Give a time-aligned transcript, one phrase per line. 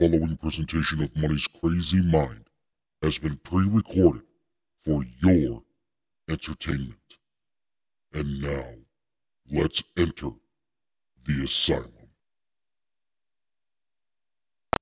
[0.00, 2.46] following presentation of Money's Crazy Mind
[3.02, 4.22] has been pre recorded
[4.82, 5.62] for your
[6.26, 6.96] entertainment.
[8.14, 8.64] And now,
[9.52, 10.30] let's enter
[11.26, 11.92] the asylum.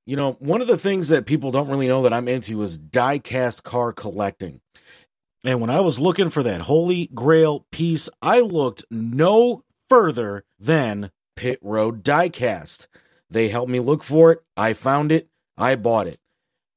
[0.07, 2.79] You know, one of the things that people don't really know that I'm into is
[2.79, 4.61] die cast car collecting.
[5.45, 11.11] And when I was looking for that holy grail piece, I looked no further than
[11.35, 12.87] Pit Road Diecast.
[13.31, 14.43] They helped me look for it.
[14.57, 15.29] I found it.
[15.57, 16.19] I bought it.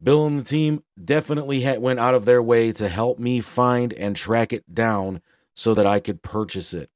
[0.04, 3.94] Bill and the team definitely had, went out of their way to help me find
[3.94, 5.22] and track it down
[5.54, 6.90] so that I could purchase it.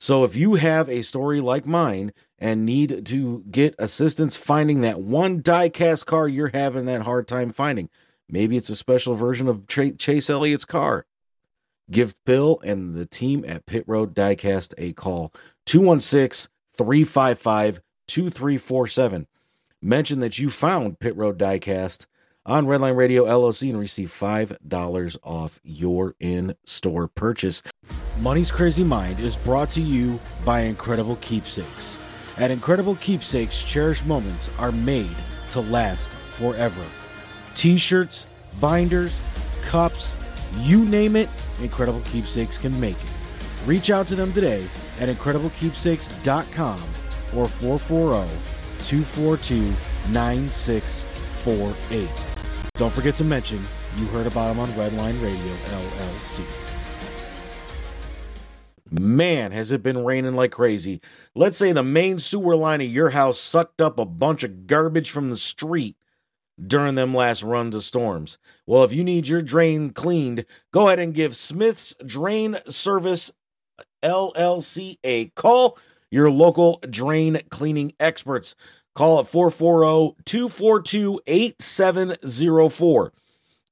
[0.00, 5.00] So if you have a story like mine and need to get assistance finding that
[5.00, 7.88] one diecast car you're having that hard time finding,
[8.28, 11.06] maybe it's a special version of Chase Elliott's car.
[11.90, 15.32] Give Bill and the team at Pit Road Diecast a call
[15.66, 19.26] 216 355 2347.
[19.80, 22.06] Mention that you found Pit Road Diecast
[22.46, 27.62] on Redline Radio LLC and receive $5 off your in store purchase.
[28.20, 31.98] Money's Crazy Mind is brought to you by Incredible Keepsakes.
[32.36, 35.16] At Incredible Keepsakes, cherished moments are made
[35.50, 36.84] to last forever.
[37.54, 38.26] T shirts,
[38.60, 39.22] binders,
[39.62, 40.16] cups,
[40.60, 41.28] you name it,
[41.60, 43.12] Incredible Keepsakes can make it.
[43.66, 44.66] Reach out to them today
[45.00, 46.82] at IncredibleKeepsakes.com
[47.36, 48.28] or 440
[48.84, 49.72] 242
[50.12, 52.08] 9648.
[52.74, 53.64] Don't forget to mention
[53.96, 56.44] you heard about them on Redline Radio LLC.
[58.90, 61.00] Man, has it been raining like crazy.
[61.34, 65.10] Let's say the main sewer line of your house sucked up a bunch of garbage
[65.10, 65.96] from the street
[66.64, 68.38] during them last runs of storms.
[68.66, 73.32] Well, if you need your drain cleaned, go ahead and give Smith's Drain Service
[74.02, 75.78] LLC a call.
[76.14, 78.54] Your local drain cleaning experts.
[78.94, 83.12] Call at 440 242 8704.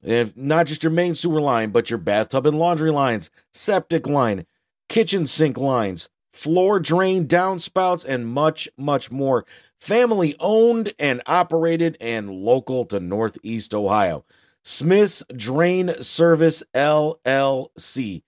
[0.03, 4.45] If not just your main sewer line, but your bathtub and laundry lines, septic line,
[4.89, 9.47] kitchen sink lines, floor drain downspouts, and much, much more.
[9.79, 14.25] Family owned and operated and local to Northeast Ohio.
[14.65, 18.25] Smith's Drain Service LLC.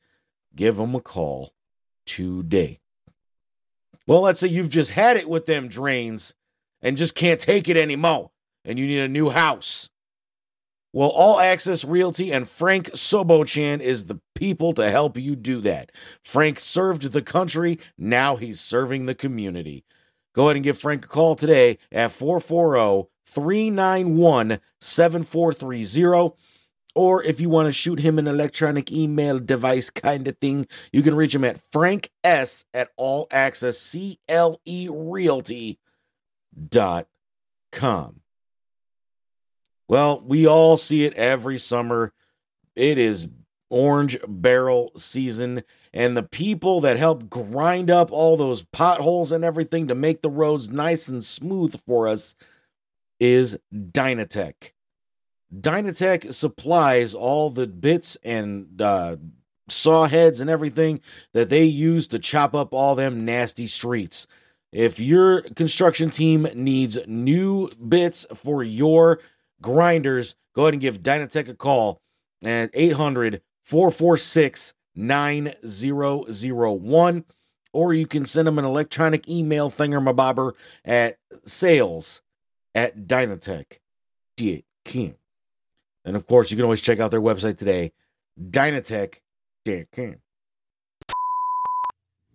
[0.55, 1.53] Give them a call
[2.07, 2.79] today.
[4.07, 6.35] Well, let's say you've just had it with them drains
[6.83, 8.31] and just can't take it anymore
[8.65, 9.91] and you need a new house.
[10.93, 15.91] Well, All Access Realty and Frank Sobochan is the people to help you do that.
[16.23, 19.85] Frank served the country, now he's serving the community.
[20.35, 26.37] Go ahead and give Frank a call today at 440 391 7430
[26.94, 31.03] or if you want to shoot him an electronic email device kind of thing, you
[31.03, 34.59] can reach him at Frank S at all access CLE
[34.91, 35.78] realty
[36.69, 37.09] dot
[37.72, 38.21] com.
[39.88, 42.12] Well, we all see it every summer.
[42.77, 43.28] It is
[43.71, 49.88] orange barrel season, and the people that help grind up all those potholes and everything
[49.88, 52.37] to make the roads nice and smooth for us
[53.19, 54.74] is Dynatech.
[55.53, 59.16] Dynatech supplies all the bits and uh,
[59.69, 61.00] saw heads and everything
[61.32, 64.27] that they use to chop up all them nasty streets.
[64.72, 69.21] If your construction team needs new bits for your
[69.62, 72.00] grinders, go ahead and give Dynatech a call
[72.44, 77.25] at 800 446 9001.
[77.72, 80.53] Or you can send them an electronic email thingamabobber
[80.84, 82.22] at sales
[82.75, 85.15] at Dynatech.com.
[86.05, 87.93] And of course, you can always check out their website today,
[88.39, 90.17] Dynatech.com.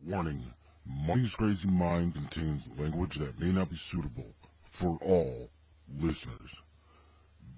[0.06, 0.54] Warning
[0.86, 5.52] Money's Crazy Mind contains language that may not be suitable for all
[6.00, 6.64] listeners.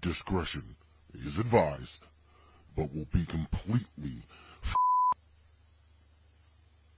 [0.01, 0.75] Discretion
[1.13, 2.05] is advised,
[2.75, 4.23] but will be completely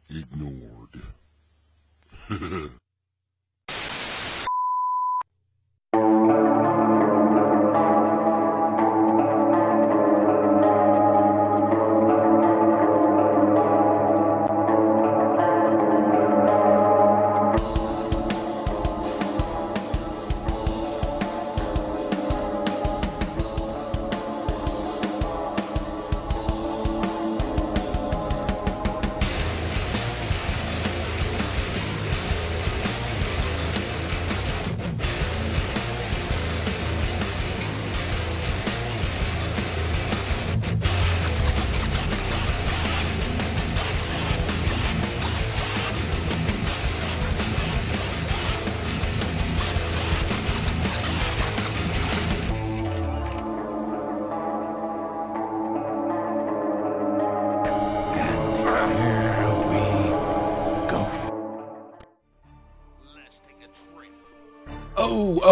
[0.09, 1.01] ignored.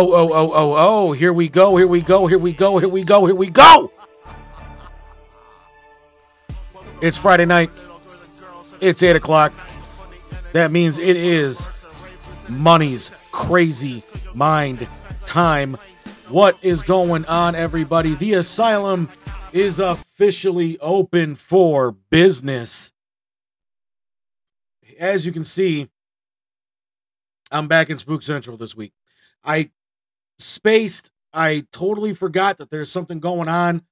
[0.02, 2.90] oh, oh, oh, oh, oh, here we go, here we go, here we go, here
[2.90, 3.92] we go, here we go.
[7.02, 7.70] It's Friday night.
[8.80, 9.54] It's 8 o'clock.
[10.54, 11.70] That means it is
[12.50, 14.04] money's crazy
[14.34, 14.88] mind
[15.26, 15.78] time.
[16.30, 18.16] What is going on, everybody?
[18.16, 19.10] The asylum
[19.54, 22.92] is officially open for business.
[25.00, 25.90] As you can see,
[27.52, 28.94] I'm back in Spook Central this week.
[29.44, 29.72] I
[30.42, 33.84] spaced, I totally forgot that there's something going on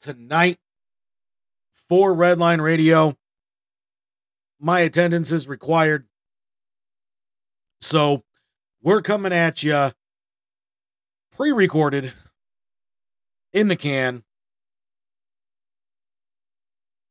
[0.00, 0.58] tonight
[1.88, 3.16] for Redline Radio.
[4.58, 6.06] My attendance is required.
[7.80, 8.24] So
[8.82, 9.90] we're coming at you
[11.32, 12.12] pre recorded
[13.52, 14.24] in the can.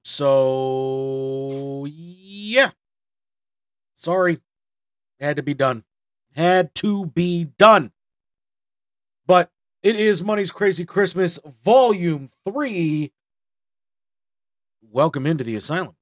[0.03, 2.71] So, yeah.
[3.93, 4.39] Sorry.
[5.19, 5.83] Had to be done.
[6.35, 7.91] Had to be done.
[9.27, 9.49] But
[9.83, 13.11] it is Money's Crazy Christmas, Volume 3.
[14.91, 15.95] Welcome into the asylum.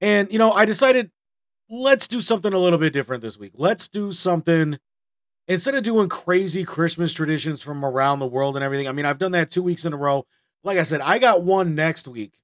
[0.00, 1.10] And, you know, I decided
[1.68, 3.52] let's do something a little bit different this week.
[3.54, 4.78] Let's do something
[5.46, 8.88] instead of doing crazy Christmas traditions from around the world and everything.
[8.88, 10.26] I mean, I've done that two weeks in a row.
[10.64, 12.34] Like I said, I got one next week,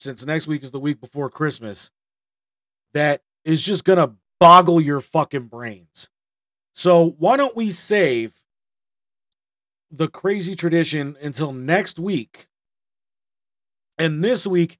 [0.00, 1.90] since next week is the week before Christmas,
[2.92, 6.10] that is just going to boggle your fucking brains.
[6.72, 8.34] So, why don't we save
[9.90, 12.48] the crazy tradition until next week?
[13.98, 14.78] And this week,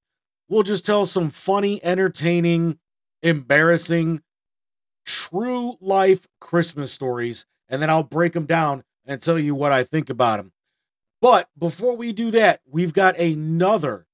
[0.49, 2.79] we'll just tell some funny, entertaining,
[3.23, 4.21] embarrassing,
[5.07, 9.85] true life Christmas stories, and then I'll break them down and tell you what I
[9.85, 10.53] think about them.
[11.23, 14.07] But before we do that, we've got another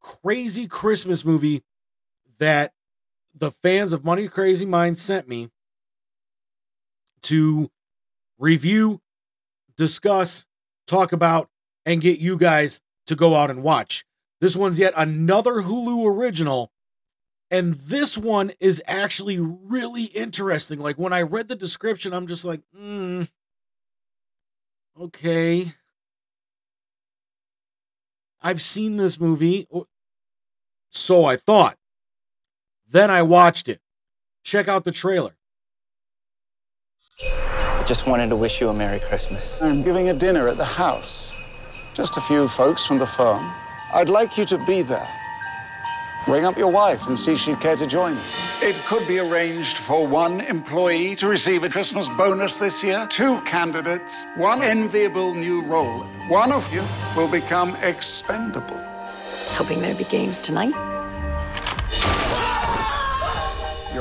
[0.00, 1.64] crazy Christmas movie
[2.38, 2.72] that
[3.38, 5.50] the fans of Money Crazy Mind sent me
[7.22, 7.70] to
[8.38, 9.00] review,
[9.76, 10.46] discuss,
[10.86, 11.48] talk about,
[11.84, 14.04] and get you guys to go out and watch.
[14.40, 16.70] This one's yet another Hulu original.
[17.50, 20.80] And this one is actually really interesting.
[20.80, 23.22] Like when I read the description, I'm just like, hmm,
[25.00, 25.72] okay.
[28.42, 29.66] I've seen this movie.
[30.90, 31.78] So I thought.
[32.90, 33.80] Then I watched it.
[34.44, 35.34] Check out the trailer.
[37.20, 39.60] I just wanted to wish you a Merry Christmas.
[39.60, 41.32] I'm giving a dinner at the house.
[41.94, 43.44] Just a few folks from the firm.
[43.92, 45.08] I'd like you to be there.
[46.26, 48.62] Ring up your wife and see if she'd care to join us.
[48.62, 53.40] It could be arranged for one employee to receive a Christmas bonus this year, two
[53.42, 56.04] candidates, one enviable new role.
[56.28, 56.84] One of you
[57.16, 58.76] will become expendable.
[58.76, 60.74] I was hoping there'd be games tonight.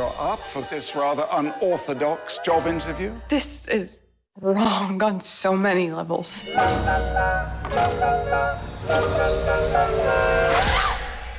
[0.07, 3.11] You're up for this rather unorthodox job interview?
[3.27, 4.03] This is
[4.39, 6.45] wrong on so many levels.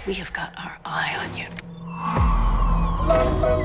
[0.06, 1.46] We have got our eye on you.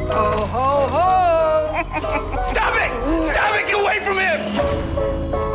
[0.10, 2.44] Oh, ho, ho!
[2.46, 3.24] Stop it!
[3.26, 3.68] Stop it!
[3.68, 5.53] Get away from him!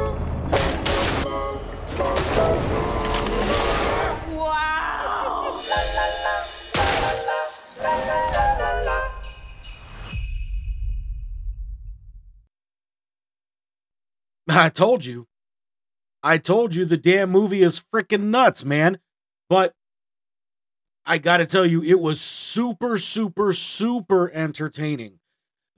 [14.57, 15.27] I told you.
[16.23, 18.99] I told you the damn movie is freaking nuts, man.
[19.49, 19.75] But
[21.07, 25.21] I got to tell you, it was super, super, super entertaining.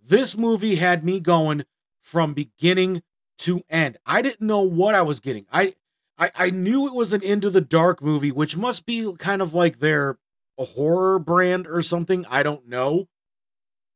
[0.05, 1.65] This movie had me going
[2.01, 3.03] from beginning
[3.39, 3.99] to end.
[4.07, 5.47] I didn't know what I was getting.
[5.53, 5.75] I,
[6.19, 9.55] I, I knew it was an Into the Dark movie, which must be kind of
[9.55, 10.19] like their
[10.59, 12.27] horror brand or something.
[12.29, 13.09] I don't know.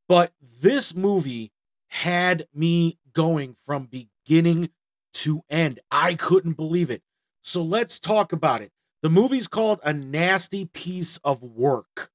[0.08, 1.52] But this movie
[1.88, 5.80] had me going from beginning to end.
[5.90, 7.02] I couldn't believe it.
[7.42, 8.72] So let's talk about it.
[9.02, 12.10] The movie's called A Nasty Piece of Work.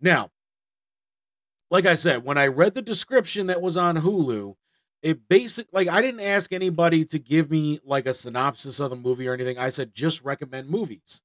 [0.00, 0.30] Now,
[1.70, 4.54] like I said, when I read the description that was on Hulu,
[5.02, 8.96] it basic like I didn't ask anybody to give me like a synopsis of the
[8.96, 9.58] movie or anything.
[9.58, 11.22] I said just recommend movies.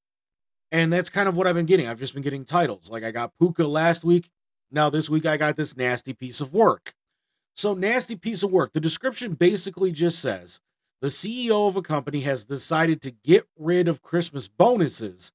[0.71, 1.87] And that's kind of what I've been getting.
[1.87, 2.89] I've just been getting titles.
[2.89, 4.29] Like I got Pooka last week.
[4.71, 6.93] Now this week I got this nasty piece of work.
[7.55, 8.73] So, nasty piece of work.
[8.73, 10.59] The description basically just says
[11.01, 15.31] the CEO of a company has decided to get rid of Christmas bonuses,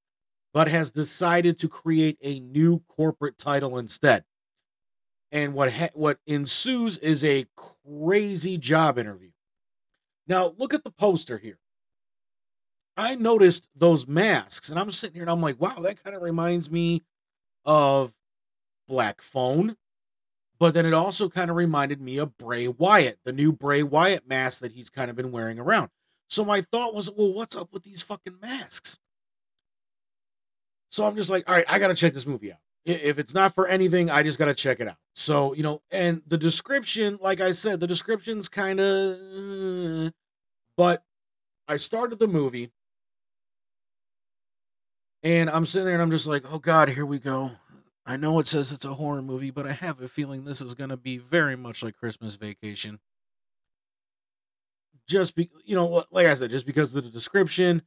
[0.52, 4.24] but has decided to create a new corporate title instead.
[5.30, 9.30] And what ha- what ensues is a crazy job interview.
[10.26, 11.58] Now, look at the poster here.
[12.96, 16.22] I noticed those masks, and I'm sitting here and I'm like, wow, that kind of
[16.22, 17.04] reminds me
[17.64, 18.12] of
[18.88, 19.76] Black Phone
[20.58, 24.28] But then it also kind of reminded me of Bray Wyatt, the new Bray Wyatt
[24.28, 25.90] mask that he's kind of been wearing around.
[26.28, 28.98] So my thought was, well, what's up with these fucking masks?
[30.90, 32.58] So I'm just like, all right, I got to check this movie out.
[32.84, 34.96] If it's not for anything, I just got to check it out.
[35.14, 40.12] So, you know, and the description, like I said, the description's kind of,
[40.76, 41.04] but
[41.68, 42.70] I started the movie
[45.22, 47.52] and I'm sitting there and I'm just like, oh God, here we go.
[48.08, 50.74] I know it says it's a horror movie, but I have a feeling this is
[50.74, 53.00] going to be very much like Christmas Vacation.
[55.06, 57.82] Just be, you know, like I said, just because of the description,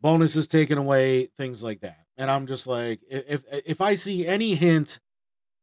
[0.00, 2.06] bonuses taken away, things like that.
[2.16, 5.00] And I'm just like, if if I see any hint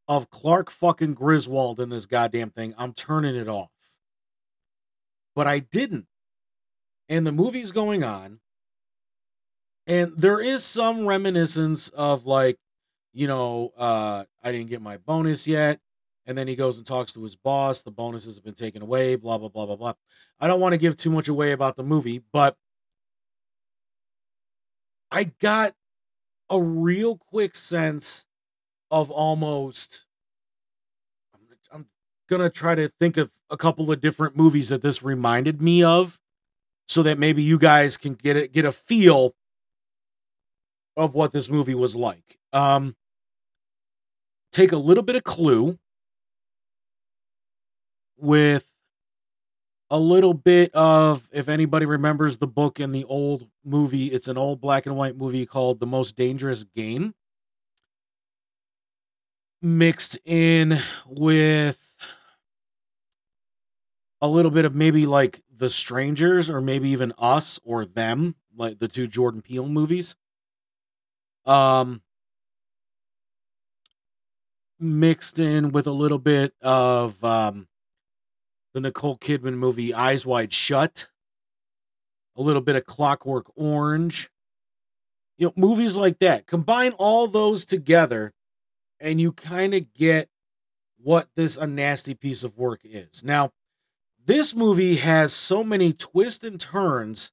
[0.10, 3.72] of Clark fucking Griswold in this goddamn thing, I'm turning it off.
[5.34, 6.08] But I didn't.
[7.08, 8.42] And the movie's going on.
[9.88, 12.58] And there is some reminiscence of like,
[13.14, 15.80] you know, uh, I didn't get my bonus yet.
[16.26, 17.82] And then he goes and talks to his boss.
[17.82, 19.94] The bonuses have been taken away, blah, blah, blah, blah, blah.
[20.40, 22.56] I don't want to give too much away about the movie, but
[25.12, 25.76] I got
[26.50, 28.26] a real quick sense
[28.90, 30.06] of almost.
[31.36, 31.42] I'm,
[31.74, 31.86] I'm
[32.30, 36.20] gonna try to think of a couple of different movies that this reminded me of,
[36.88, 39.34] so that maybe you guys can get it, get a feel
[40.96, 42.38] of what this movie was like.
[42.52, 42.96] Um,
[44.54, 45.78] take a little bit of Clue
[48.18, 48.68] with
[49.90, 54.38] a little bit of if anybody remembers the book in the old movie it's an
[54.38, 57.14] old black and white movie called the most dangerous game
[59.62, 61.96] mixed in with
[64.22, 68.80] a little bit of maybe like the strangers or maybe even us or them like
[68.80, 70.16] the two jordan peele movies.
[71.46, 72.02] Um
[74.84, 77.68] mixed in with a little bit of um
[78.74, 81.08] the Nicole Kidman movie Eyes Wide Shut,
[82.36, 84.30] a little bit of Clockwork Orange.
[85.38, 86.46] You know, movies like that.
[86.46, 88.34] Combine all those together
[89.00, 90.30] and you kind of get
[90.98, 93.24] what this a nasty piece of work is.
[93.24, 93.52] Now,
[94.26, 97.32] this movie has so many twists and turns.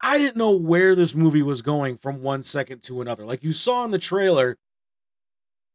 [0.00, 3.26] I didn't know where this movie was going from one second to another.
[3.26, 4.56] Like you saw in the trailer,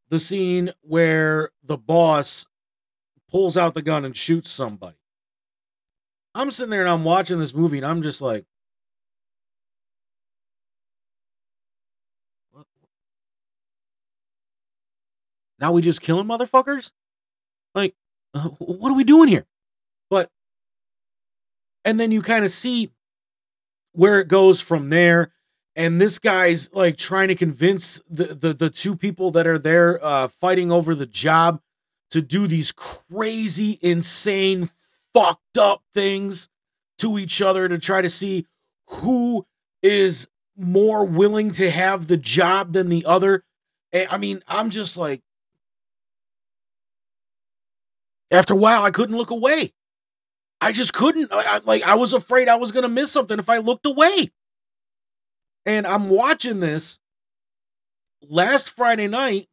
[0.08, 2.46] the scene where the boss
[3.30, 4.96] pulls out the gun and shoots somebody.
[6.34, 8.44] I'm sitting there and I'm watching this movie and I'm just like,
[12.50, 12.66] what?
[15.58, 16.92] now we just killing motherfuckers?
[17.74, 17.94] Like,
[18.34, 19.46] uh, what are we doing here?
[20.10, 20.30] But,
[21.84, 22.92] and then you kind of see
[23.92, 25.32] where it goes from there.
[25.76, 30.02] And this guy's like trying to convince the, the, the two people that are there
[30.02, 31.60] uh, fighting over the job
[32.10, 34.70] to do these crazy, insane,
[35.12, 36.48] fucked up things
[36.98, 38.46] to each other to try to see
[38.88, 39.46] who
[39.82, 43.44] is more willing to have the job than the other.
[43.92, 45.22] And, I mean, I'm just like,
[48.30, 49.74] after a while, I couldn't look away.
[50.60, 51.30] I just couldn't.
[51.32, 53.84] I, I- like, I was afraid I was going to miss something if I looked
[53.84, 54.30] away.
[55.66, 57.00] And I'm watching this
[58.22, 59.48] last Friday night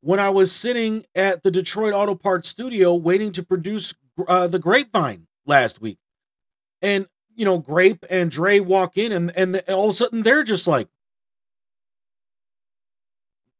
[0.00, 3.92] when I was sitting at the Detroit Auto Parts studio waiting to produce
[4.28, 5.98] uh, the Grapevine last week,
[6.80, 10.44] and you know, Grape and Dre walk in, and and all of a sudden they're
[10.44, 10.88] just like,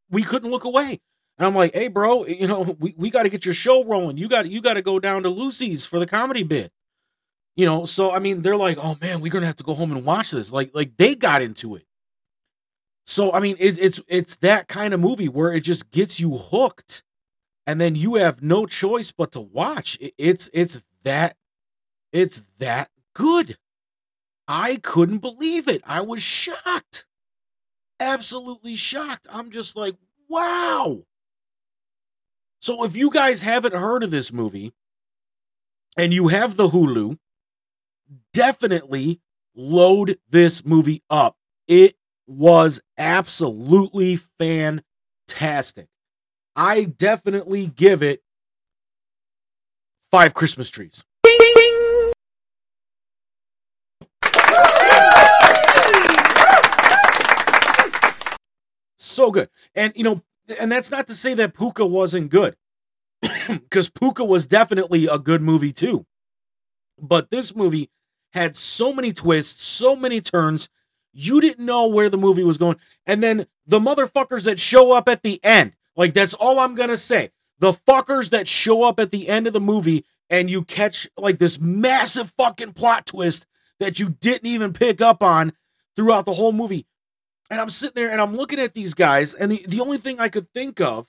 [0.08, 1.00] we couldn't look away.
[1.38, 4.16] And I'm like, hey, bro, you know, we, we got to get your show rolling.
[4.16, 6.70] You got you got to go down to Lucy's for the comedy bit.
[7.56, 9.90] You know, so I mean, they're like, oh man, we're gonna have to go home
[9.90, 10.52] and watch this.
[10.52, 11.84] Like, like they got into it.
[13.06, 16.36] So I mean, it, it's it's that kind of movie where it just gets you
[16.36, 17.04] hooked,
[17.66, 19.98] and then you have no choice but to watch.
[20.00, 21.36] It- it's it's that
[22.12, 23.58] it's that good.
[24.48, 25.82] I couldn't believe it.
[25.86, 27.06] I was shocked,
[28.00, 29.26] absolutely shocked.
[29.30, 29.96] I'm just like,
[30.28, 31.04] wow.
[32.60, 34.74] So if you guys haven't heard of this movie,
[35.96, 37.18] and you have the Hulu,
[38.32, 39.20] definitely
[39.54, 41.36] load this movie up.
[41.68, 41.95] It
[42.26, 45.88] was absolutely fantastic.
[46.54, 48.22] I definitely give it
[50.10, 51.04] five Christmas trees.
[58.98, 59.48] So good.
[59.74, 60.22] And, you know,
[60.60, 62.56] and that's not to say that Pooka wasn't good,
[63.48, 66.06] because Pooka was definitely a good movie too.
[67.00, 67.90] But this movie
[68.32, 70.68] had so many twists, so many turns.
[71.18, 72.76] You didn't know where the movie was going.
[73.06, 76.90] And then the motherfuckers that show up at the end, like that's all I'm going
[76.90, 77.30] to say.
[77.58, 81.38] the fuckers that show up at the end of the movie and you catch like
[81.38, 83.46] this massive fucking plot twist
[83.80, 85.52] that you didn't even pick up on
[85.94, 86.86] throughout the whole movie.
[87.50, 90.18] And I'm sitting there and I'm looking at these guys, and the, the only thing
[90.18, 91.06] I could think of,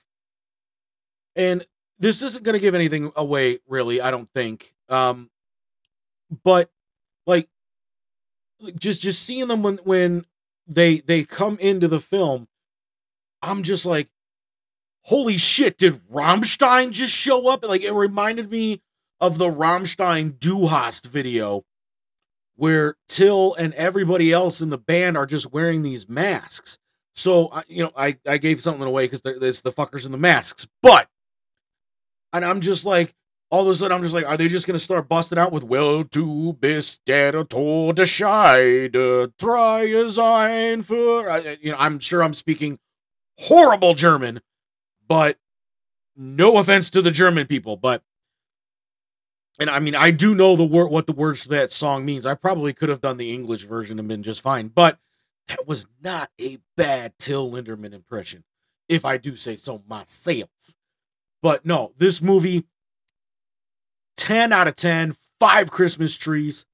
[1.34, 1.66] and
[1.98, 4.72] this isn't going to give anything away, really, I don't think.
[4.88, 5.30] Um,
[6.44, 6.70] but
[7.26, 7.48] like,
[8.78, 10.26] just just seeing them when when
[10.66, 12.48] they they come into the film,
[13.42, 14.08] I'm just like,
[15.02, 15.78] holy shit!
[15.78, 17.64] Did Rammstein just show up?
[17.64, 18.82] Like, it reminded me
[19.20, 21.64] of the Rammstein Du Hast video
[22.58, 26.76] where Till and everybody else in the band are just wearing these masks.
[27.14, 30.66] So, you know, I, I gave something away because there's the fuckers in the masks.
[30.82, 31.08] But,
[32.32, 33.14] and I'm just like,
[33.50, 35.64] all of a sudden, I'm just like, are they just to start busting out with,
[35.64, 41.28] Well, du bist der Todesscheide, drei uh, sein für.
[41.28, 42.78] I- You know, I'm sure I'm speaking
[43.38, 44.40] horrible German,
[45.06, 45.38] but
[46.16, 48.02] no offense to the German people, but
[49.60, 52.24] and I mean, I do know the word what the words to that song means.
[52.26, 54.98] I probably could have done the English version and been just fine, but
[55.48, 58.44] that was not a bad Till Linderman impression,
[58.88, 60.50] if I do say so myself.
[61.42, 62.66] But no, this movie,
[64.18, 66.66] 10 out of 10, five Christmas trees,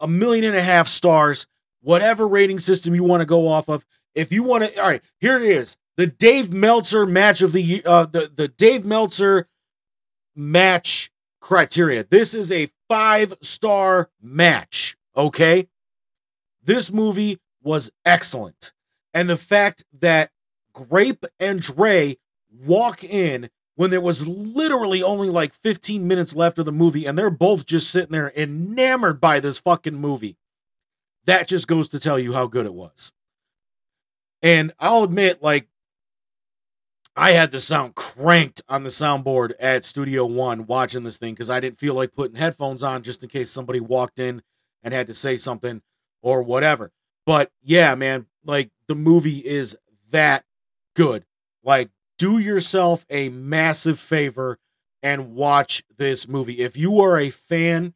[0.00, 1.46] a million and a half stars,
[1.82, 3.84] whatever rating system you want to go off of.
[4.14, 5.76] If you want to, all right, here it is.
[5.96, 9.46] The Dave Meltzer match of the uh, the, the Dave Meltzer
[10.34, 12.04] match criteria.
[12.04, 14.96] This is a five star match.
[15.16, 15.68] Okay.
[16.62, 18.72] This movie was excellent.
[19.12, 20.30] And the fact that
[20.72, 22.16] Grape and Dre
[22.50, 27.16] walk in when there was literally only like 15 minutes left of the movie and
[27.16, 30.36] they're both just sitting there enamored by this fucking movie.
[31.24, 33.10] That just goes to tell you how good it was.
[34.42, 35.68] And I'll admit, like,
[37.16, 41.48] I had the sound cranked on the soundboard at Studio One watching this thing because
[41.48, 44.42] I didn't feel like putting headphones on just in case somebody walked in
[44.82, 45.80] and had to say something
[46.20, 46.92] or whatever.
[47.24, 49.74] But yeah, man, like the movie is
[50.10, 50.44] that
[50.94, 51.24] good.
[51.64, 51.88] Like,
[52.20, 54.58] do yourself a massive favor
[55.02, 56.60] and watch this movie.
[56.60, 57.94] If you are a fan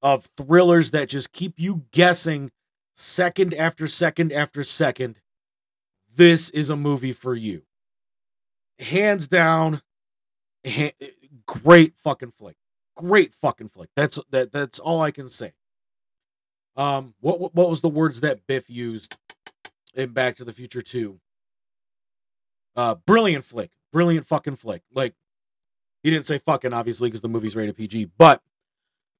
[0.00, 2.52] of thrillers that just keep you guessing
[2.94, 5.20] second after second after second,
[6.14, 7.64] this is a movie for you.
[8.78, 9.82] Hands down
[10.64, 10.94] ha-
[11.44, 12.54] great fucking flick.
[12.96, 13.90] Great fucking flick.
[13.96, 15.52] That's that that's all i can say.
[16.76, 19.16] Um what what, was the words that biff used
[19.96, 21.18] in back to the future 2
[22.78, 25.14] uh brilliant flick brilliant fucking flick like
[26.02, 28.40] he didn't say fucking obviously because the movie's rated pg but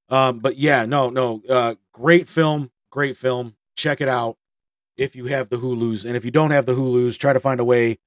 [0.09, 4.39] um but yeah no no uh great film great film check it out
[4.97, 7.61] if you have the hulus and if you don't have the hulus try to find
[7.61, 7.99] a way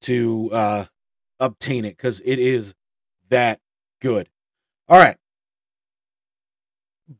[0.00, 0.84] to uh
[1.40, 2.74] obtain it because it is
[3.30, 3.60] that
[4.00, 4.28] good.
[4.88, 5.16] All right.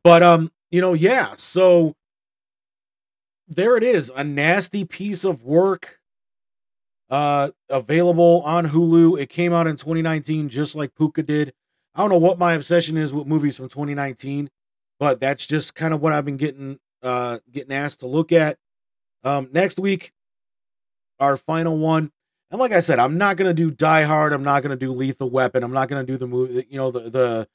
[0.05, 1.95] But um, you know, yeah, so
[3.49, 6.00] there it is, a nasty piece of work
[7.11, 9.21] uh available on Hulu.
[9.21, 11.53] It came out in 2019 just like Pooka did.
[11.95, 14.49] I don't know what my obsession is with movies from 2019,
[14.99, 18.59] but that's just kind of what I've been getting uh getting asked to look at.
[19.25, 20.13] Um next week
[21.19, 22.11] our final one
[22.51, 24.33] and like I said, I'm not gonna do Die Hard.
[24.33, 25.63] I'm not gonna do Lethal Weapon.
[25.63, 26.67] I'm not gonna do the movie.
[26.69, 27.47] You know the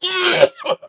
[0.00, 0.88] the.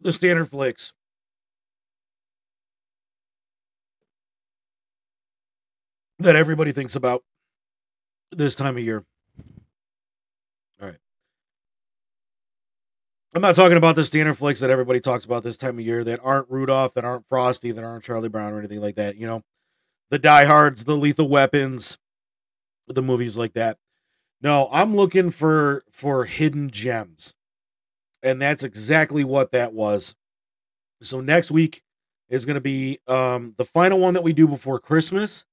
[0.00, 0.92] The standard flicks.
[6.20, 7.22] That everybody thinks about
[8.32, 9.04] this time of year.
[10.80, 10.98] All right.
[13.34, 16.02] I'm not talking about the standard flicks that everybody talks about this time of year
[16.02, 19.16] that aren't Rudolph, that aren't Frosty, that aren't Charlie Brown or anything like that.
[19.16, 19.44] You know,
[20.10, 21.98] the diehards, the lethal weapons,
[22.88, 23.78] the movies like that.
[24.40, 27.34] No, I'm looking for for hidden gems.
[28.22, 30.14] And that's exactly what that was.
[31.02, 31.82] So next week
[32.28, 35.44] is going to be um the final one that we do before Christmas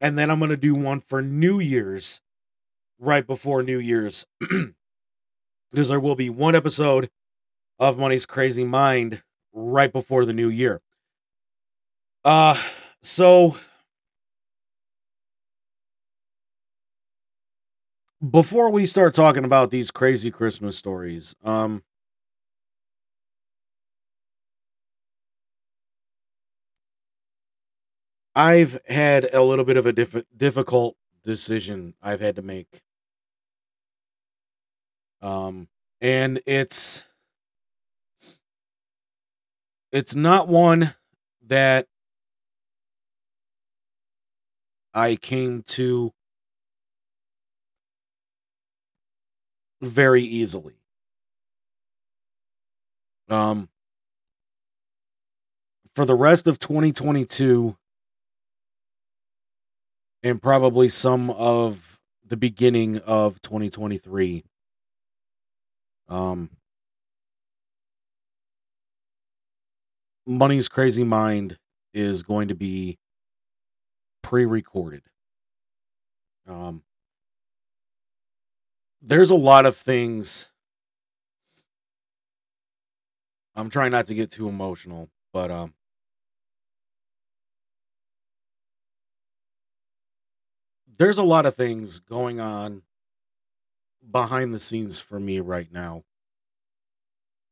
[0.00, 2.20] and then I'm going to do one for New Year's
[2.98, 4.26] right before New Year's.
[5.70, 7.10] because there will be one episode
[7.78, 10.80] of Money's Crazy Mind right before the new year.
[12.24, 12.60] Uh
[13.02, 13.56] so
[18.30, 21.82] before we start talking about these crazy Christmas stories, um
[28.38, 32.82] I've had a little bit of a diff- difficult decision I've had to make.
[35.22, 35.68] Um
[36.00, 37.04] and it's
[39.92, 40.94] it's not one
[41.46, 41.86] that
[44.94, 46.12] I came to
[49.82, 50.76] very easily.
[53.28, 53.68] Um,
[55.94, 57.76] for the rest of 2022
[60.22, 64.44] and probably some of the beginning of 2023,
[66.08, 66.50] um,
[70.26, 71.56] Money's Crazy Mind
[71.94, 72.98] is going to be
[74.22, 75.02] pre-recorded.
[76.46, 76.82] Um,
[79.00, 80.48] there's a lot of things.
[83.54, 85.74] I'm trying not to get too emotional, but um,
[90.98, 92.82] there's a lot of things going on
[94.10, 96.02] behind the scenes for me right now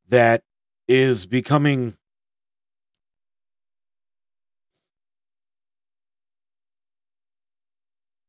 [0.08, 0.42] that
[0.88, 1.96] is becoming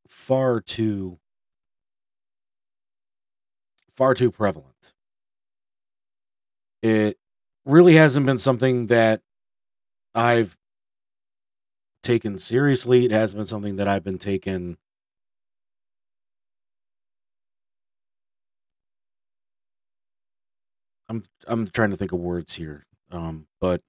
[0.08, 1.19] far too
[3.95, 4.93] far too prevalent.
[6.84, 7.17] It
[7.65, 9.21] really hasn't been something that
[10.13, 10.56] I've
[12.03, 13.06] taken seriously.
[13.06, 14.77] It hasn't been something that I've been taken
[21.09, 22.85] I'm I'm trying to think of words here.
[23.11, 23.81] Um, but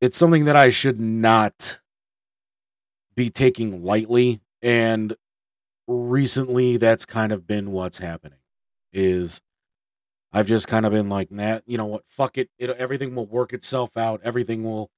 [0.00, 1.80] it's something that I should not
[3.16, 5.14] be taking lightly and
[5.86, 8.38] recently that's kind of been what's happening
[8.92, 9.40] is
[10.32, 12.50] I've just kind of been like, nah, you know what, fuck it.
[12.58, 14.20] it everything will work itself out.
[14.22, 14.90] Everything will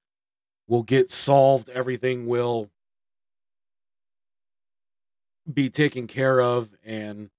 [0.68, 1.70] will get solved.
[1.70, 2.70] Everything will
[5.52, 7.30] be taken care of and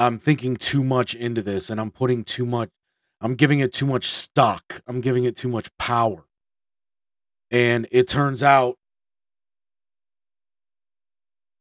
[0.00, 2.70] I'm thinking too much into this and I'm putting too much
[3.20, 4.80] I'm giving it too much stock.
[4.86, 6.24] I'm giving it too much power.
[7.50, 8.76] And it turns out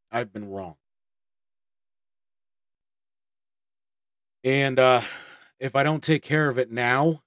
[0.10, 0.76] I've been wrong.
[4.46, 5.02] And uh
[5.60, 7.22] if I don't take care of it now,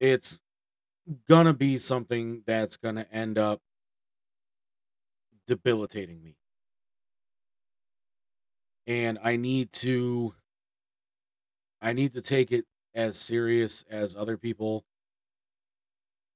[0.00, 0.40] it's
[1.28, 3.60] gonna be something that's gonna end up
[5.46, 6.36] debilitating me.
[8.86, 10.34] And I need to
[11.80, 14.84] I need to take it as serious as other people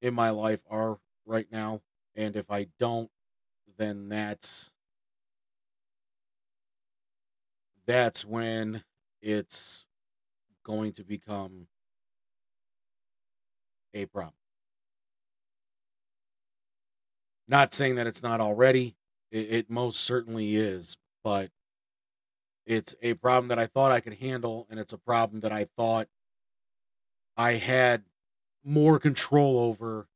[0.03, 1.81] in my life are right now.
[2.15, 3.11] And if I don't,
[3.79, 4.75] then that's
[7.87, 8.85] that's when
[9.21, 9.87] it's
[10.65, 11.67] going to become
[13.95, 14.35] a problem.
[17.49, 18.95] Not saying that it's not already,
[19.33, 21.51] it, it most certainly is, but
[22.67, 25.67] it's a problem that I thought I could handle, and it's a problem that I
[25.77, 26.09] thought
[27.37, 28.05] I had
[28.65, 30.07] more control over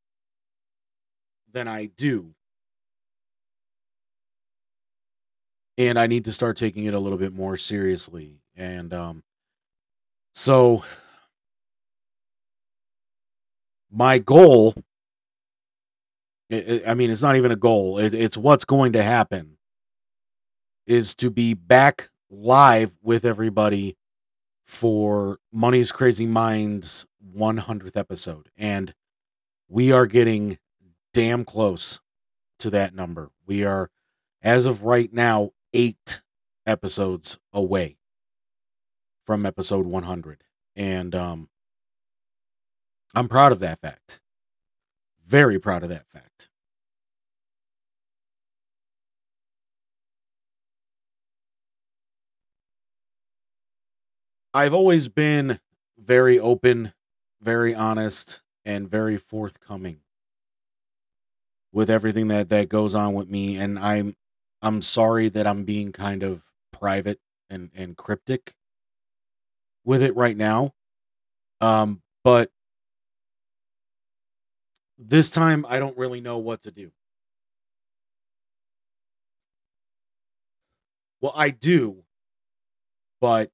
[1.52, 2.34] than I do.
[5.76, 8.40] And I need to start taking it a little bit more seriously.
[8.56, 9.24] And um,
[10.34, 10.84] so
[13.90, 14.74] my goal
[16.52, 17.98] I mean, it's not even a goal.
[17.98, 19.56] it's what's going to happen
[20.86, 23.96] is to be back live with everybody
[24.66, 28.48] for Money's Crazy Minds 100th episode.
[28.56, 28.94] And
[29.68, 30.58] we are getting
[31.12, 32.00] damn close
[32.58, 33.30] to that number.
[33.46, 33.90] We are,
[34.42, 36.20] as of right now, eight
[36.66, 37.96] episodes away
[39.24, 40.44] from episode 100.
[40.76, 41.48] And um,
[43.14, 44.20] I'm proud of that fact.
[45.26, 46.48] Very proud of that fact.
[54.54, 55.60] I've always been
[55.98, 56.92] very open,
[57.42, 60.00] very honest, and very forthcoming
[61.72, 64.16] with everything that that goes on with me and I'm
[64.62, 68.54] I'm sorry that I'm being kind of private and and cryptic
[69.84, 70.72] with it right now.
[71.60, 72.50] Um but
[74.98, 76.90] this time I don't really know what to do.
[81.20, 82.04] Well, I do,
[83.20, 83.50] but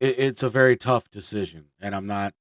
[0.00, 2.34] it, it's a very tough decision, and I'm not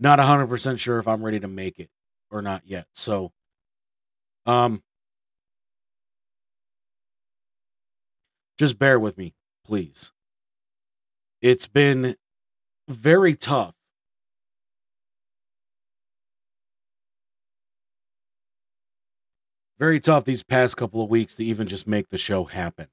[0.00, 1.90] not 100% sure if I'm ready to make it
[2.30, 2.86] or not yet.
[2.92, 3.32] So,
[4.46, 4.82] um,
[8.58, 10.12] just bear with me, please.
[11.40, 12.16] It's been
[12.88, 13.74] very tough.
[19.78, 22.88] Very tough these past couple of weeks to even just make the show happen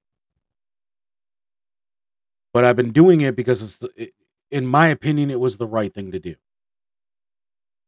[2.56, 4.14] but I've been doing it because it's, the, it,
[4.50, 6.36] in my opinion, it was the right thing to do.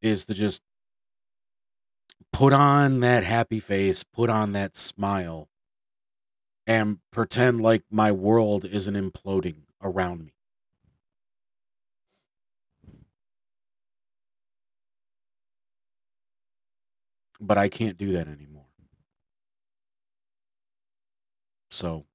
[0.02, 0.62] is to just
[2.34, 5.48] put on that happy face, put on that smile,
[6.68, 10.34] and pretend like my world isn't imploding around me.
[17.40, 18.66] But I can't do that anymore.
[21.72, 22.06] So,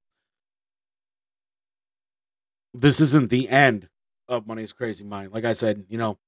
[2.74, 3.88] this isn't the end
[4.28, 5.32] of Money's Crazy Mind.
[5.32, 6.18] Like I said, you know,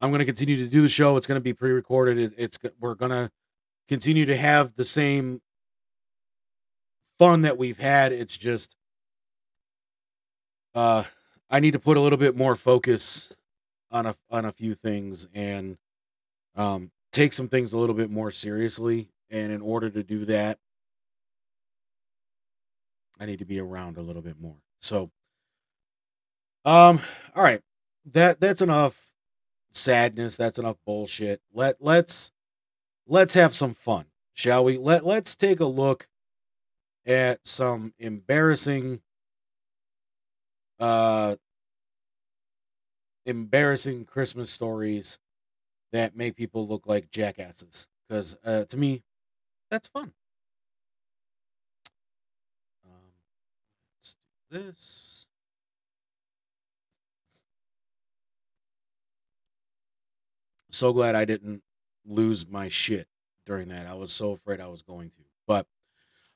[0.00, 1.16] I'm going to continue to do the show.
[1.16, 2.18] It's going to be pre-recorded.
[2.18, 3.30] It, it's we're going to
[3.88, 5.40] continue to have the same
[7.18, 8.12] fun that we've had.
[8.12, 8.76] It's just
[10.74, 11.04] uh
[11.48, 13.32] I need to put a little bit more focus
[13.90, 15.78] on a on a few things and
[16.54, 20.58] um take some things a little bit more seriously and in order to do that
[23.18, 24.58] I need to be around a little bit more.
[24.78, 25.10] So
[26.66, 27.00] um
[27.34, 27.62] all right.
[28.12, 29.12] That that's enough
[29.72, 31.40] sadness, that's enough bullshit.
[31.52, 32.32] Let let's
[33.06, 34.78] let's have some fun, shall we?
[34.78, 36.08] Let let's take a look
[37.06, 39.00] at some embarrassing
[40.80, 41.36] uh
[43.26, 45.18] embarrassing Christmas stories
[45.92, 47.88] that make people look like jackasses.
[48.08, 49.02] Because uh, to me,
[49.70, 50.12] that's fun.
[52.86, 53.12] Um,
[53.98, 54.16] let's
[54.50, 55.25] do this.
[60.76, 61.62] So glad I didn't
[62.04, 63.08] lose my shit
[63.46, 63.86] during that.
[63.86, 65.16] I was so afraid I was going to.
[65.46, 65.66] But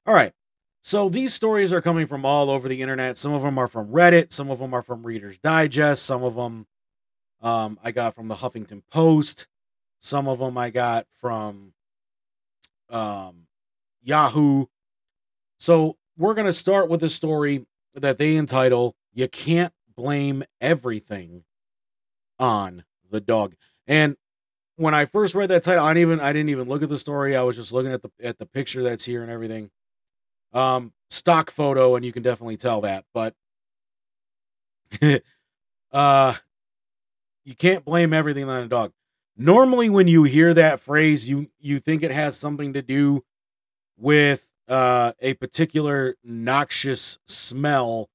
[0.07, 0.33] all right.
[0.81, 3.19] So these stories are coming from all over the internet.
[3.19, 6.37] Some of them are from Reddit, some of them are from Reader's Digest, some of
[6.37, 6.67] them
[7.43, 9.47] um, I got from the Huffington Post,
[9.99, 11.75] some of them I got from
[12.89, 13.47] um,
[14.03, 14.67] Yahoo.
[15.59, 21.45] So we're going to start with a story that they entitle "You Can't Blame Everything
[22.39, 23.55] on the Dog."
[23.87, 24.17] And
[24.81, 26.97] when I first read that title, I didn't even I didn't even look at the
[26.97, 27.37] story.
[27.37, 29.71] I was just looking at the at the picture that's here and everything.
[30.55, 33.35] Um stock photo and you can definitely tell that but
[35.93, 36.35] uh
[37.45, 38.93] you can't blame everything on a dog.
[39.37, 43.23] Normally when you hear that phrase you you think it has something to do
[43.99, 48.09] with uh a particular noxious smell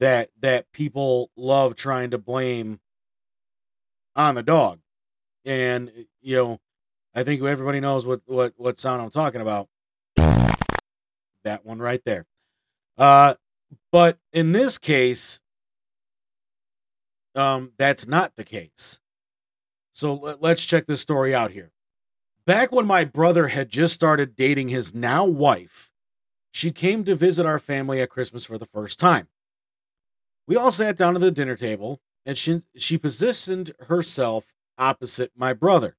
[0.00, 2.80] that that people love trying to blame
[4.16, 4.81] on the dog
[5.44, 6.60] and you know
[7.14, 9.68] i think everybody knows what what what sound i'm talking about
[11.44, 12.26] that one right there.
[12.98, 13.34] Uh,
[13.90, 15.40] but in this case,
[17.34, 19.00] um, that's not the case.
[19.92, 21.70] So let, let's check this story out here.
[22.44, 25.90] Back when my brother had just started dating his now wife,
[26.50, 29.28] she came to visit our family at Christmas for the first time.
[30.46, 35.52] We all sat down at the dinner table, and she, she positioned herself opposite my
[35.52, 35.96] brother.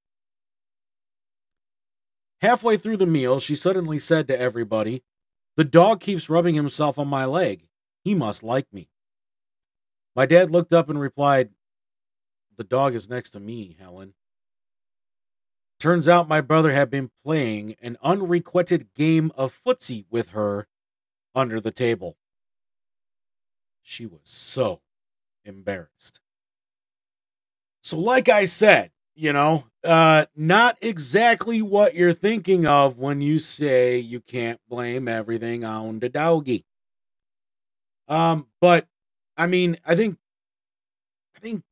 [2.42, 5.04] Halfway through the meal, she suddenly said to everybody,
[5.56, 7.68] the dog keeps rubbing himself on my leg.
[8.04, 8.90] He must like me.
[10.16, 11.50] My dad looked up and replied,
[12.58, 14.14] The dog is next to me, Helen.
[15.80, 20.68] Turns out my brother had been playing an unrequited game of footsie with her
[21.36, 22.18] under the table.
[23.82, 24.82] She was so
[25.44, 26.20] embarrassed.
[27.84, 33.40] So, like I said, you know, uh, not exactly what you're thinking of when you
[33.40, 36.66] say you can't blame everything on the doggy.
[38.08, 38.88] Um, but
[39.36, 40.18] I mean, I think,
[41.36, 41.64] I think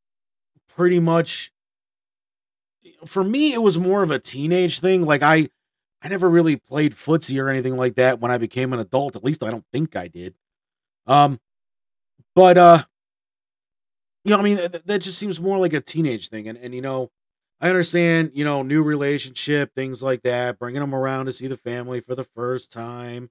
[0.67, 1.51] pretty much
[3.05, 5.03] for me, it was more of a teenage thing.
[5.03, 5.47] Like I,
[6.01, 9.15] I never really played footsie or anything like that when I became an adult.
[9.15, 10.35] At least I don't think I did.
[11.07, 11.39] Um,
[12.35, 12.83] but uh,
[14.23, 16.47] you know, I mean, that, that just seems more like a teenage thing.
[16.47, 17.09] And and you know,
[17.59, 21.57] I understand, you know, new relationship, things like that, bringing them around to see the
[21.57, 23.29] family for the first time.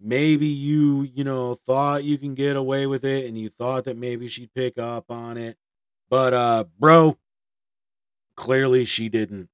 [0.00, 3.96] Maybe you, you know, thought you can get away with it and you thought that
[3.96, 5.56] maybe she'd pick up on it.
[6.10, 7.16] But uh bro,
[8.36, 9.48] clearly she didn't.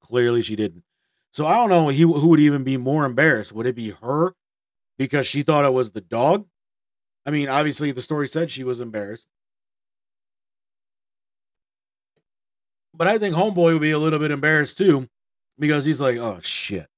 [0.00, 0.84] Clearly she didn't.
[1.32, 3.52] So I don't know he, who would even be more embarrassed.
[3.52, 4.34] Would it be her
[4.98, 6.46] because she thought it was the dog?
[7.26, 9.28] I mean, obviously the story said she was embarrassed.
[12.94, 15.08] But I think Homeboy would be a little bit embarrassed too
[15.58, 16.88] because he's like, oh shit.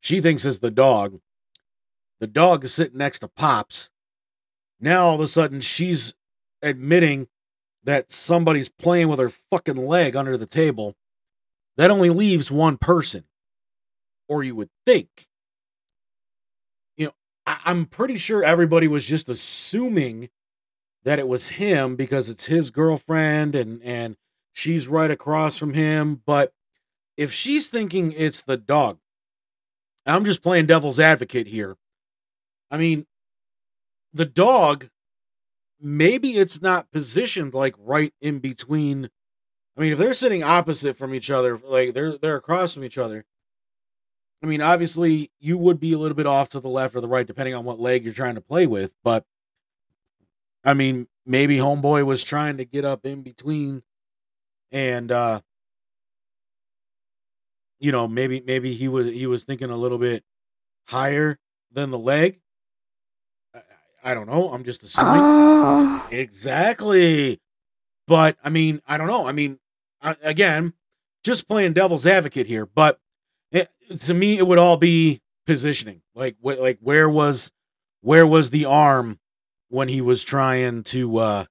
[0.00, 1.20] She thinks it's the dog.
[2.20, 3.90] The dog is sitting next to Pops.
[4.80, 6.14] Now all of a sudden she's
[6.62, 7.28] admitting
[7.84, 10.94] that somebody's playing with her fucking leg under the table.
[11.76, 13.24] That only leaves one person.
[14.28, 15.27] Or you would think.
[17.48, 20.28] I- I'm pretty sure everybody was just assuming
[21.04, 24.16] that it was him because it's his girlfriend and and
[24.52, 26.22] she's right across from him.
[26.26, 26.52] But
[27.16, 28.98] if she's thinking it's the dog,
[30.04, 31.76] I'm just playing devil's advocate here.
[32.70, 33.06] I mean,
[34.12, 34.90] the dog,
[35.80, 39.08] maybe it's not positioned like right in between.
[39.76, 42.98] I mean, if they're sitting opposite from each other, like they're they're across from each
[42.98, 43.24] other.
[44.42, 47.08] I mean, obviously, you would be a little bit off to the left or the
[47.08, 48.94] right, depending on what leg you're trying to play with.
[49.02, 49.24] But
[50.64, 53.82] I mean, maybe Homeboy was trying to get up in between,
[54.70, 55.40] and uh,
[57.80, 60.24] you know, maybe maybe he was he was thinking a little bit
[60.86, 61.38] higher
[61.72, 62.40] than the leg.
[63.54, 63.60] I,
[64.04, 64.52] I don't know.
[64.52, 66.00] I'm just assuming.
[66.10, 67.40] Exactly.
[68.06, 69.26] But I mean, I don't know.
[69.26, 69.58] I mean,
[70.00, 70.74] I, again,
[71.24, 72.66] just playing devil's advocate here.
[72.66, 73.00] But
[73.52, 76.02] it, to me, it would all be positioning.
[76.14, 77.50] Like, wh- like where was
[78.00, 79.18] where was the arm
[79.68, 81.44] when he was trying to uh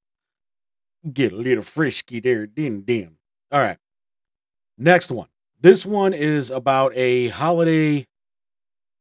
[1.14, 2.46] get a little frisky there?
[2.48, 3.18] Din dim.
[3.52, 3.78] All right.
[4.78, 5.28] Next one.
[5.60, 8.06] This one is about a holiday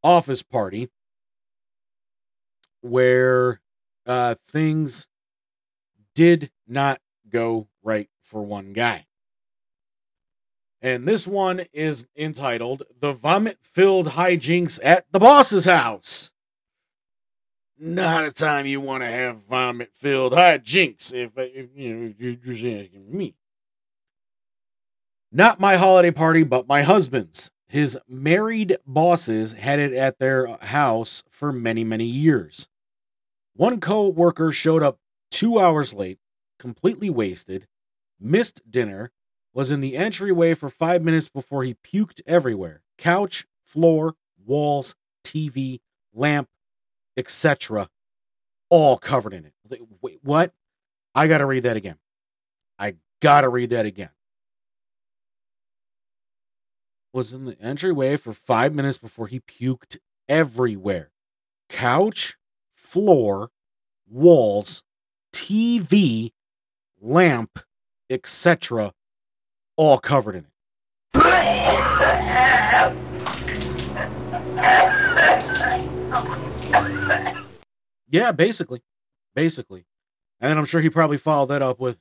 [0.03, 0.89] office party
[2.81, 3.61] where
[4.07, 5.09] uh, things
[6.15, 9.06] did not go right for one guy.
[10.83, 16.33] And this one is entitled The Vomit Filled Hijinks at the Boss's House.
[17.79, 22.07] Not a time you want to have vomit filled hijinks if, uh, if you know
[22.07, 23.35] if you're just asking me.
[25.31, 27.51] Not my holiday party, but my husband's.
[27.69, 32.69] His married bosses had it at their house for many, many years.
[33.55, 34.99] One co worker showed up
[35.31, 36.19] two hours late,
[36.59, 37.67] completely wasted,
[38.19, 39.11] missed dinner,
[39.57, 44.15] was in the entryway for five minutes before he puked everywhere couch, floor,
[44.45, 45.81] walls, TV,
[46.13, 46.49] lamp,
[47.17, 47.89] etc.
[48.69, 49.81] All covered in it.
[50.03, 50.53] Wait, what?
[51.15, 51.97] I got to read that again.
[52.79, 54.11] I got to read that again
[57.17, 59.97] was in the entryway for five minutes before he puked
[60.29, 61.11] everywhere
[61.71, 62.37] couch,
[62.75, 63.51] floor,
[64.07, 64.85] walls,
[65.33, 66.33] TV,
[67.01, 67.59] lamp,
[68.11, 68.93] etc.
[69.77, 70.51] All covered in it.
[78.09, 78.83] Yeah, basically.
[79.35, 79.85] Basically.
[80.41, 81.99] And then I'm sure he probably followed that up with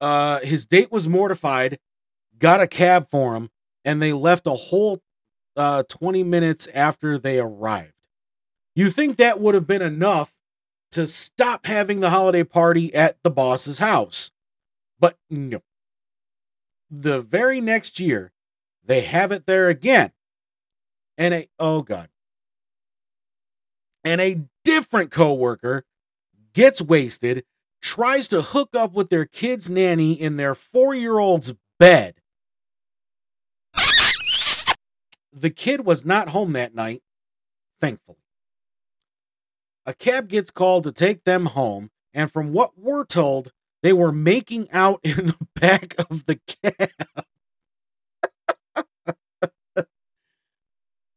[0.00, 1.78] uh his date was mortified
[2.38, 3.50] got a cab for him
[3.84, 5.02] and they left a whole
[5.56, 7.92] uh 20 minutes after they arrived
[8.74, 10.32] you think that would have been enough
[10.90, 14.30] to stop having the holiday party at the boss's house
[15.00, 15.62] but no
[16.90, 18.32] the very next year
[18.84, 20.12] they have it there again
[21.18, 22.08] and a oh god
[24.04, 25.84] and a different coworker
[26.52, 27.44] gets wasted
[27.80, 32.16] tries to hook up with their kid's nanny in their four year old's bed.
[35.32, 37.02] The kid was not home that night,
[37.80, 38.18] thankfully.
[39.86, 44.12] A cab gets called to take them home, and from what we're told, they were
[44.12, 46.90] making out in the back of the cab.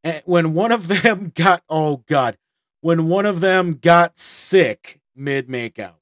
[0.04, 2.38] and when one of them got, oh God,
[2.82, 5.96] when one of them got sick mid makeout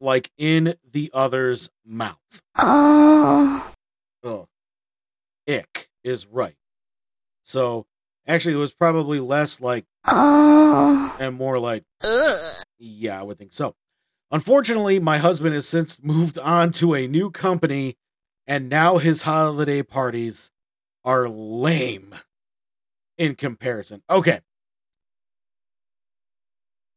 [0.00, 2.42] like in the other's mouth.
[2.56, 4.48] Oh.
[5.48, 6.56] Ick is right.
[7.44, 7.86] So
[8.26, 11.16] actually, it was probably less like ah.
[11.18, 11.84] and more like
[12.78, 13.74] yeah, I would think so.
[14.30, 17.96] Unfortunately, my husband has since moved on to a new company,
[18.46, 20.50] and now his holiday parties
[21.04, 22.14] are lame
[23.18, 24.02] in comparison.
[24.08, 24.40] Okay.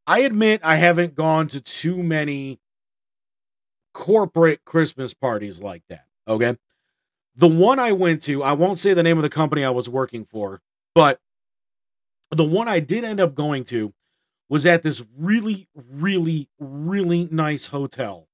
[0.06, 2.60] I admit I haven't gone to too many
[3.94, 6.06] corporate Christmas parties like that.
[6.28, 6.58] Okay.
[7.36, 9.90] The one I went to, I won't say the name of the company I was
[9.90, 10.62] working for,
[10.94, 11.20] but
[12.30, 13.94] the one I did end up going to
[14.50, 18.28] was at this really, really, really nice hotel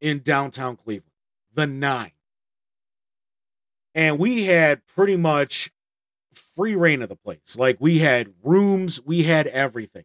[0.00, 1.12] in downtown Cleveland,
[1.54, 2.12] the Nine.
[3.94, 5.70] And we had pretty much
[6.32, 7.56] free reign of the place.
[7.56, 10.04] Like we had rooms, we had everything.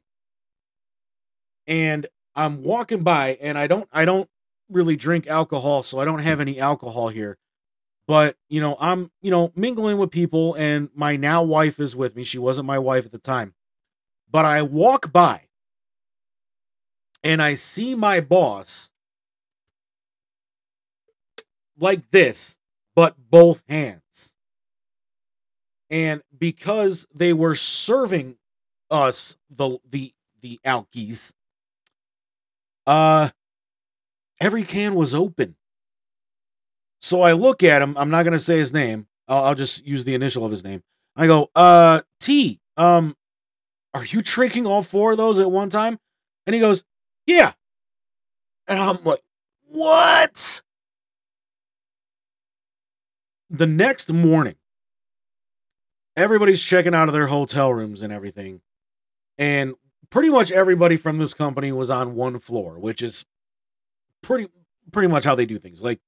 [1.66, 4.30] And I'm walking by and I don't I don't
[4.70, 7.38] really drink alcohol, so I don't have any alcohol here.
[8.08, 12.16] But, you know, I'm, you know, mingling with people and my now wife is with
[12.16, 12.24] me.
[12.24, 13.54] She wasn't my wife at the time.
[14.30, 15.44] But I walk by
[17.24, 18.92] and I see my boss
[21.80, 22.58] like this,
[22.96, 24.36] but both hands.
[25.90, 28.38] And because they were serving
[28.90, 30.12] us the the
[30.42, 31.34] the alkies.
[32.86, 33.30] Uh,
[34.40, 35.56] every can was open.
[37.02, 37.98] So I look at him.
[37.98, 39.08] I'm not gonna say his name.
[39.28, 40.84] I'll, I'll just use the initial of his name.
[41.16, 42.60] I go, uh, T.
[42.78, 43.16] Um,
[43.98, 46.00] are you drinking all four of those at one time?
[46.46, 46.84] And he goes,
[47.26, 47.54] yeah.
[48.68, 49.22] And I'm like,
[49.68, 50.62] what?
[53.50, 54.56] The next morning,
[56.16, 58.62] everybody's checking out of their hotel rooms and everything.
[59.38, 59.74] And
[60.10, 63.26] pretty much everybody from this company was on one floor, which is
[64.22, 64.48] pretty
[64.92, 65.82] pretty much how they do things.
[65.82, 66.00] Like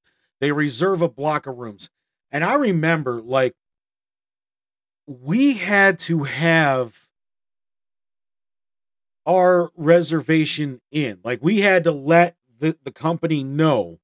[0.42, 1.90] they reserve a block of rooms.
[2.32, 3.56] And I remember like
[5.08, 7.09] we had to have
[9.30, 11.20] our reservation in.
[11.24, 14.00] Like we had to let the, the company know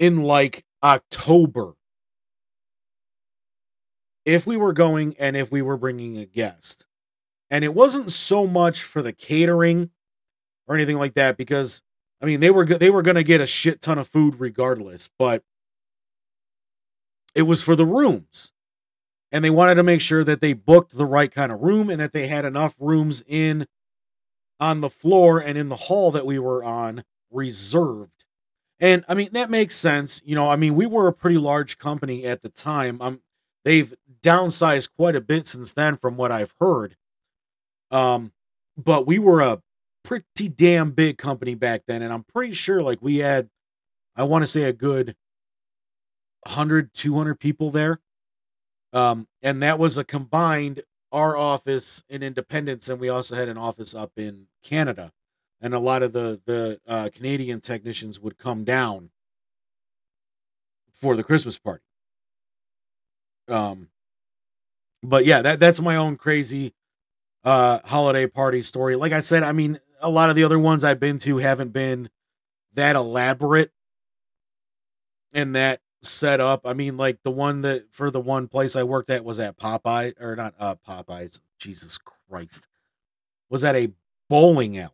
[0.00, 1.74] in like October
[4.24, 6.86] if we were going and if we were bringing a guest.
[7.50, 9.90] And it wasn't so much for the catering
[10.66, 11.82] or anything like that because
[12.20, 15.08] I mean they were they were going to get a shit ton of food regardless,
[15.20, 15.44] but
[17.32, 18.52] it was for the rooms.
[19.30, 22.00] And they wanted to make sure that they booked the right kind of room and
[22.00, 23.66] that they had enough rooms in
[24.60, 28.24] on the floor and in the hall that we were on reserved.
[28.80, 30.22] And I mean that makes sense.
[30.24, 33.00] You know, I mean we were a pretty large company at the time.
[33.00, 33.20] Um
[33.64, 36.96] they've downsized quite a bit since then from what I've heard.
[37.90, 38.32] Um
[38.76, 39.62] but we were a
[40.04, 43.50] pretty damn big company back then and I'm pretty sure like we had
[44.16, 45.14] I want to say a good
[46.44, 48.00] 100 200 people there.
[48.92, 50.82] Um and that was a combined
[51.12, 55.12] our office in Independence and we also had an office up in Canada
[55.60, 59.10] and a lot of the the uh, Canadian technicians would come down
[60.92, 61.84] for the Christmas party.
[63.48, 63.88] Um,
[65.02, 66.74] but yeah, that that's my own crazy
[67.44, 68.96] uh holiday party story.
[68.96, 71.72] Like I said, I mean, a lot of the other ones I've been to haven't
[71.72, 72.10] been
[72.74, 73.72] that elaborate
[75.32, 76.62] and that set up.
[76.64, 79.58] I mean, like the one that for the one place I worked at was at
[79.58, 81.40] Popeye or not uh Popeyes.
[81.58, 82.66] Jesus Christ.
[83.50, 83.92] Was at a
[84.28, 84.92] bowling alley.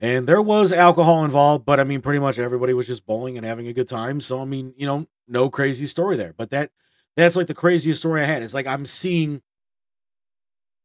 [0.00, 3.44] And there was alcohol involved, but I mean, pretty much everybody was just bowling and
[3.44, 4.20] having a good time.
[4.20, 6.34] So I mean, you know, no crazy story there.
[6.36, 6.70] But that
[7.16, 8.42] that's like the craziest story I had.
[8.42, 9.42] It's like I'm seeing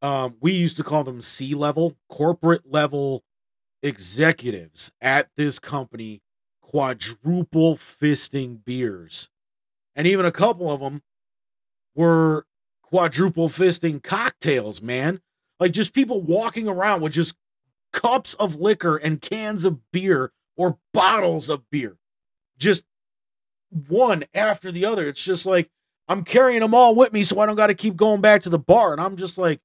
[0.02, 3.22] um we used to call them C level, corporate level
[3.82, 6.22] executives at this company
[6.74, 9.28] quadruple fisting beers.
[9.94, 11.02] And even a couple of them
[11.94, 12.46] were
[12.82, 15.20] quadruple fisting cocktails, man.
[15.60, 17.36] Like just people walking around with just
[17.92, 21.96] cups of liquor and cans of beer or bottles of beer.
[22.58, 22.82] Just
[23.86, 25.06] one after the other.
[25.08, 25.70] It's just like
[26.08, 28.50] I'm carrying them all with me so I don't got to keep going back to
[28.50, 28.90] the bar.
[28.90, 29.60] And I'm just like,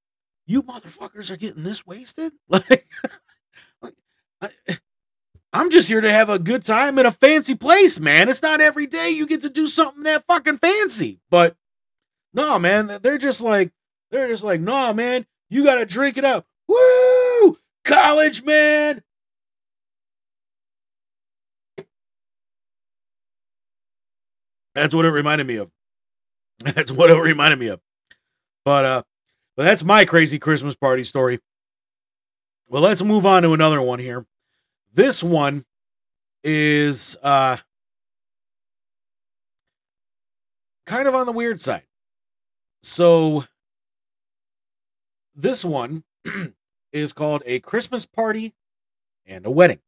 [0.46, 2.34] you motherfuckers are getting this wasted?
[2.50, 2.88] Like,
[3.82, 3.96] like
[4.68, 4.78] I,
[5.52, 8.30] I'm just here to have a good time in a fancy place, man.
[8.30, 11.20] It's not every day you get to do something that fucking fancy.
[11.30, 11.56] But
[12.34, 13.72] no, man, they're just like,
[14.12, 16.46] they're just like, no, man, you got to drink it up.
[16.68, 17.58] Woo!
[17.84, 19.02] College, man!
[24.76, 25.72] That's what it reminded me of.
[26.64, 27.82] That's what it reminded me of.
[28.64, 29.04] But uh
[29.58, 31.40] but that's my crazy Christmas party story.
[32.70, 34.26] Well, let's move on to another one here.
[35.00, 35.64] This one
[36.44, 37.56] is uh
[40.86, 41.86] kind of on the weird side.
[42.84, 43.46] So
[45.34, 46.04] this one
[46.92, 48.54] is called A Christmas Party
[49.26, 49.80] and a Wedding.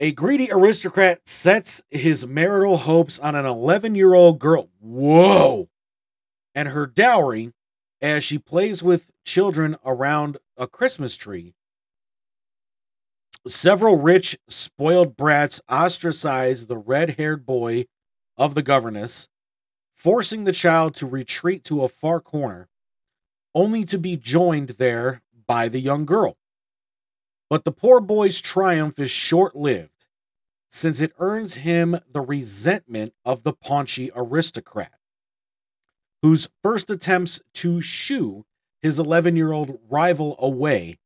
[0.00, 4.68] A greedy aristocrat sets his marital hopes on an 11 year old girl.
[4.80, 5.70] Whoa!
[6.54, 7.54] And her dowry
[8.02, 11.54] as she plays with children around a Christmas tree.
[13.46, 17.84] Several rich, spoiled brats ostracize the red haired boy
[18.38, 19.28] of the governess,
[19.94, 22.70] forcing the child to retreat to a far corner,
[23.54, 26.38] only to be joined there by the young girl.
[27.50, 30.06] But the poor boy's triumph is short lived,
[30.70, 34.98] since it earns him the resentment of the paunchy aristocrat,
[36.22, 38.46] whose first attempts to shoo
[38.80, 40.98] his 11 year old rival away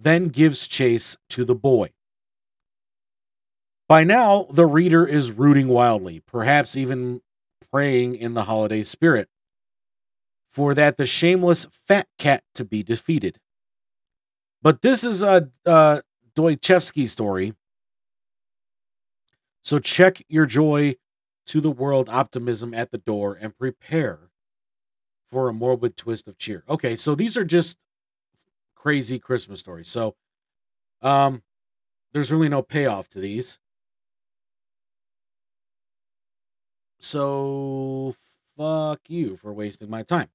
[0.00, 1.90] then gives chase to the boy.
[3.88, 7.22] By now, the reader is rooting wildly, perhaps even
[7.72, 9.28] praying in the holiday spirit,
[10.48, 13.40] for that the shameless fat cat to be defeated.
[14.62, 16.02] But this is a, a
[17.06, 17.54] story.
[19.62, 20.94] So check your joy
[21.46, 24.30] to the world optimism at the door and prepare
[25.30, 26.64] for a morbid twist of cheer.
[26.68, 27.78] Okay, so these are just
[28.78, 29.90] crazy Christmas stories.
[29.90, 30.14] So,
[31.02, 31.42] um,
[32.12, 33.58] there's really no payoff to these.
[37.00, 38.14] So,
[38.56, 40.28] fuck you for wasting my time.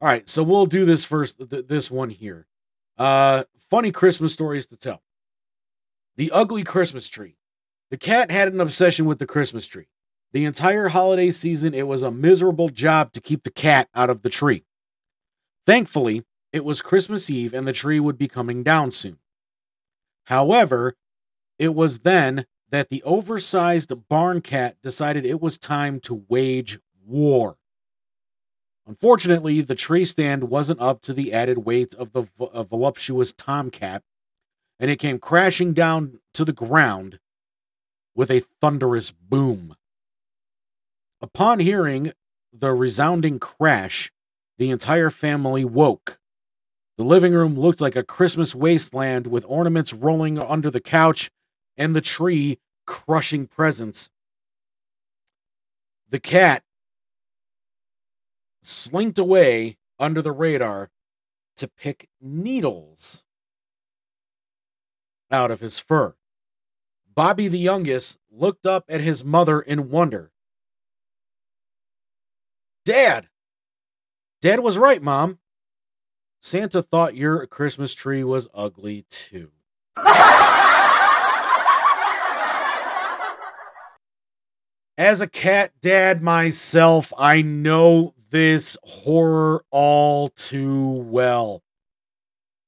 [0.00, 1.38] All right, so we'll do this first.
[1.50, 2.46] Th- this one here.
[2.98, 5.02] Uh, funny Christmas stories to tell.
[6.16, 7.36] The ugly Christmas tree.
[7.90, 9.88] The cat had an obsession with the Christmas tree.
[10.32, 14.22] The entire holiday season, it was a miserable job to keep the cat out of
[14.22, 14.64] the tree.
[15.64, 19.18] Thankfully, it was Christmas Eve and the tree would be coming down soon.
[20.24, 20.96] However,
[21.58, 27.56] it was then that the oversized barn cat decided it was time to wage war.
[28.86, 34.02] Unfortunately, the tree stand wasn't up to the added weight of the vo- voluptuous tomcat,
[34.78, 37.18] and it came crashing down to the ground
[38.14, 39.76] with a thunderous boom.
[41.20, 42.12] Upon hearing
[42.52, 44.12] the resounding crash,
[44.58, 46.18] the entire family woke.
[46.96, 51.30] The living room looked like a Christmas wasteland with ornaments rolling under the couch
[51.76, 54.10] and the tree crushing presents.
[56.08, 56.62] The cat
[58.62, 60.90] slinked away under the radar
[61.56, 63.24] to pick needles
[65.30, 66.14] out of his fur.
[67.14, 70.32] Bobby, the youngest, looked up at his mother in wonder.
[72.84, 73.28] Dad!
[74.40, 75.38] Dad was right, Mom.
[76.46, 79.50] Santa thought your Christmas tree was ugly too.
[84.96, 91.64] As a cat dad myself, I know this horror all too well.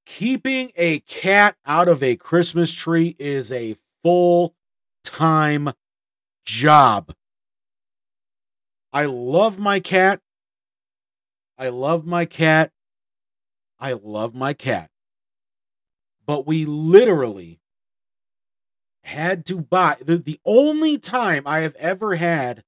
[0.07, 4.57] Keeping a cat out of a Christmas tree is a full
[5.05, 5.71] time
[6.45, 7.15] job.
[8.93, 10.21] I love my cat.
[11.57, 12.73] I love my cat.
[13.81, 14.91] I love my cat.
[16.27, 17.61] But we literally
[19.05, 22.65] had to buy the, the only time I have ever had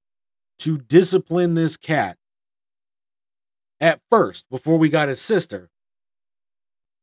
[0.59, 2.17] to discipline this cat
[3.79, 5.69] at first, before we got his sister,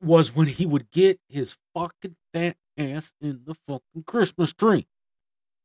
[0.00, 4.86] was when he would get his fucking fat ass in the fucking Christmas tree.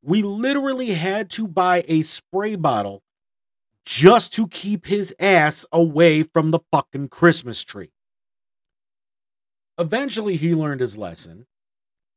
[0.01, 3.03] We literally had to buy a spray bottle
[3.85, 7.92] just to keep his ass away from the fucking Christmas tree.
[9.77, 11.47] Eventually, he learned his lesson.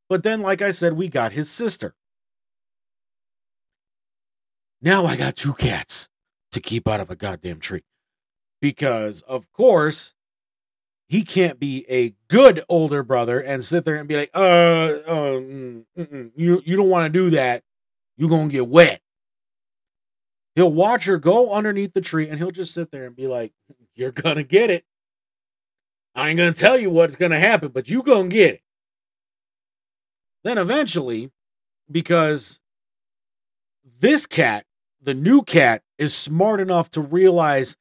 [0.09, 1.95] But then, like I said, we got his sister.
[4.81, 6.09] Now I got two cats
[6.53, 7.85] to keep out of a goddamn tree.
[8.61, 10.15] Because, of course,
[11.09, 15.41] he can't be a good older brother and sit there and be like, uh, uh
[15.41, 17.63] mm, mm-mm, you, you don't want to do that.
[18.17, 19.01] You're going to get wet.
[20.55, 23.53] He'll watch her go underneath the tree and he'll just sit there and be like,
[23.95, 24.85] You're going to get it.
[26.17, 28.61] I ain't to tell you what's to happen, but you to get it.
[30.43, 31.31] Then eventually,
[31.91, 32.59] because
[34.01, 34.65] this cat,
[35.01, 37.77] the new cat, is smart enough to realize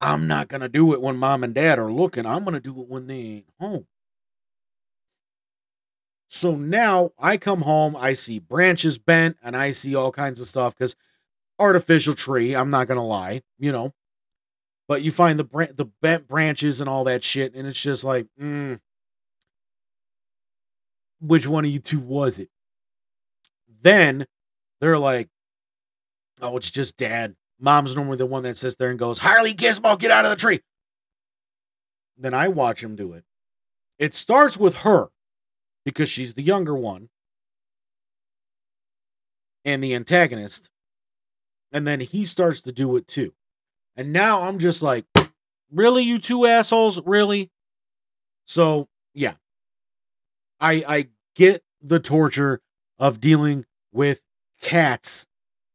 [0.00, 2.26] I'm not to do it when mom and dad are looking.
[2.26, 3.86] I'm to do it when they ain't home.
[6.28, 10.46] So now I come home, I see branches bent, and I see all kinds of
[10.46, 10.94] stuff because
[11.58, 13.92] artificial tree, I'm not to lie, you know.
[14.90, 18.02] But you find the bran- the bent branches and all that shit, and it's just
[18.02, 18.80] like, mm,
[21.20, 22.48] which one of you two was it?
[23.82, 24.26] Then
[24.80, 25.28] they're like,
[26.42, 27.36] oh, it's just dad.
[27.60, 30.36] Mom's normally the one that sits there and goes, Harley Gizmo, get out of the
[30.36, 30.58] tree.
[32.18, 33.22] Then I watch him do it.
[34.00, 35.10] It starts with her
[35.84, 37.10] because she's the younger one
[39.64, 40.68] and the antagonist.
[41.70, 43.34] And then he starts to do it too.
[44.00, 45.04] And now I'm just like,
[45.70, 47.02] really, you two assholes?
[47.04, 47.50] Really?
[48.46, 49.34] So, yeah.
[50.58, 52.62] I I get the torture
[52.98, 54.22] of dealing with
[54.58, 55.26] cats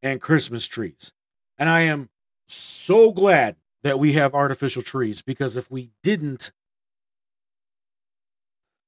[0.01, 1.13] and Christmas trees.
[1.59, 2.09] And I am
[2.47, 6.51] so glad that we have artificial trees because if we didn't,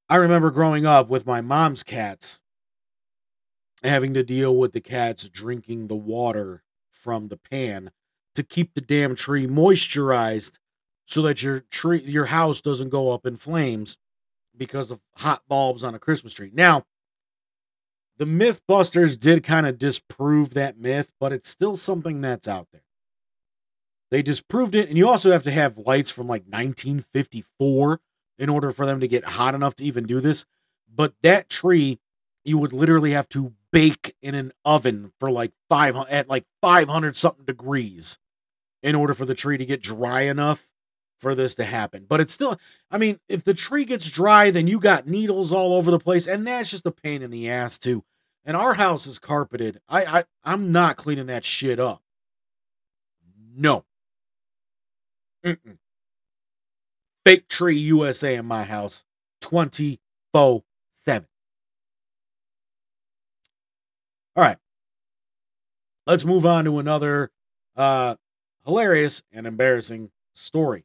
[0.10, 2.42] I remember growing up with my mom's cats
[3.84, 7.92] having to deal with the cats drinking the water from the pan
[8.38, 10.60] to keep the damn tree moisturized
[11.06, 13.98] so that your tree your house doesn't go up in flames
[14.56, 16.52] because of hot bulbs on a Christmas tree.
[16.54, 16.84] Now,
[18.18, 22.82] the Mythbusters did kind of disprove that myth, but it's still something that's out there.
[24.12, 28.00] They disproved it, and you also have to have lights from like 1954
[28.38, 30.46] in order for them to get hot enough to even do this.
[30.94, 32.00] But that tree,
[32.46, 37.16] you would literally have to bake in an oven for like five at like 500
[37.16, 38.18] something degrees
[38.88, 40.66] in order for the tree to get dry enough
[41.20, 42.06] for this to happen.
[42.08, 42.58] But it's still,
[42.90, 46.26] I mean, if the tree gets dry, then you got needles all over the place,
[46.26, 48.06] and that's just a pain in the ass too.
[48.46, 49.82] And our house is carpeted.
[49.90, 52.02] I, I I'm not cleaning that shit up.
[53.58, 53.84] No.
[55.46, 55.80] Mm-mm.
[57.26, 59.04] Fake tree USA in my house,
[59.42, 60.00] twenty
[60.32, 60.64] four
[60.94, 61.28] seven.
[64.38, 64.58] All right.
[66.06, 67.32] Let's move on to another
[67.76, 68.16] uh,
[68.68, 70.84] hilarious and embarrassing story.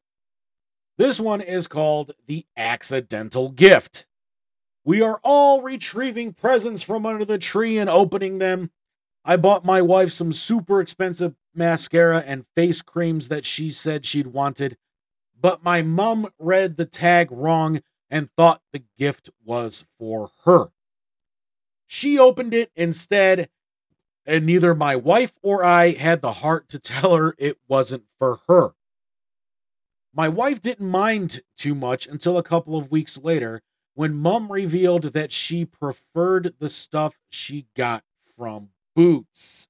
[0.99, 4.07] This one is called The Accidental Gift.
[4.85, 8.71] We are all retrieving presents from under the tree and opening them.
[9.25, 14.29] I bought my wife some super expensive mascara and face creams that she said she'd
[14.29, 14.77] wanted,
[15.39, 20.69] but my mom read the tag wrong and thought the gift was for her.
[21.87, 23.49] She opened it instead,
[24.27, 28.41] and neither my wife or I had the heart to tell her it wasn't for
[28.49, 28.71] her.
[30.15, 33.63] My wife didn't mind too much until a couple of weeks later
[33.95, 38.05] when mom revealed that she preferred the stuff she got
[38.37, 39.69] from Boots.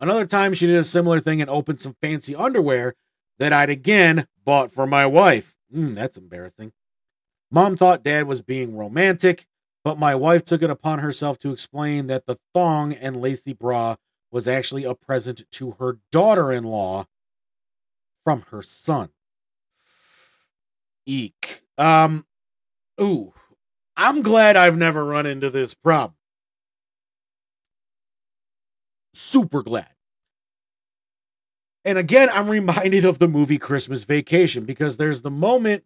[0.00, 2.94] Another time she did a similar thing and opened some fancy underwear
[3.38, 5.54] that I'd again bought for my wife.
[5.74, 6.72] Mm, that's embarrassing.
[7.50, 9.46] Mom thought dad was being romantic,
[9.84, 13.96] but my wife took it upon herself to explain that the thong and lacy bra
[14.30, 17.06] was actually a present to her daughter in law
[18.24, 19.08] from her son.
[21.06, 21.62] Eek.
[21.78, 22.26] Um,
[23.00, 23.32] ooh,
[23.96, 26.16] I'm glad I've never run into this problem.
[29.14, 29.88] Super glad.
[31.84, 35.84] And again, I'm reminded of the movie Christmas Vacation because there's the moment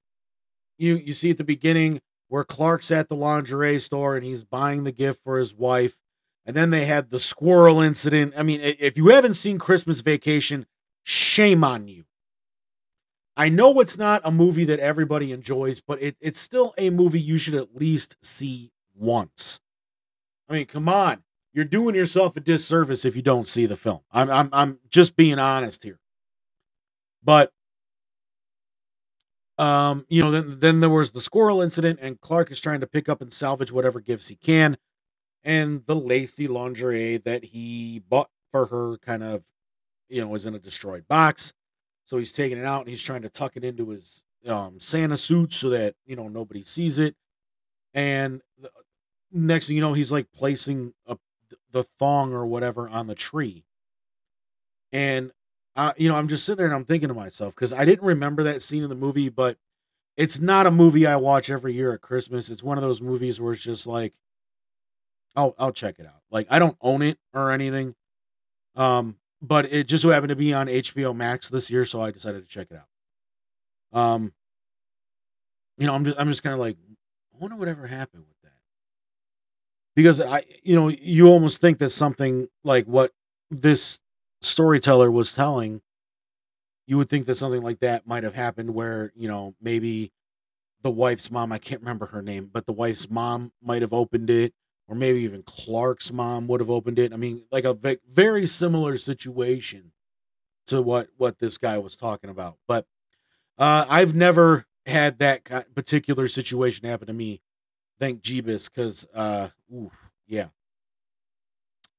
[0.82, 4.84] you you see at the beginning where Clark's at the lingerie store and he's buying
[4.84, 5.96] the gift for his wife.
[6.44, 8.34] And then they had the squirrel incident.
[8.36, 10.66] I mean, if you haven't seen Christmas Vacation,
[11.04, 12.04] shame on you.
[13.36, 17.20] I know it's not a movie that everybody enjoys, but it, it's still a movie
[17.20, 19.60] you should at least see once.
[20.48, 21.22] I mean, come on.
[21.52, 24.00] You're doing yourself a disservice if you don't see the film.
[24.10, 25.98] I'm I'm I'm just being honest here.
[27.22, 27.52] But
[29.62, 32.86] um, you know, then then there was the squirrel incident, and Clark is trying to
[32.88, 34.76] pick up and salvage whatever gifts he can,
[35.44, 39.44] and the lacy lingerie that he bought for her kind of,
[40.08, 41.54] you know, is in a destroyed box.
[42.06, 45.16] So he's taking it out and he's trying to tuck it into his um, Santa
[45.16, 47.14] suit so that you know nobody sees it.
[47.94, 48.70] And the,
[49.30, 51.18] next thing you know, he's like placing a,
[51.70, 53.64] the thong or whatever on the tree.
[54.92, 55.30] And
[55.96, 58.42] you know, I'm just sitting there and I'm thinking to myself because I didn't remember
[58.42, 59.56] that scene in the movie, but
[60.16, 62.50] it's not a movie I watch every year at Christmas.
[62.50, 64.12] It's one of those movies where it's just like,
[65.34, 66.20] oh, I'll check it out.
[66.30, 67.94] Like I don't own it or anything,
[68.76, 72.10] um, but it just so happened to be on HBO Max this year, so I
[72.10, 73.98] decided to check it out.
[73.98, 74.32] Um,
[75.78, 76.76] you know, I'm just I'm just kind of like,
[77.34, 78.58] I wonder whatever happened with that,
[79.96, 83.12] because I, you know, you almost think that something like what
[83.50, 84.00] this
[84.42, 85.82] storyteller was telling,
[86.86, 90.12] you would think that something like that might have happened where, you know, maybe
[90.82, 94.30] the wife's mom, I can't remember her name, but the wife's mom might have opened
[94.30, 94.52] it,
[94.88, 97.12] or maybe even Clark's mom would have opened it.
[97.12, 97.78] I mean, like a
[98.12, 99.92] very similar situation
[100.66, 102.58] to what what this guy was talking about.
[102.66, 102.86] But
[103.58, 107.40] uh, I've never had that particular situation happen to me.
[108.00, 110.46] Thank Jeebus, because uh, oof, yeah,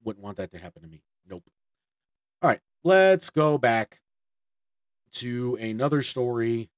[0.04, 1.04] wouldn't want that to happen to me.
[1.28, 1.44] Nope.
[2.44, 4.02] All right, let's go back
[5.14, 6.70] to another story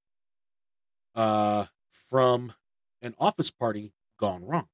[1.15, 2.53] uh, from
[3.01, 4.67] an office party gone wrong.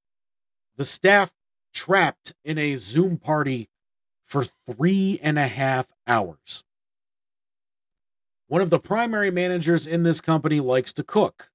[0.76, 1.32] The staff
[1.74, 3.70] trapped in a Zoom party
[4.26, 6.66] for three and a half hours.
[8.48, 11.52] One of the primary managers in this company likes to cook.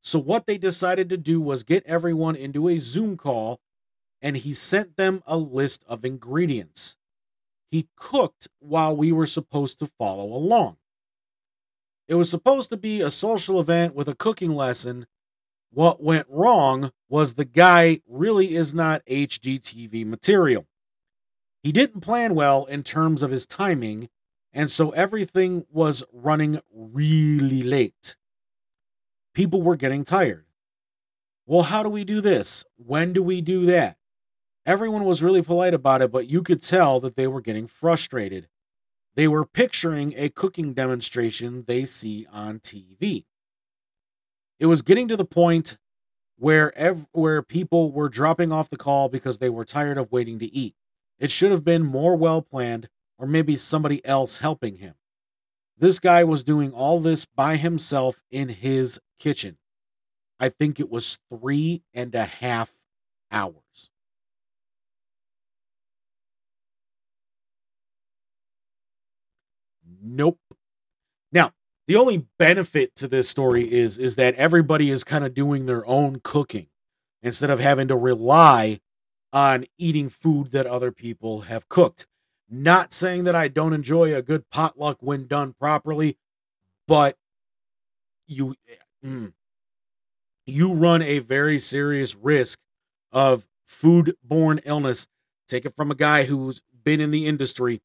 [0.00, 3.58] So, what they decided to do was get everyone into a Zoom call
[4.22, 6.96] and he sent them a list of ingredients.
[7.70, 10.76] He cooked while we were supposed to follow along.
[12.08, 15.06] It was supposed to be a social event with a cooking lesson.
[15.70, 20.66] What went wrong was the guy really is not HGTV material.
[21.62, 24.08] He didn't plan well in terms of his timing,
[24.52, 28.16] and so everything was running really late.
[29.34, 30.44] People were getting tired.
[31.44, 32.64] Well, how do we do this?
[32.76, 33.98] When do we do that?
[34.66, 38.48] Everyone was really polite about it, but you could tell that they were getting frustrated.
[39.14, 43.24] They were picturing a cooking demonstration they see on TV.
[44.58, 45.78] It was getting to the point
[46.36, 50.38] where ev- where people were dropping off the call because they were tired of waiting
[50.40, 50.74] to eat.
[51.18, 52.88] It should have been more well planned,
[53.18, 54.94] or maybe somebody else helping him.
[55.78, 59.58] This guy was doing all this by himself in his kitchen.
[60.40, 62.72] I think it was three and a half
[63.30, 63.65] hours.
[70.06, 70.38] Nope.
[71.32, 71.52] Now,
[71.88, 75.86] the only benefit to this story is is that everybody is kind of doing their
[75.86, 76.68] own cooking
[77.22, 78.80] instead of having to rely
[79.32, 82.06] on eating food that other people have cooked.
[82.48, 86.16] Not saying that I don't enjoy a good potluck when done properly,
[86.86, 87.16] but
[88.28, 88.54] you
[89.04, 89.32] mm,
[90.46, 92.60] you run a very serious risk
[93.10, 95.08] of foodborne illness.
[95.48, 97.80] Take it from a guy who's been in the industry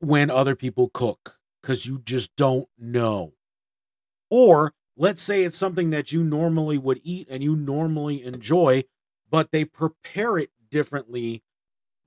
[0.00, 3.32] when other people cook because you just don't know.
[4.30, 8.84] Or let's say it's something that you normally would eat and you normally enjoy,
[9.30, 11.42] but they prepare it differently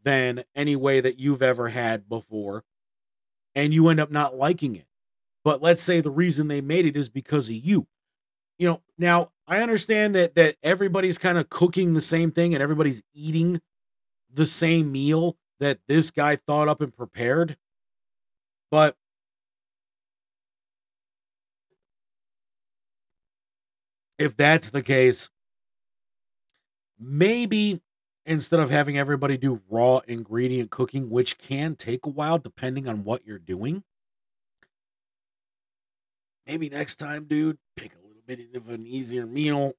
[0.04, 2.64] than any way that you've ever had before,
[3.56, 4.88] and you end up not liking it.
[5.44, 7.88] But let's say the reason they made it is because of you.
[8.58, 12.62] You know, now I understand that that everybody's kind of cooking the same thing and
[12.62, 13.60] everybody's eating
[14.32, 17.58] the same meal that this guy thought up and prepared.
[18.72, 18.96] But
[24.18, 25.30] if that's the case,
[26.98, 27.82] maybe
[28.26, 33.04] instead of having everybody do raw ingredient cooking, which can take a while depending on
[33.04, 33.84] what you're doing,
[36.48, 39.74] maybe next time, dude, pick a little bit of an easier meal.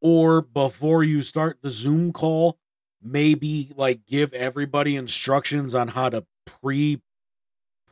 [0.00, 2.56] Or before you start the Zoom call,
[3.02, 7.00] maybe like give everybody instructions on how to pre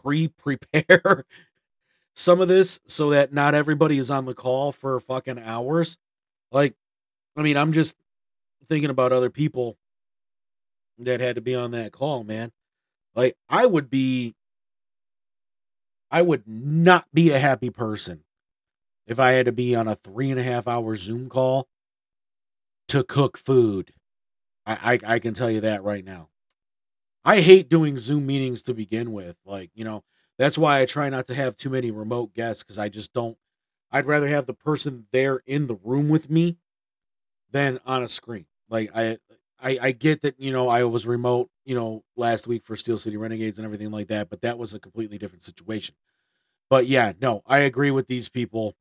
[0.07, 1.25] pre prepare
[2.15, 5.99] some of this so that not everybody is on the call for fucking hours.
[6.53, 6.75] Like,
[7.37, 7.97] I mean, I'm just
[8.69, 9.77] thinking about other people
[10.99, 12.53] that had to be on that call, man.
[13.17, 14.35] Like, I would be,
[16.11, 18.23] I would not be a happy person
[19.09, 21.67] if I had to be on a three and a half hour Zoom call
[22.89, 23.93] to cook food.
[24.65, 26.29] I, I, I can tell you that right now.
[27.27, 29.37] I hate doing Zoom meetings to begin with.
[29.45, 30.05] Like, you know,
[30.39, 33.37] that's why I try not to have too many remote guests because I just don't.
[33.91, 36.57] I'd rather have the person there in the room with me
[37.51, 38.47] than on a screen.
[38.69, 39.19] Like I,
[39.61, 42.97] I, I get that you know I was remote, you know, last week for Steel
[42.97, 45.97] City Renegades and everything like that, but that was a completely different situation.
[46.71, 48.77] But yeah, no, I agree with these people.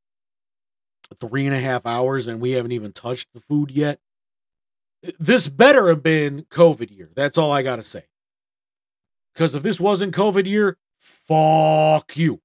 [1.20, 4.00] Three and a half hours, and we haven't even touched the food yet.
[5.20, 7.10] This better have been COVID year.
[7.14, 8.04] That's all I gotta say.
[9.36, 12.40] Because if this wasn't COVID year, fuck you.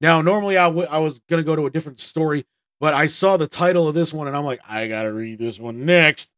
[0.00, 2.44] Now, normally I, w- I was going to go to a different story,
[2.80, 5.38] but I saw the title of this one and I'm like, I got to read
[5.38, 6.32] this one next.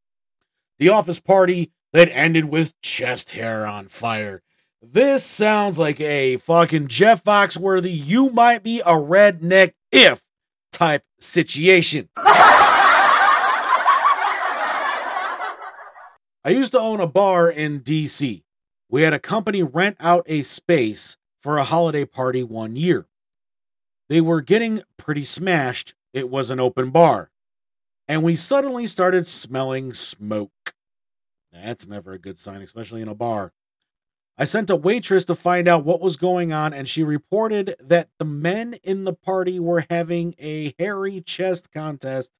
[0.78, 4.42] The office party that ended with chest hair on fire.
[4.82, 10.20] This sounds like a fucking Jeff Foxworthy, you might be a redneck if
[10.70, 12.10] type situation.
[12.16, 13.00] I
[16.50, 18.43] used to own a bar in DC.
[18.94, 23.08] We had a company rent out a space for a holiday party one year.
[24.08, 25.94] They were getting pretty smashed.
[26.12, 27.32] It was an open bar.
[28.06, 30.76] And we suddenly started smelling smoke.
[31.52, 33.52] That's never a good sign, especially in a bar.
[34.38, 38.10] I sent a waitress to find out what was going on, and she reported that
[38.20, 42.38] the men in the party were having a hairy chest contest,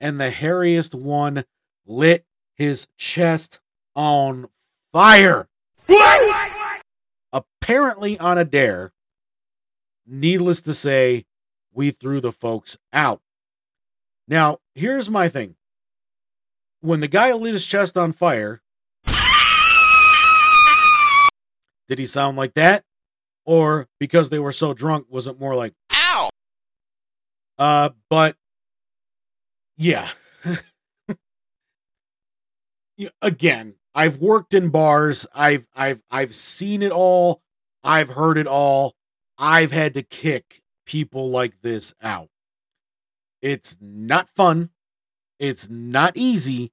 [0.00, 1.44] and the hairiest one
[1.84, 2.24] lit
[2.56, 3.60] his chest
[3.94, 4.48] on
[4.94, 5.49] fire.
[7.32, 8.92] Apparently, on a dare,
[10.06, 11.24] needless to say,
[11.72, 13.20] we threw the folks out.
[14.26, 15.56] Now, here's my thing.
[16.80, 18.62] When the guy lit his chest on fire,
[21.88, 22.84] did he sound like that?
[23.44, 26.30] Or because they were so drunk, was it more like, ow?
[27.58, 28.36] Uh, but.
[29.76, 30.08] Yeah,
[33.22, 35.26] Again, I've worked in bars.
[35.34, 37.42] I've I've I've seen it all.
[37.82, 38.94] I've heard it all.
[39.38, 42.28] I've had to kick people like this out.
[43.42, 44.70] It's not fun.
[45.38, 46.72] It's not easy.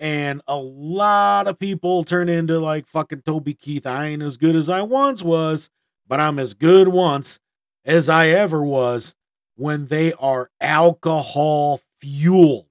[0.00, 3.86] And a lot of people turn into like fucking Toby Keith.
[3.86, 5.70] I ain't as good as I once was,
[6.06, 7.38] but I'm as good once
[7.84, 9.14] as I ever was
[9.54, 12.66] when they are alcohol fueled.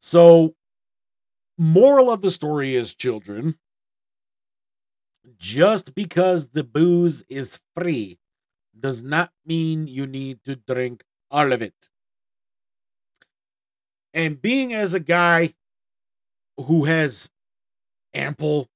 [0.00, 0.55] So,
[1.58, 3.58] moral of the story is children,
[5.38, 8.18] just because the booze is free
[8.78, 11.90] does not mean you need to drink all of it.
[14.14, 15.54] And being as a guy
[16.56, 17.30] who has
[18.14, 18.68] ample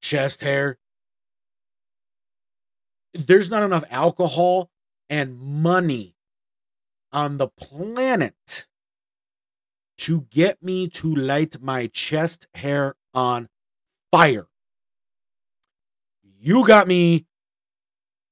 [0.00, 0.78] chest hair.
[3.12, 4.70] There's not enough alcohol
[5.08, 6.14] and money
[7.12, 8.66] on the planet
[9.98, 13.48] to get me to light my chest hair on
[14.10, 14.46] fire.
[16.40, 17.26] You got me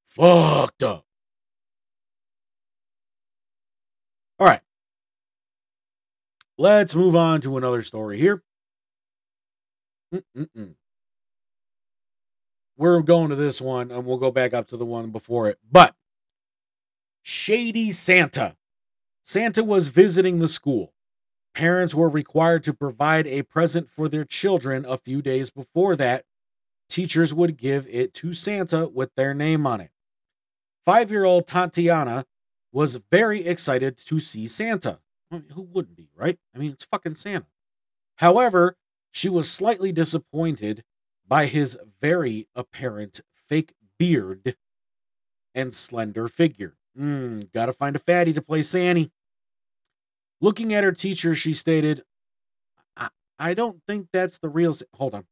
[0.04, 1.06] fucked up.
[4.38, 4.60] All right.
[6.58, 8.40] Let's move on to another story here.
[10.12, 10.74] Mm-mm-mm.
[12.76, 15.58] We're going to this one and we'll go back up to the one before it.
[15.70, 15.94] But
[17.22, 18.56] Shady Santa.
[19.22, 20.92] Santa was visiting the school.
[21.54, 26.24] Parents were required to provide a present for their children a few days before that.
[26.88, 29.90] Teachers would give it to Santa with their name on it.
[30.84, 32.24] Five year old Tatiana
[32.72, 35.00] was very excited to see Santa.
[35.30, 36.38] I mean, who wouldn't be, right?
[36.54, 37.46] I mean, it's fucking Santa.
[38.16, 38.76] However,
[39.10, 40.84] she was slightly disappointed
[41.26, 44.56] by his very apparent fake beard
[45.54, 46.76] and slender figure.
[46.96, 49.10] Hmm, gotta find a fatty to play Sandy.
[50.42, 52.02] Looking at her teacher, she stated,
[52.96, 54.74] I, I don't think that's the real.
[54.74, 55.24] Sa-" Hold on.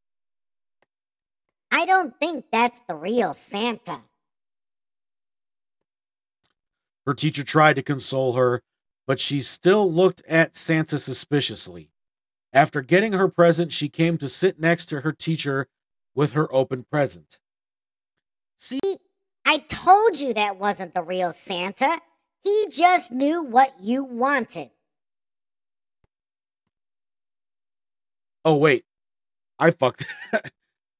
[1.72, 4.02] I don't think that's the real Santa.
[7.06, 8.62] Her teacher tried to console her,
[9.04, 11.90] but she still looked at Santa suspiciously.
[12.52, 15.66] After getting her present, she came to sit next to her teacher
[16.14, 17.40] with her open present.
[18.56, 18.80] See,
[19.44, 22.00] I told you that wasn't the real Santa.
[22.42, 24.70] He just knew what you wanted.
[28.45, 28.84] Oh, wait,
[29.59, 30.05] I fucked.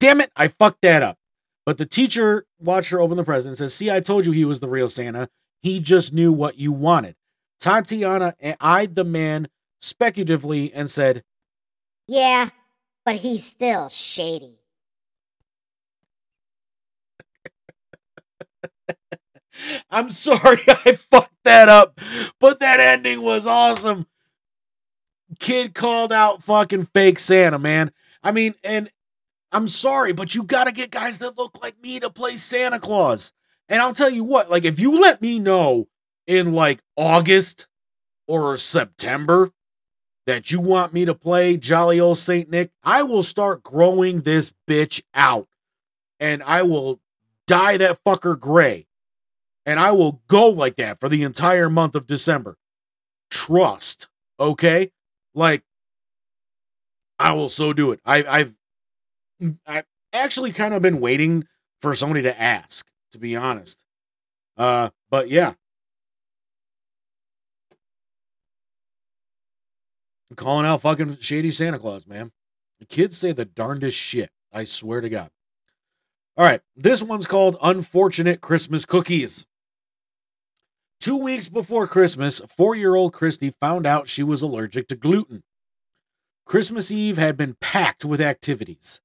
[0.01, 1.18] Damn it, I fucked that up.
[1.66, 4.45] But the teacher watched her open the present and says, See, I told you he
[4.45, 5.28] was the real Santa.
[5.62, 7.16] He just knew what you wanted.
[7.61, 11.22] Tatiana eh, eyed the man speculatively and said,
[12.09, 12.49] Yeah,
[13.05, 14.59] but he's still shady.
[19.91, 22.01] I'm sorry I fucked that up,
[22.38, 24.07] but that ending was awesome.
[25.39, 27.93] Kid called out fucking fake Santa, man.
[28.22, 28.91] I mean, and
[29.53, 32.78] I'm sorry, but you got to get guys that look like me to play Santa
[32.78, 33.33] Claus.
[33.68, 35.89] And I'll tell you what, like, if you let me know
[36.26, 37.66] in like August
[38.26, 39.53] or September
[40.26, 44.53] that you want me to play Jolly Old Saint Nick, I will start growing this
[44.68, 45.49] bitch out
[46.18, 47.01] and I will
[47.47, 48.87] dye that fucker gray
[49.66, 52.57] and I will go like that for the entire month of December.
[53.31, 54.09] Trust,
[54.39, 54.93] okay?
[55.35, 55.62] Like,
[57.18, 58.01] I will so do it.
[58.05, 58.55] I, I've,
[59.66, 61.47] I've actually kind of been waiting
[61.81, 63.85] for somebody to ask, to be honest.
[64.57, 65.55] Uh, but yeah,
[70.31, 72.33] I'm calling out fucking shady Santa Claus, man.
[72.78, 74.31] The kids say the darndest shit.
[74.53, 75.31] I swear to God.
[76.37, 79.47] All right, this one's called Unfortunate Christmas Cookies.
[81.01, 85.42] Two weeks before Christmas, four year old Christy found out she was allergic to gluten.
[86.44, 89.01] Christmas Eve had been packed with activities.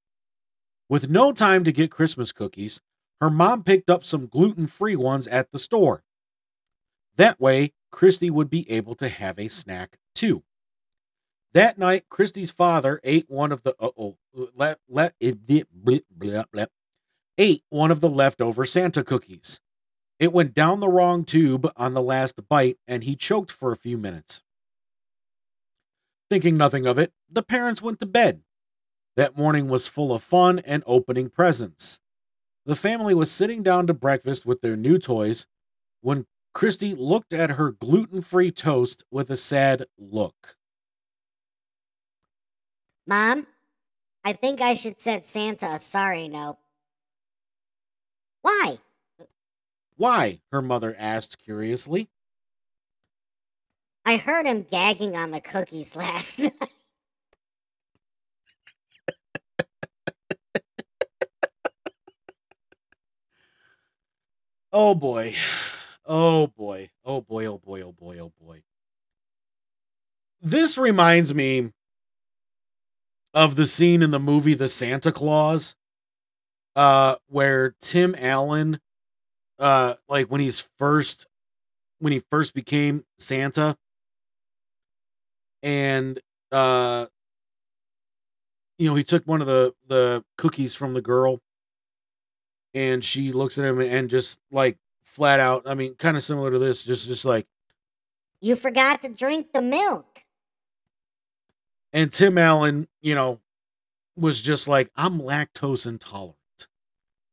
[0.89, 2.81] With no time to get Christmas cookies,
[3.21, 6.03] her mom picked up some gluten free ones at the store.
[7.15, 10.43] That way, Christy would be able to have a snack too.
[11.53, 14.17] That night, Christy's father ate one of the uh oh
[14.53, 16.65] let let it blah, blah, blah,
[17.37, 19.61] ate one of the leftover Santa cookies.
[20.19, 23.77] It went down the wrong tube on the last bite, and he choked for a
[23.77, 24.41] few minutes.
[26.29, 28.41] Thinking nothing of it, the parents went to bed.
[29.15, 31.99] That morning was full of fun and opening presents.
[32.65, 35.47] The family was sitting down to breakfast with their new toys
[36.01, 40.55] when Christy looked at her gluten free toast with a sad look.
[43.05, 43.45] Mom,
[44.23, 46.57] I think I should send Santa a sorry note.
[48.41, 48.79] Why?
[49.95, 50.41] Why?
[50.51, 52.09] her mother asked curiously.
[54.05, 56.53] I heard him gagging on the cookies last night.
[64.71, 65.35] Oh boy.
[66.05, 66.89] Oh boy.
[67.05, 67.45] Oh boy.
[67.47, 67.81] Oh boy.
[67.81, 68.19] Oh boy.
[68.19, 68.61] Oh boy.
[70.41, 71.71] This reminds me
[73.33, 75.75] of the scene in the movie The Santa Claus
[76.75, 78.79] uh where Tim Allen
[79.59, 81.27] uh like when he's first
[81.99, 83.77] when he first became Santa
[85.63, 86.19] and
[86.51, 87.07] uh
[88.77, 91.39] you know he took one of the the cookies from the girl
[92.73, 96.51] and she looks at him and just like flat out i mean kind of similar
[96.51, 97.47] to this just just like
[98.41, 100.19] You forgot to drink the milk.
[101.93, 103.39] and tim allen you know
[104.17, 106.37] was just like, I'm lactose intolerant.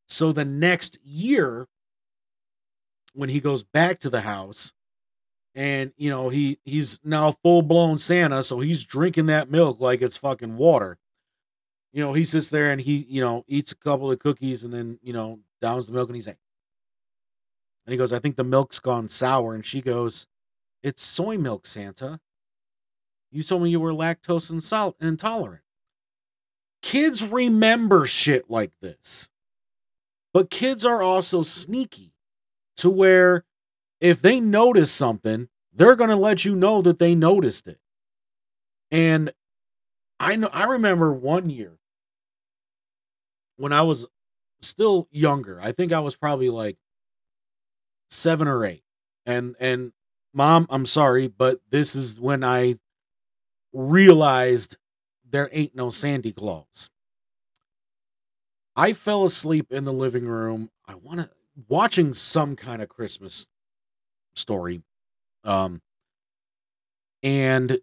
[0.08, 1.68] So the next year,
[3.14, 4.72] when he goes back to the house,
[5.54, 10.02] and you know he he's now full blown Santa, so he's drinking that milk like
[10.02, 10.98] it's fucking water.
[11.92, 14.72] You know, he sits there and he you know eats a couple of cookies and
[14.72, 16.38] then you know downs the milk and he's like,
[17.86, 20.26] and he goes, I think the milk's gone sour, and she goes,
[20.82, 22.20] It's soy milk, Santa.
[23.30, 25.62] You told me you were lactose insol- intolerant.
[26.82, 29.30] Kids remember shit like this.
[30.34, 32.11] But kids are also sneaky
[32.82, 33.44] to where
[34.00, 37.78] if they notice something, they're going to let you know that they noticed it.
[38.90, 39.32] And
[40.18, 41.78] I know I remember one year
[43.56, 44.06] when I was
[44.60, 45.60] still younger.
[45.62, 46.76] I think I was probably like
[48.10, 48.82] 7 or 8.
[49.26, 49.92] And and
[50.34, 52.74] mom, I'm sorry, but this is when I
[53.72, 54.76] realized
[55.30, 56.90] there ain't no Sandy Claus.
[58.74, 60.70] I fell asleep in the living room.
[60.88, 61.30] I want to
[61.68, 63.46] watching some kind of Christmas
[64.34, 64.82] story.
[65.44, 65.80] Um
[67.22, 67.78] and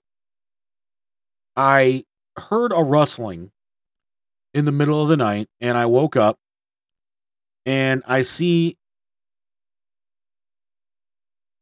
[1.55, 2.03] I
[2.37, 3.51] heard a rustling
[4.53, 6.39] in the middle of the night and I woke up
[7.65, 8.77] and I see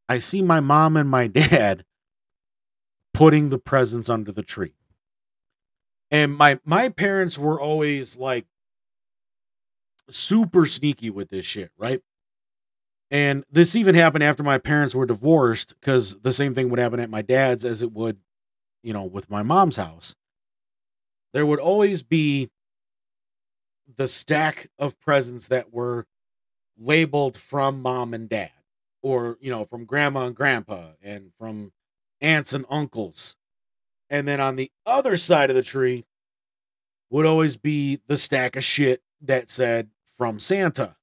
[0.09, 1.83] I see my mom and my dad
[3.13, 4.73] putting the presents under the tree.
[6.09, 8.45] And my my parents were always like
[10.09, 12.01] super sneaky with this shit, right?
[13.09, 16.99] And this even happened after my parents were divorced because the same thing would happen
[16.99, 18.17] at my dad's as it would,
[18.83, 20.15] you know, with my mom's house.
[21.33, 22.49] There would always be
[23.95, 26.05] the stack of presents that were
[26.77, 28.51] labeled from mom and dad,
[29.01, 31.71] or, you know, from grandma and grandpa, and from
[32.19, 33.35] aunts and uncles.
[34.09, 36.05] And then on the other side of the tree
[37.09, 40.95] would always be the stack of shit that said from Santa.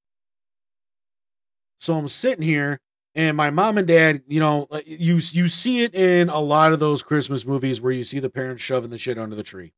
[1.77, 2.79] So I'm sitting here
[3.13, 6.79] and my mom and dad, you know, you you see it in a lot of
[6.79, 9.73] those Christmas movies where you see the parents shoving the shit under the tree.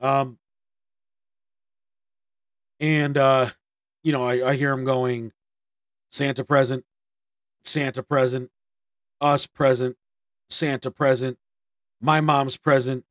[0.00, 0.38] Um
[2.80, 3.50] and uh
[4.02, 5.32] you know, I, I hear them going
[6.10, 6.84] Santa present,
[7.62, 8.50] Santa present,
[9.20, 9.96] us present,
[10.50, 11.38] Santa present,
[12.00, 13.04] my mom's present,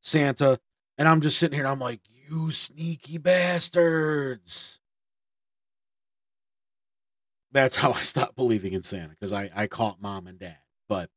[0.00, 0.60] Santa,
[0.96, 4.80] and I'm just sitting here and I'm like, you sneaky bastards.
[7.52, 10.58] That's how I stopped believing in Santa because I, I caught mom and dad.
[10.88, 11.10] But,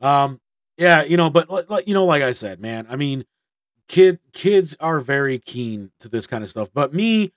[0.00, 0.40] um,
[0.76, 3.24] yeah, you know, but like you know, like I said, man, I mean,
[3.88, 6.70] kid kids are very keen to this kind of stuff.
[6.72, 7.32] But me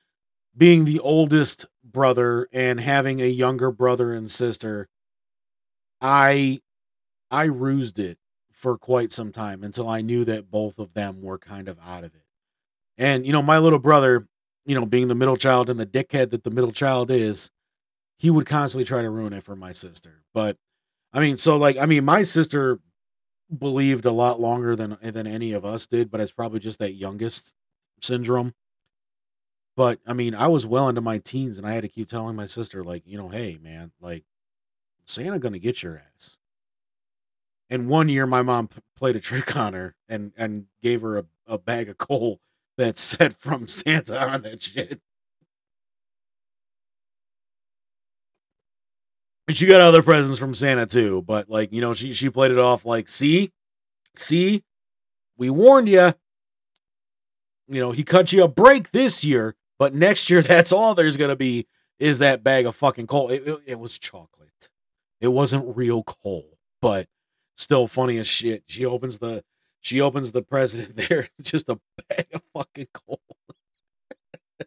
[0.58, 4.88] being the oldest brother and having a younger brother and sister,
[6.02, 6.60] I
[7.30, 8.18] I rused it
[8.52, 12.04] for quite some time until I knew that both of them were kind of out
[12.04, 12.25] of it.
[12.98, 14.26] And, you know, my little brother,
[14.66, 17.52] you know, being the middle child and the dickhead that the middle child is,
[18.18, 20.24] he would constantly try to ruin it for my sister.
[20.34, 20.58] But
[21.14, 22.80] I mean, so like, I mean, my sister
[23.56, 26.94] believed a lot longer than than any of us did, but it's probably just that
[26.94, 27.54] youngest
[28.02, 28.54] syndrome.
[29.76, 32.36] But I mean, I was well into my teens and I had to keep telling
[32.36, 34.24] my sister, like, you know, hey man, like
[35.06, 36.38] Santa gonna get your ass.
[37.70, 41.18] And one year my mom p- played a trick on her and and gave her
[41.18, 42.40] a, a bag of coal
[42.78, 45.02] that said from Santa on that shit.
[49.48, 52.52] And she got other presents from Santa too, but like, you know, she she played
[52.52, 53.52] it off like, see?
[54.16, 54.64] See?
[55.38, 56.14] We warned you.
[57.68, 61.18] You know, he cut you a break this year, but next year that's all there's
[61.18, 61.68] to be
[62.00, 63.30] is that bag of fucking coal.
[63.30, 64.70] It, it, it was chocolate.
[65.22, 67.08] It wasn't real coal, but
[67.56, 68.64] still funny as shit.
[68.68, 69.44] She opens the
[69.86, 71.80] she opens the president there, just a
[72.10, 73.22] bag of fucking coal.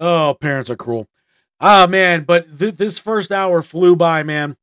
[0.00, 1.08] oh, parents are cruel.
[1.60, 4.56] Ah, man, but th- this first hour flew by, man.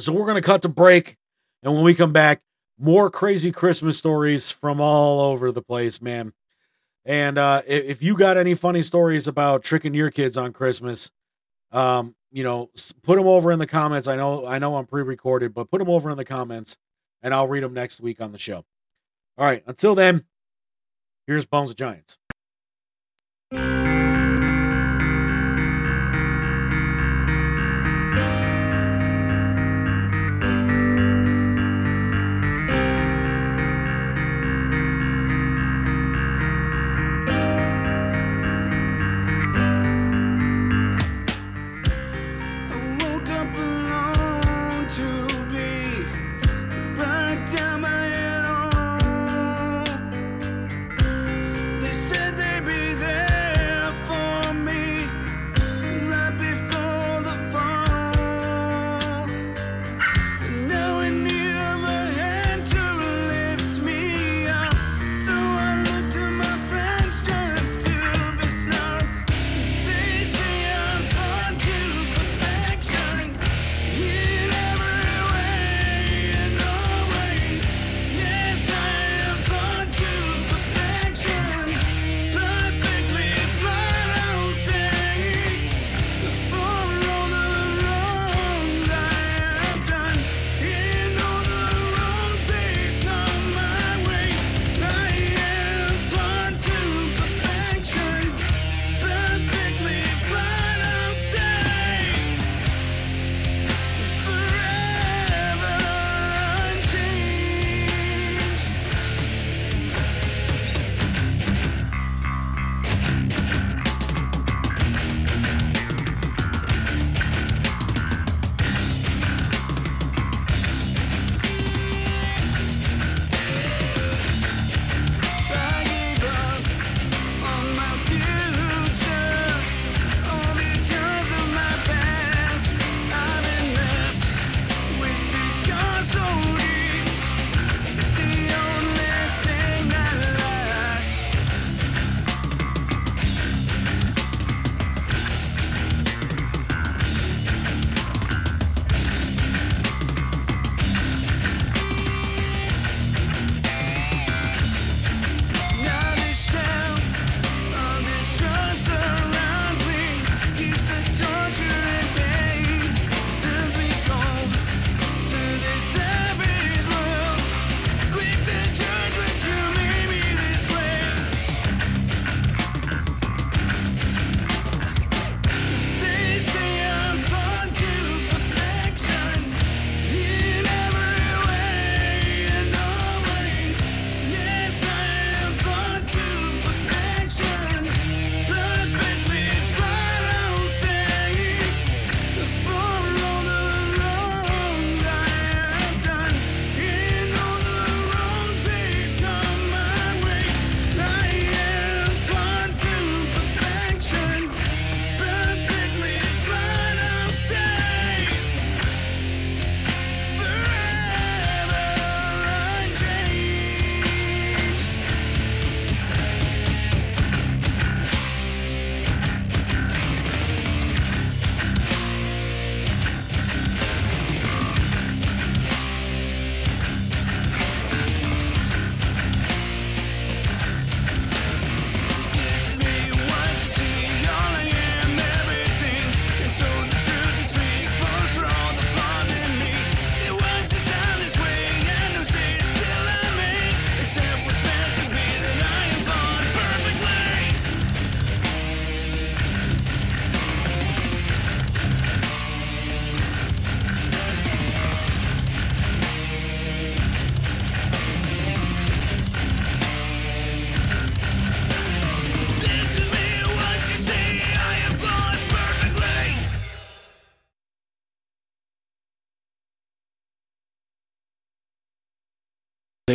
[0.00, 1.16] So we're gonna cut to break,
[1.62, 2.42] and when we come back,
[2.78, 6.32] more crazy Christmas stories from all over the place, man.
[7.04, 11.12] And uh, if, if you got any funny stories about tricking your kids on Christmas,
[11.70, 12.70] um, you know,
[13.04, 14.08] put them over in the comments.
[14.08, 16.76] I know, I know, I'm pre-recorded, but put them over in the comments,
[17.26, 18.64] and I'll read them next week on the show.
[19.36, 19.64] All right.
[19.66, 20.26] Until then,
[21.26, 22.18] here's Bones of Giants.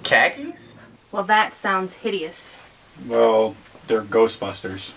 [0.04, 0.76] khakis?
[1.10, 2.60] Well, that sounds hideous.
[3.08, 3.56] Well,
[3.88, 4.92] they're Ghostbusters.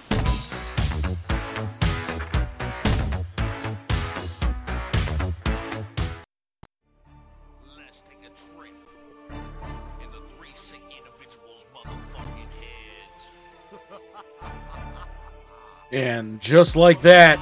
[15.99, 17.37] And just like that,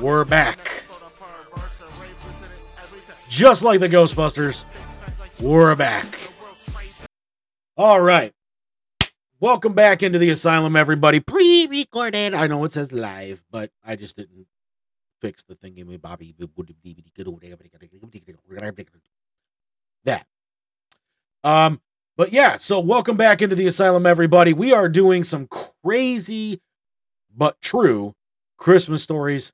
[0.00, 0.82] we're back.
[3.28, 4.64] Just like the Ghostbusters,
[5.40, 6.04] we're back.
[7.76, 8.32] All right.
[9.38, 11.20] Welcome back into the asylum, everybody.
[11.20, 12.34] Pre recorded.
[12.34, 14.48] I know it says live, but I just didn't
[15.20, 16.34] fix the thing in me, Bobby.
[20.02, 20.26] That.
[21.44, 21.80] Um,
[22.18, 24.52] but yeah, so welcome back into the asylum, everybody.
[24.52, 26.60] We are doing some crazy
[27.34, 28.12] but true
[28.56, 29.52] Christmas stories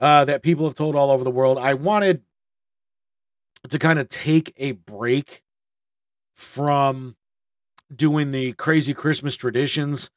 [0.00, 1.58] uh, that people have told all over the world.
[1.58, 2.22] I wanted
[3.68, 5.42] to kind of take a break
[6.34, 7.14] from
[7.94, 10.10] doing the crazy Christmas traditions.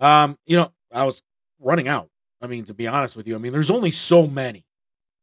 [0.00, 1.22] Um, you know, I was
[1.60, 2.08] running out.
[2.42, 4.64] I mean, to be honest with you, I mean, there's only so many.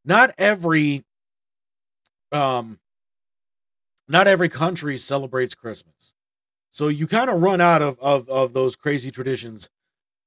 [0.06, 1.04] Not every
[2.32, 2.80] um
[4.08, 6.14] not every country celebrates Christmas.
[6.72, 9.70] So you kind of run out of, of of those crazy traditions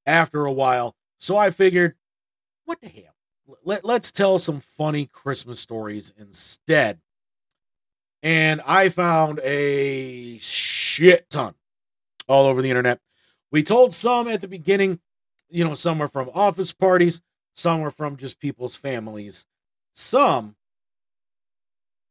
[0.07, 0.95] after a while.
[1.19, 1.95] So I figured,
[2.65, 3.15] what the hell?
[3.65, 7.01] Let, let's tell some funny Christmas stories instead.
[8.23, 11.55] And I found a shit ton
[12.29, 13.01] all over the internet.
[13.53, 15.01] We told some at the beginning,
[15.49, 17.21] you know, some are from office parties,
[17.55, 19.47] some are from just people's families.
[19.93, 20.57] Some,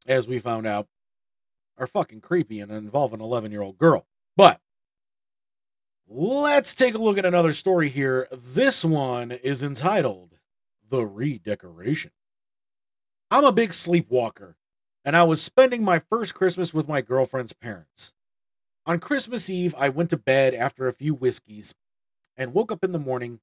[0.08, 0.88] as we found out,
[1.78, 4.06] are fucking creepy and involve an 11 year old girl.
[4.36, 4.60] But
[6.08, 8.28] let's take a look at another story here.
[8.32, 10.38] This one is entitled
[10.90, 12.12] The Redecoration.
[13.32, 14.56] I'm a big sleepwalker,
[15.04, 18.14] and I was spending my first Christmas with my girlfriend's parents.
[18.86, 21.74] On Christmas Eve, I went to bed after a few whiskeys
[22.38, 23.40] and woke up in the morning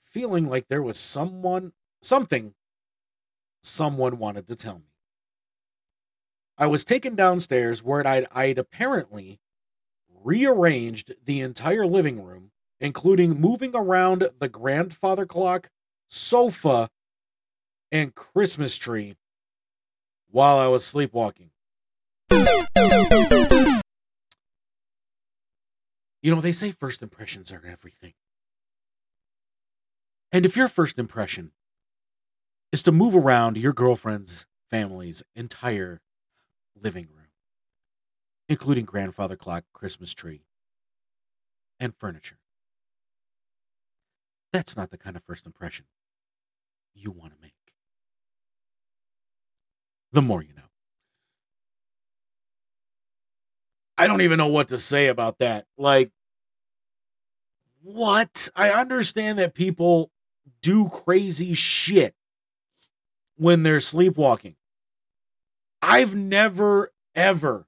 [0.00, 1.72] feeling like there was someone,
[2.02, 2.54] something
[3.62, 4.91] someone wanted to tell me.
[6.58, 9.40] I was taken downstairs where I'd, I'd apparently
[10.22, 15.70] rearranged the entire living room, including moving around the grandfather clock,
[16.08, 16.88] sofa,
[17.90, 19.16] and Christmas tree
[20.30, 21.50] while I was sleepwalking.
[26.22, 28.14] You know, they say first impressions are everything.
[30.30, 31.50] And if your first impression
[32.70, 36.00] is to move around your girlfriend's family's entire
[36.80, 37.28] living room,
[38.48, 40.44] including grandfather clock, Christmas tree,
[41.80, 42.38] and furniture,
[44.52, 45.86] that's not the kind of first impression
[46.94, 47.54] you want to make.
[50.12, 50.62] The more you know.
[53.96, 55.66] I don't even know what to say about that.
[55.78, 56.10] Like,
[57.82, 58.48] what?
[58.54, 60.10] I understand that people
[60.60, 62.14] do crazy shit
[63.36, 64.56] when they're sleepwalking.
[65.82, 67.66] I've never, ever,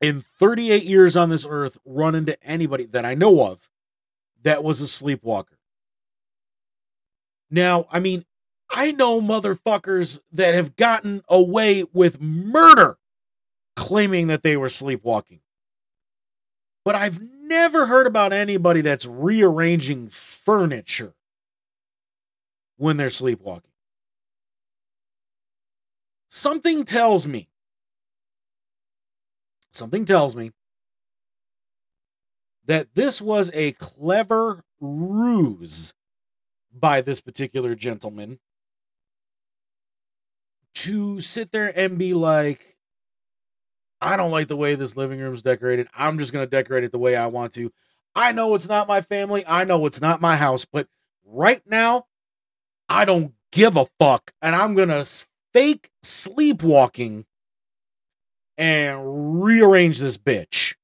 [0.00, 3.70] in 38 years on this earth, run into anybody that I know of
[4.42, 5.58] that was a sleepwalker.
[7.50, 8.24] Now, I mean,
[8.70, 12.98] I know motherfuckers that have gotten away with murder
[13.76, 15.40] claiming that they were sleepwalking.
[16.84, 21.14] But I've never heard about anybody that's rearranging furniture
[22.76, 23.70] when they're sleepwalking.
[26.28, 27.48] Something tells me,
[29.72, 30.52] something tells me
[32.64, 35.94] that this was a clever ruse
[36.72, 38.38] by this particular gentleman
[40.74, 42.76] to sit there and be like,
[44.00, 45.88] I don't like the way this living room's decorated.
[45.96, 47.72] I'm just going to decorate it the way I want to.
[48.14, 49.44] I know it's not my family.
[49.46, 50.86] I know it's not my house, but
[51.24, 52.06] right now,
[52.88, 54.32] I don't give a fuck.
[54.42, 55.06] And I'm going to
[55.56, 57.24] fake sleepwalking
[58.58, 60.74] and rearrange this bitch.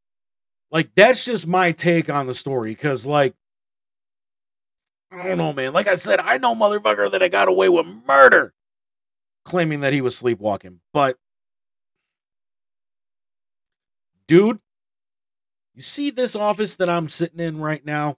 [0.71, 3.35] Like that's just my take on the story cuz like
[5.11, 5.75] I don't know, man.
[5.75, 8.55] Like I said, I know motherfucker that I got away with murder
[9.45, 10.81] claiming that he was sleepwalking.
[10.95, 11.19] But
[14.27, 14.59] dude,
[15.75, 18.17] you see this office that I'm sitting in right now?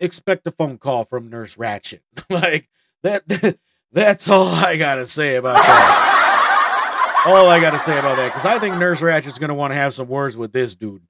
[0.00, 2.00] Expect a phone call from Nurse Ratched.
[2.30, 2.70] like
[3.02, 3.58] that
[3.92, 7.22] that's all I got to say about that.
[7.26, 9.72] all I got to say about that cuz I think Nurse Ratched's going to want
[9.72, 11.02] to have some words with this dude.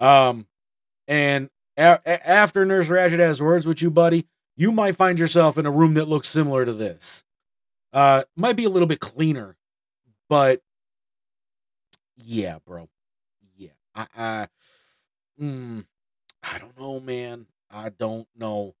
[0.00, 0.46] Um
[1.08, 4.26] and a- after Nurse Ratched has words with you, buddy,
[4.56, 7.24] you might find yourself in a room that looks similar to this.
[7.92, 9.56] Uh, might be a little bit cleaner,
[10.28, 10.60] but
[12.16, 12.88] yeah, bro.
[13.56, 14.48] Yeah, I, I,
[15.40, 15.84] mm,
[16.42, 17.46] I don't know, man.
[17.70, 18.74] I don't know.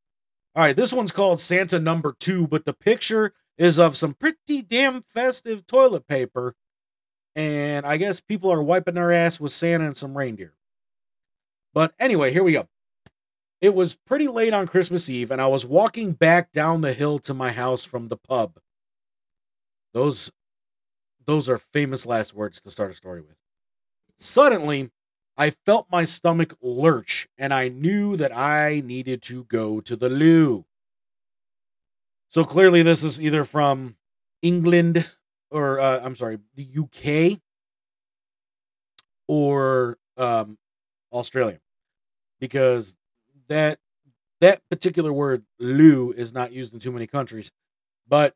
[0.54, 4.62] All right, this one's called Santa Number Two, but the picture is of some pretty
[4.62, 6.54] damn festive toilet paper,
[7.34, 10.54] and I guess people are wiping their ass with Santa and some reindeer.
[11.72, 12.68] But anyway, here we go.
[13.62, 17.18] It was pretty late on Christmas Eve, and I was walking back down the hill
[17.20, 18.58] to my house from the pub.
[19.94, 20.32] Those
[21.24, 23.36] those are famous last words to start a story with.
[24.18, 24.90] Suddenly,
[25.36, 30.08] I felt my stomach lurch, and I knew that I needed to go to the
[30.08, 30.66] loo.
[32.28, 33.96] So clearly, this is either from
[34.42, 35.08] England
[35.50, 37.40] or uh, I'm sorry, the UK
[39.28, 40.58] or um,
[41.12, 41.60] Australia,
[42.40, 42.96] because
[43.48, 43.78] that
[44.40, 47.50] that particular word "loo" is not used in too many countries.
[48.08, 48.34] But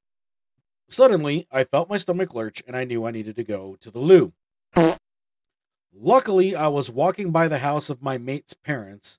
[0.88, 3.98] suddenly, I felt my stomach lurch, and I knew I needed to go to the
[3.98, 4.32] loo.
[5.98, 9.18] Luckily, I was walking by the house of my mate's parents,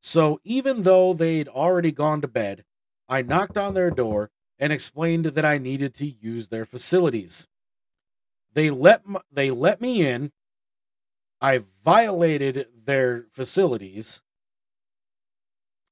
[0.00, 2.64] so even though they'd already gone to bed,
[3.08, 7.46] I knocked on their door and explained that I needed to use their facilities.
[8.52, 10.32] They let m- they let me in.
[11.40, 14.20] I violated their facilities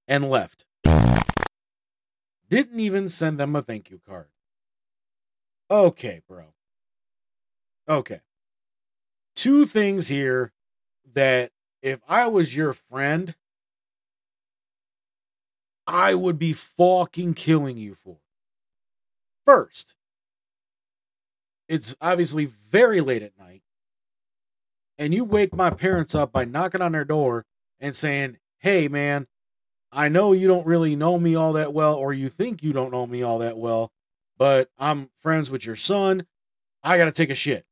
[0.09, 0.65] and left.
[2.49, 4.31] Didn't even send them a thank you card.
[5.71, 6.55] Okay, bro.
[7.89, 8.21] Okay.
[9.37, 10.53] Two things here
[11.15, 11.53] that
[11.83, 13.35] if I was your friend,
[15.87, 18.17] I would be fucking killing you for.
[19.45, 19.95] First,
[21.69, 23.63] it's obviously very late at night,
[24.99, 27.45] and you wake my parents up by knocking on their door
[27.79, 29.29] and saying, Hey, man,
[29.93, 32.91] I know you don't really know me all that well, or you think you don't
[32.91, 33.93] know me all that well,
[34.37, 36.27] but I'm friends with your son.
[36.83, 37.65] I got to take a shit.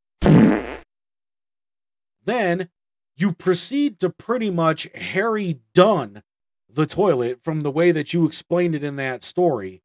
[2.24, 2.68] Then
[3.16, 6.22] you proceed to pretty much Harry Dunne
[6.68, 9.82] the toilet from the way that you explained it in that story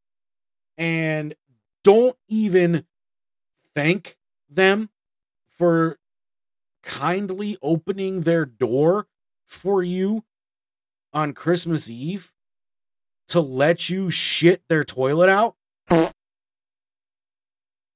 [0.78, 1.36] and
[1.84, 2.86] don't even
[3.76, 4.18] thank
[4.50, 4.90] them
[5.48, 6.00] for
[6.82, 9.08] kindly opening their door
[9.46, 10.24] for you
[11.14, 12.32] on Christmas Eve
[13.28, 15.56] to let you shit their toilet out?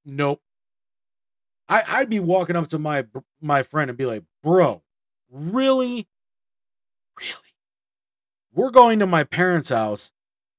[0.06, 0.42] Nope.
[1.70, 3.06] I, I'd be walking up to my
[3.42, 4.82] my friend and be like, bro,
[5.32, 6.08] really?
[7.18, 7.38] Really?
[8.54, 10.12] We're going to my parents' house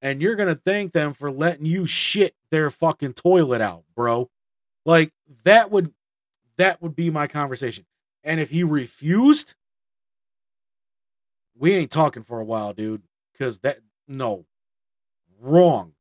[0.04, 4.30] and you're gonna thank them for letting you shit their fucking toilet out, bro.
[4.84, 5.12] Like
[5.44, 5.94] that would
[6.58, 7.86] that would be my conversation.
[8.22, 9.54] And if he refused,
[11.56, 13.02] we ain't talking for a while, dude.
[13.38, 14.44] Cause that no.
[15.40, 15.94] Wrong.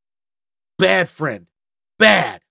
[0.78, 1.48] Bad friend.
[1.98, 2.43] Bad.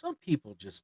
[0.00, 0.82] Some people just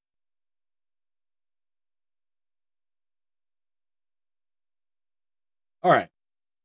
[5.82, 6.08] All right.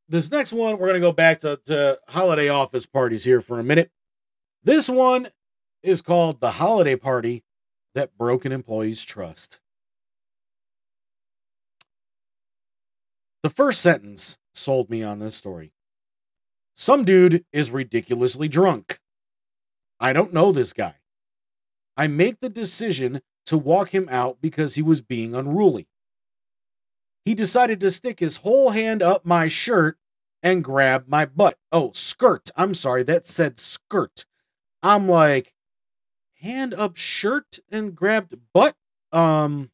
[0.10, 3.58] This next one, we're going to go back to, to holiday office parties here for
[3.58, 3.90] a minute.
[4.66, 5.30] This one
[5.82, 7.46] is called The Holiday Party
[7.96, 9.62] That Broke an Employee's Trust.
[13.44, 15.72] The first sentence sold me on this story.
[16.74, 19.00] Some dude is ridiculously drunk.
[20.02, 20.96] I don't know this guy.
[21.98, 25.88] I make the decision to walk him out because he was being unruly.
[27.26, 29.98] He decided to stick his whole hand up my shirt
[30.42, 31.58] and grab my butt.
[31.72, 32.50] Oh, skirt.
[32.56, 34.26] I'm sorry, that said skirt.
[34.82, 35.54] I'm like,
[36.40, 38.76] hand up shirt and grabbed butt?
[39.12, 39.70] Um,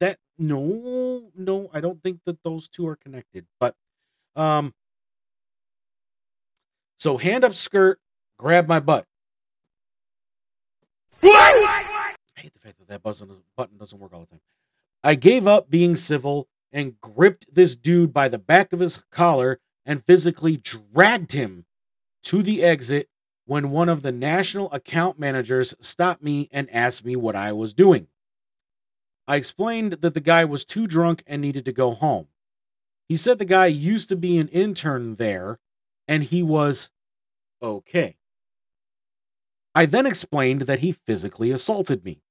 [0.00, 3.46] that, no, no, I don't think that those two are connected.
[3.60, 3.76] But,
[4.34, 4.74] um,
[6.98, 8.00] so hand up skirt,
[8.38, 9.06] grab my butt.
[11.22, 14.40] I hate the fact that that button doesn't, button doesn't work all the time.
[15.02, 19.58] I gave up being civil and gripped this dude by the back of his collar
[19.84, 21.64] and physically dragged him
[22.24, 23.08] to the exit
[23.46, 27.74] when one of the national account managers stopped me and asked me what I was
[27.74, 28.06] doing.
[29.26, 32.28] I explained that the guy was too drunk and needed to go home.
[33.08, 35.58] He said the guy used to be an intern there
[36.06, 36.90] and he was
[37.60, 38.16] okay.
[39.74, 42.22] I then explained that he physically assaulted me.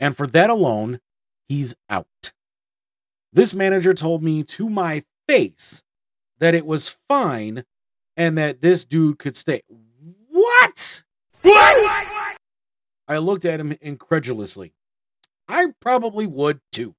[0.00, 1.00] And for that alone,
[1.48, 2.32] he's out.
[3.32, 5.82] This manager told me to my face
[6.38, 7.64] that it was fine
[8.16, 9.62] and that this dude could stay.
[10.28, 11.02] What?
[11.42, 12.36] What?
[13.06, 14.74] I looked at him incredulously.
[15.48, 16.94] I probably would too.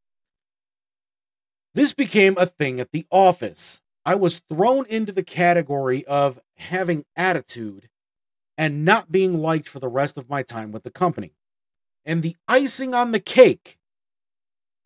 [1.75, 3.81] This became a thing at the office.
[4.05, 7.89] I was thrown into the category of having attitude
[8.59, 11.31] and not being liked for the rest of my time with the company.
[12.03, 13.77] And the icing on the cake,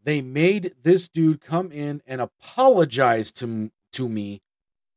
[0.04, 4.44] they made this dude come in and apologize to, to me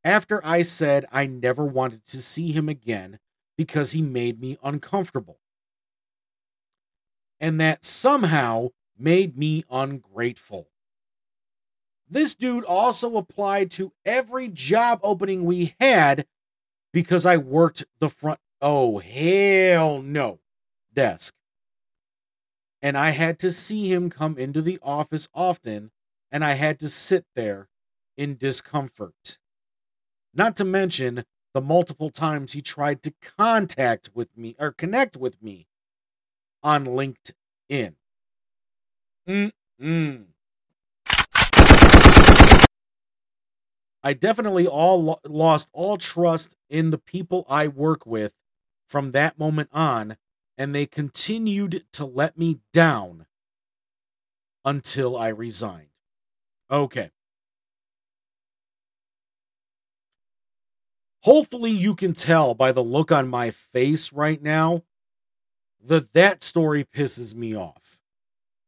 [0.04, 3.18] after I said I never wanted to see him again
[3.56, 5.38] because he made me uncomfortable.
[7.40, 10.68] And that somehow made me ungrateful.
[12.10, 16.26] This dude also applied to every job opening we had
[16.92, 18.38] because I worked the front.
[18.62, 20.40] Oh, hell no.
[20.94, 21.34] Desk.
[22.80, 25.90] And I had to see him come into the office often,
[26.30, 27.68] and I had to sit there
[28.16, 29.38] in discomfort.
[30.32, 35.42] Not to mention the multiple times he tried to contact with me or connect with
[35.42, 35.66] me
[36.62, 37.94] on LinkedIn.
[39.28, 40.26] Mm-mm.
[44.02, 48.32] I definitely all lo- lost all trust in the people I work with
[48.86, 50.16] from that moment on,
[50.58, 53.26] and they continued to let me down
[54.64, 55.88] until I resigned.
[56.70, 57.10] Okay.
[61.22, 64.84] Hopefully, you can tell by the look on my face right now
[65.84, 68.00] that that story pisses me off.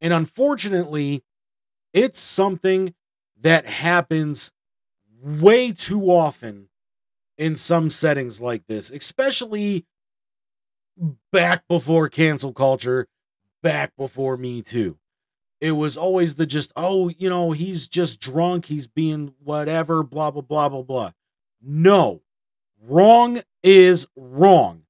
[0.01, 1.23] And unfortunately,
[1.93, 2.95] it's something
[3.40, 4.53] that happens
[5.23, 6.69] way too often
[7.36, 9.86] in some settings like this, especially
[11.33, 13.09] back before cancel culture,
[13.62, 14.99] back before Me Too.
[15.61, 20.31] It was always the just, oh, you know, he's just drunk, he's being whatever, blah,
[20.31, 21.12] blah, blah, blah, blah.
[21.61, 22.23] No,
[22.81, 24.83] wrong is wrong.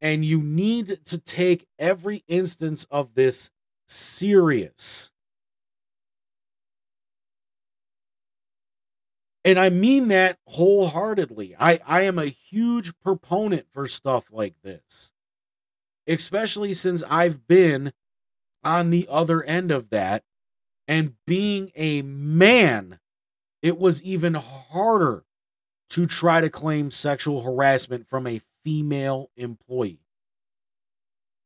[0.00, 3.50] And you need to take every instance of this
[3.86, 5.10] serious.
[9.46, 11.54] and I mean that wholeheartedly.
[11.58, 15.12] I, I am a huge proponent for stuff like this,
[16.06, 17.92] especially since I've been
[18.64, 20.24] on the other end of that.
[20.88, 23.00] And being a man,
[23.62, 25.24] it was even harder
[25.90, 30.00] to try to claim sexual harassment from a female employee.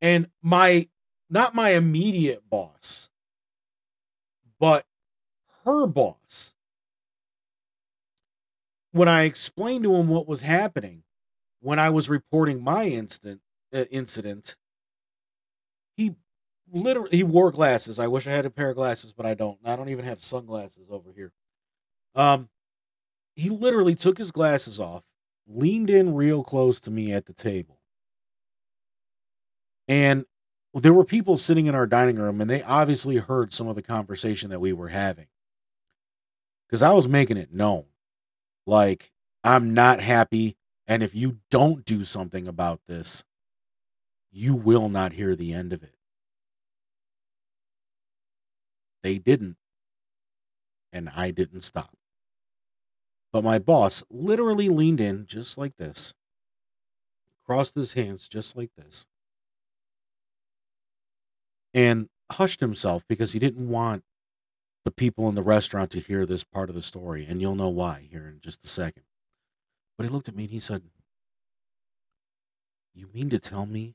[0.02, 0.88] And my,
[1.28, 3.10] not my immediate boss,
[4.58, 4.86] but
[5.64, 6.54] her boss
[8.92, 11.04] when I explained to him what was happening
[11.60, 13.40] when I was reporting my instant
[13.72, 14.56] incident,
[15.96, 16.16] he
[16.72, 17.98] literally he wore glasses.
[17.98, 19.58] I wish I had a pair of glasses, but I don't.
[19.64, 21.32] I don't even have sunglasses over here.
[22.14, 22.48] Um,
[23.36, 25.04] he literally took his glasses off,
[25.46, 27.80] leaned in real close to me at the table,
[29.88, 30.24] and
[30.74, 33.82] there were people sitting in our dining room, and they obviously heard some of the
[33.82, 35.26] conversation that we were having
[36.66, 37.84] because I was making it known
[38.66, 39.10] like,
[39.42, 40.56] I'm not happy.
[40.86, 43.24] And if you don't do something about this,
[44.30, 45.94] you will not hear the end of it.
[49.02, 49.56] They didn't.
[50.92, 51.96] And I didn't stop.
[53.32, 56.14] But my boss literally leaned in just like this,
[57.46, 59.06] crossed his hands just like this,
[61.72, 64.02] and hushed himself because he didn't want
[64.84, 67.68] the people in the restaurant to hear this part of the story, and you'll know
[67.68, 69.04] why here in just a second.
[69.96, 70.82] But he looked at me and he said,
[72.94, 73.94] You mean to tell me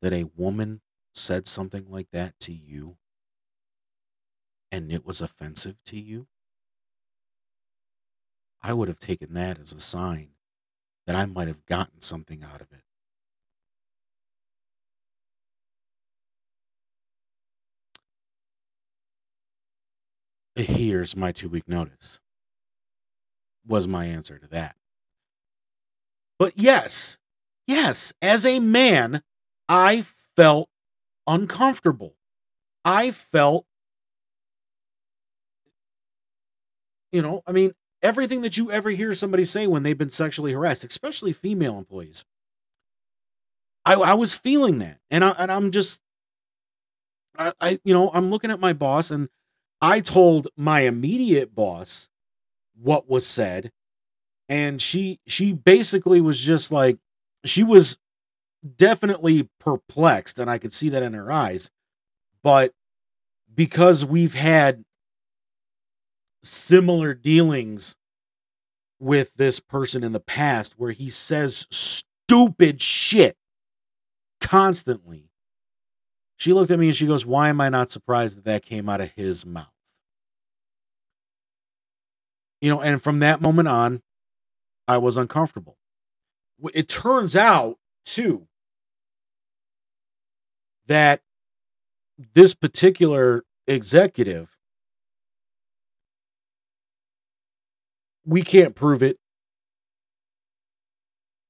[0.00, 0.80] that a woman
[1.14, 2.96] said something like that to you
[4.70, 6.28] and it was offensive to you?
[8.60, 10.30] I would have taken that as a sign
[11.06, 12.82] that I might have gotten something out of it.
[20.56, 22.18] here's my two week notice
[23.66, 24.74] was my answer to that
[26.38, 27.18] but yes
[27.66, 29.22] yes as a man
[29.68, 30.02] i
[30.36, 30.68] felt
[31.26, 32.14] uncomfortable.
[32.84, 33.66] I felt
[37.12, 37.72] you know i mean
[38.02, 42.24] everything that you ever hear somebody say when they've been sexually harassed, especially female employees.
[43.84, 46.00] I, I was feeling that, and I and I'm just,
[47.38, 49.28] I, I you know I'm looking at my boss, and
[49.80, 52.08] I told my immediate boss
[52.80, 53.70] what was said,
[54.48, 56.98] and she she basically was just like
[57.44, 57.98] she was
[58.76, 61.70] definitely perplexed, and I could see that in her eyes,
[62.42, 62.72] but
[63.54, 64.84] because we've had
[66.42, 67.96] similar dealings
[68.98, 73.36] with this person in the past where he says stupid shit
[74.40, 75.30] constantly.
[76.36, 78.88] She looked at me and she goes, Why am I not surprised that that came
[78.88, 79.66] out of his mouth?
[82.60, 84.02] You know, and from that moment on,
[84.88, 85.76] I was uncomfortable.
[86.72, 88.48] It turns out, too,
[90.86, 91.22] that
[92.34, 94.56] this particular executive
[98.24, 99.18] we can't prove it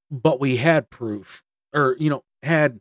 [0.09, 1.43] but we had proof
[1.73, 2.79] or you know had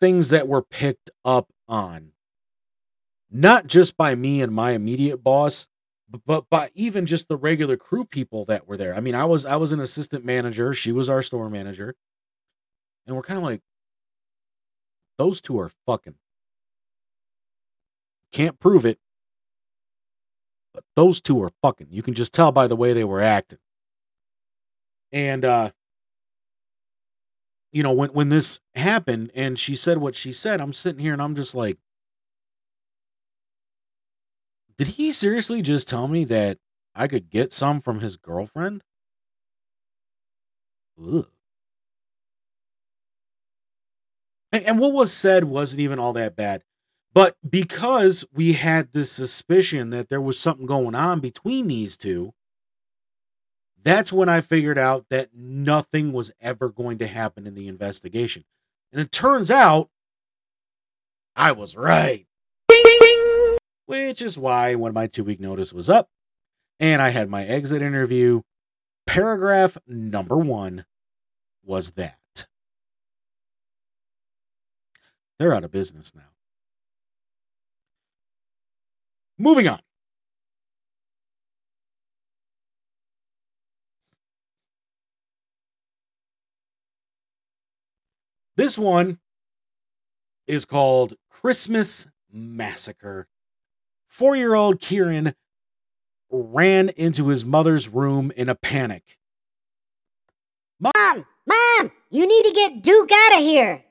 [0.00, 2.12] things that were picked up on.
[3.30, 5.68] Not just by me and my immediate boss
[6.26, 8.94] but, by even just the regular crew people that were there.
[8.94, 10.72] I mean i was i was an assistant manager.
[10.72, 11.94] She was our store manager.
[13.06, 13.62] And we're kind of like
[15.18, 16.16] those two are fucking.
[18.32, 18.98] Can't prove it
[20.76, 21.86] but those two are fucking.
[21.90, 23.58] You can just tell by the way they were acting.
[25.10, 25.70] And uh
[27.72, 31.12] you know when when this happened and she said what she said i'm sitting here
[31.12, 31.78] and i'm just like
[34.78, 36.58] did he seriously just tell me that
[36.94, 38.82] i could get some from his girlfriend?
[41.02, 41.26] Ugh.
[44.64, 46.62] And, what was said wasn't even all that bad
[47.12, 52.32] but because we had this suspicion that there was something going on between these two
[53.86, 58.42] that's when I figured out that nothing was ever going to happen in the investigation.
[58.90, 59.90] And it turns out
[61.36, 62.26] I was right.
[63.86, 66.08] Which is why when my two week notice was up
[66.80, 68.42] and I had my exit interview,
[69.06, 70.84] paragraph number one
[71.62, 72.18] was that.
[75.38, 76.22] They're out of business now.
[79.38, 79.80] Moving on.
[88.56, 89.18] This one
[90.46, 93.28] is called Christmas Massacre.
[94.08, 95.34] Four year old Kieran
[96.30, 99.18] ran into his mother's room in a panic.
[100.80, 103.85] Mom, Mom, you need to get Duke out of here.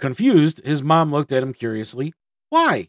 [0.00, 2.14] Confused, his mom looked at him curiously.
[2.48, 2.88] Why?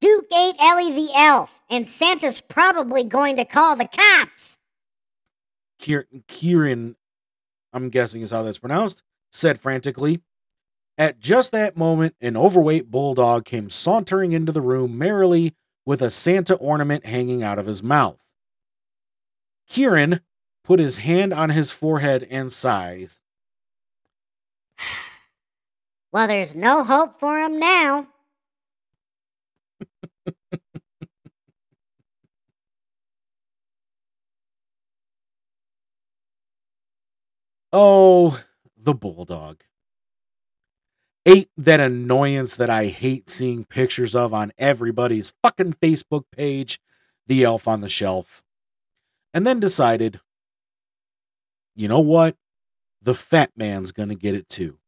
[0.00, 4.58] Duke ate Ellie the elf, and Santa's probably going to call the cops.
[5.80, 6.96] Kier- Kieran,
[7.72, 10.22] I'm guessing is how that's pronounced, said frantically.
[10.98, 15.54] At just that moment, an overweight bulldog came sauntering into the room merrily
[15.86, 18.22] with a Santa ornament hanging out of his mouth.
[19.68, 20.20] Kieran
[20.64, 23.14] put his hand on his forehead and sighed.
[26.12, 28.08] Well, there's no hope for him now.
[37.72, 38.42] Oh,
[38.76, 39.62] the bulldog.
[41.24, 46.80] Ate that annoyance that I hate seeing pictures of on everybody's fucking Facebook page,
[47.26, 48.42] the elf on the shelf.
[49.32, 50.20] And then decided,
[51.74, 52.36] you know what?
[53.02, 54.78] The fat man's gonna get it too.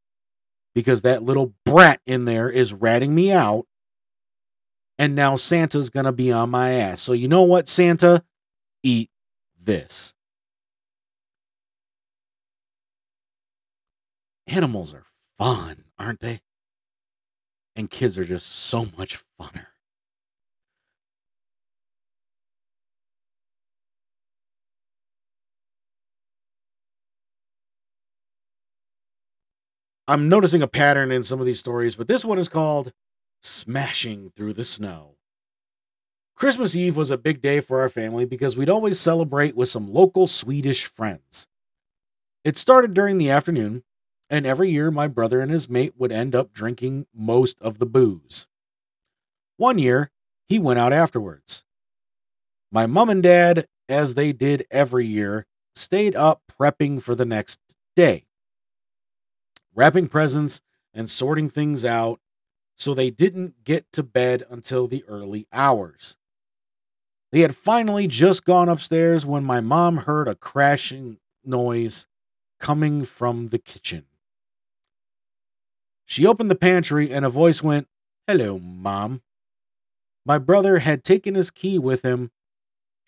[0.74, 3.66] Because that little brat in there is ratting me out.
[4.98, 7.02] And now Santa's gonna be on my ass.
[7.02, 8.24] So you know what, Santa?
[8.82, 9.10] Eat
[9.60, 10.14] this.
[14.46, 15.06] animals are
[15.38, 16.40] fun, aren't they?
[17.76, 19.66] And kids are just so much funner.
[30.06, 32.92] I'm noticing a pattern in some of these stories, but this one is called
[33.42, 35.16] Smashing Through the Snow.
[36.36, 39.90] Christmas Eve was a big day for our family because we'd always celebrate with some
[39.90, 41.46] local Swedish friends.
[42.44, 43.82] It started during the afternoon,
[44.28, 47.86] and every year my brother and his mate would end up drinking most of the
[47.86, 48.46] booze.
[49.56, 50.10] One year,
[50.48, 51.64] he went out afterwards.
[52.70, 57.58] My mom and dad, as they did every year, stayed up prepping for the next
[57.96, 58.24] day,
[59.74, 60.60] wrapping presents
[60.92, 62.20] and sorting things out
[62.76, 66.16] so they didn't get to bed until the early hours.
[67.32, 72.06] They had finally just gone upstairs when my mom heard a crashing noise
[72.60, 74.04] coming from the kitchen.
[76.06, 77.88] She opened the pantry and a voice went,
[78.26, 79.22] Hello, Mom.
[80.24, 82.30] My brother had taken his key with him,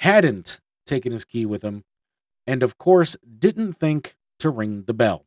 [0.01, 1.85] hadn't taken his key with him,
[2.47, 5.26] and of course didn't think to ring the bell.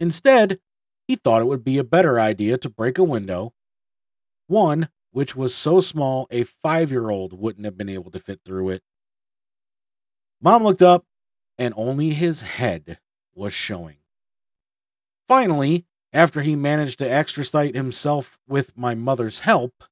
[0.00, 0.58] Instead,
[1.06, 3.52] he thought it would be a better idea to break a window,
[4.46, 8.40] one which was so small a five year old wouldn't have been able to fit
[8.44, 8.82] through it.
[10.40, 11.04] Mom looked up,
[11.58, 12.98] and only his head
[13.34, 13.98] was showing.
[15.28, 19.84] Finally, after he managed to extricate himself with my mother's help,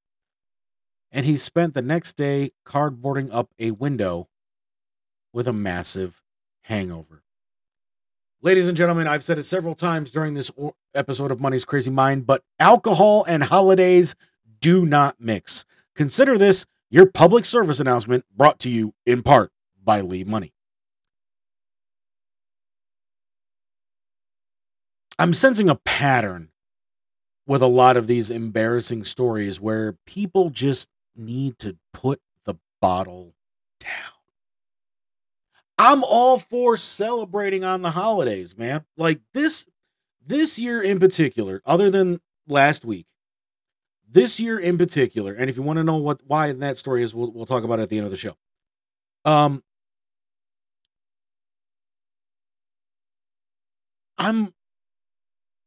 [1.12, 4.28] and he spent the next day cardboarding up a window
[5.32, 6.22] with a massive
[6.62, 7.22] hangover.
[8.40, 10.48] Ladies and gentlemen, I've said it several times during this
[10.94, 14.15] episode of Money's Crazy Mind, but alcohol and holidays
[14.60, 15.65] do not mix.
[15.97, 19.51] Consider this your public service announcement brought to you in part
[19.82, 20.52] by Lee Money.
[25.19, 26.51] I'm sensing a pattern
[27.44, 33.35] with a lot of these embarrassing stories where people just need to put the bottle
[33.81, 34.18] down.
[35.79, 38.85] I'm all for celebrating on the holidays, man.
[38.97, 39.69] Like this
[40.27, 43.07] this year in particular, other than last week,
[44.09, 47.15] this year in particular, and if you want to know what why that story is,
[47.15, 48.35] we'll we'll talk about it at the end of the show.
[49.25, 49.63] Um
[54.19, 54.53] I'm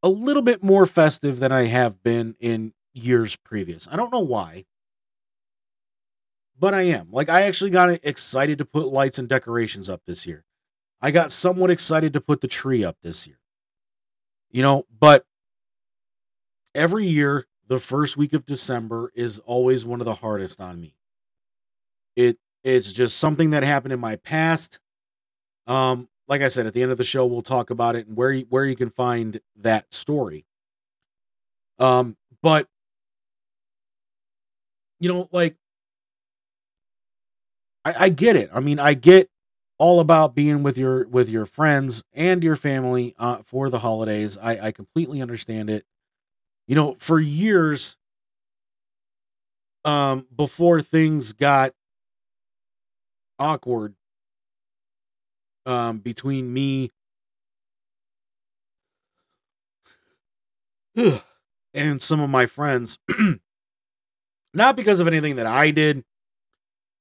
[0.03, 3.87] a little bit more festive than I have been in years previous.
[3.89, 4.65] I don't know why,
[6.61, 7.07] but I am.
[7.11, 10.45] Like, I actually got excited to put lights and decorations up this year.
[11.01, 13.39] I got somewhat excited to put the tree up this year.
[14.51, 15.25] You know, but
[16.75, 20.93] every year, the first week of December is always one of the hardest on me.
[22.15, 24.79] It it's just something that happened in my past.
[25.65, 28.15] Um, like I said, at the end of the show, we'll talk about it and
[28.15, 30.45] where you, where you can find that story.
[31.79, 32.67] Um, but
[34.99, 35.55] you know, like
[37.85, 38.49] I, I get it.
[38.53, 39.29] I mean, I get
[39.77, 44.37] all about being with your with your friends and your family uh, for the holidays.
[44.37, 45.85] I, I completely understand it.
[46.67, 47.97] You know, for years,
[49.83, 51.73] um, before things got
[53.39, 53.95] awkward
[55.65, 56.91] um, between me
[61.73, 62.99] and some of my friends.
[64.53, 66.03] Not because of anything that I did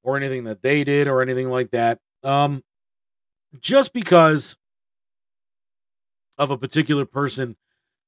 [0.02, 1.98] or anything that they did or anything like that.
[2.22, 2.62] Um,
[3.60, 4.56] just because
[6.38, 7.56] of a particular person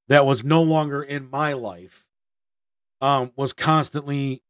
[0.09, 2.07] that was no longer in my life
[3.01, 4.43] um, was constantly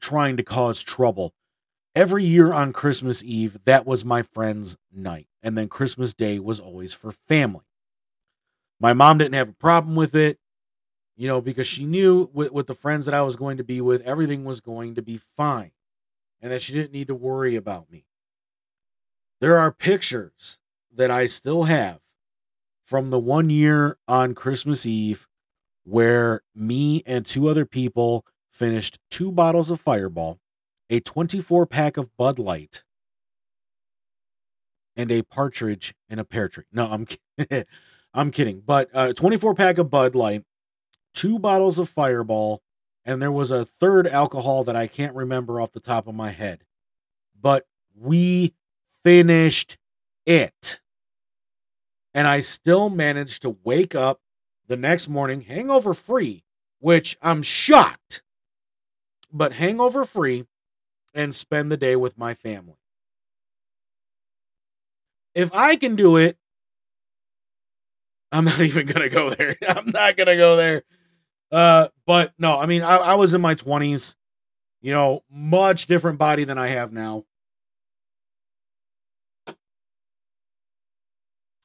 [0.00, 1.34] trying to cause trouble
[1.98, 5.26] every year on Christmas Eve, that was my friend's night.
[5.42, 7.64] And then Christmas Day was always for family.
[8.80, 10.38] My mom didn't have a problem with it,
[11.16, 13.80] you know, because she knew with, with the friends that I was going to be
[13.80, 15.72] with, everything was going to be fine
[16.40, 18.04] and that she didn't need to worry about me.
[19.40, 20.58] There are pictures
[20.92, 22.00] that I still have
[22.84, 25.28] from the one year on Christmas Eve
[25.84, 30.38] where me and two other people finished two bottles of Fireball
[30.90, 32.82] a 24 pack of Bud Light,
[34.96, 36.64] and a partridge in a pear tree.
[36.72, 37.64] No, I'm kidding.
[38.14, 38.62] I'm kidding.
[38.64, 40.42] But a uh, 24 pack of Bud Light,
[41.14, 42.62] two bottles of Fireball,
[43.08, 46.30] and there was a third alcohol that I can't remember off the top of my
[46.30, 46.62] head.
[47.40, 47.66] But
[47.96, 48.52] we
[49.02, 49.78] finished
[50.26, 50.78] it.
[52.12, 54.20] And I still managed to wake up
[54.66, 56.44] the next morning hangover free,
[56.80, 58.22] which I'm shocked,
[59.32, 60.44] but hangover free
[61.14, 62.76] and spend the day with my family.
[65.34, 66.36] If I can do it,
[68.30, 69.56] I'm not even gonna go there.
[69.66, 70.82] I'm not gonna go there.
[71.50, 74.14] Uh, but no, I mean, I, I was in my 20s,
[74.80, 77.24] you know, much different body than I have now.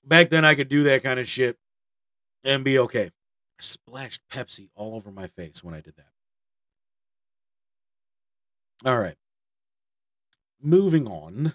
[0.05, 1.57] Back then, I could do that kind of shit
[2.43, 3.05] and be okay.
[3.05, 6.09] I splashed Pepsi all over my face when I did that.
[8.85, 9.15] All right
[10.63, 11.53] moving on.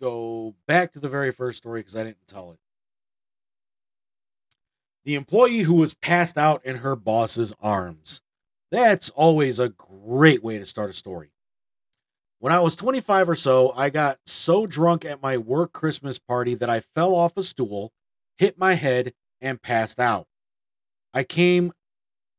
[0.00, 2.58] Go back to the very first story because I didn't tell it.
[5.04, 8.22] The employee who was passed out in her boss's arms.
[8.70, 11.32] That's always a great way to start a story.
[12.38, 16.54] When I was 25 or so, I got so drunk at my work Christmas party
[16.54, 17.92] that I fell off a stool,
[18.38, 20.26] hit my head, and passed out.
[21.12, 21.72] I came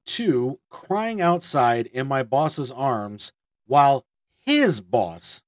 [0.07, 3.31] to crying outside in my boss's arms
[3.67, 4.05] while
[4.45, 5.43] his boss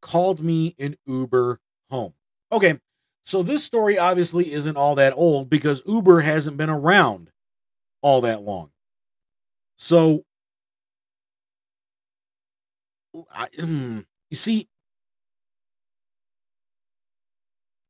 [0.00, 1.60] called me an Uber
[1.90, 2.14] home.
[2.52, 2.78] Okay,
[3.22, 7.30] so this story obviously isn't all that old because Uber hasn't been around
[8.02, 8.70] all that long.
[9.76, 10.24] So,
[13.32, 14.68] I, mm, you see,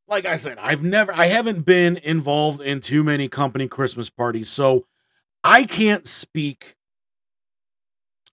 [0.08, 4.48] like I said, I've never, I haven't been involved in too many company Christmas parties,
[4.48, 4.86] so
[5.42, 6.76] I can't speak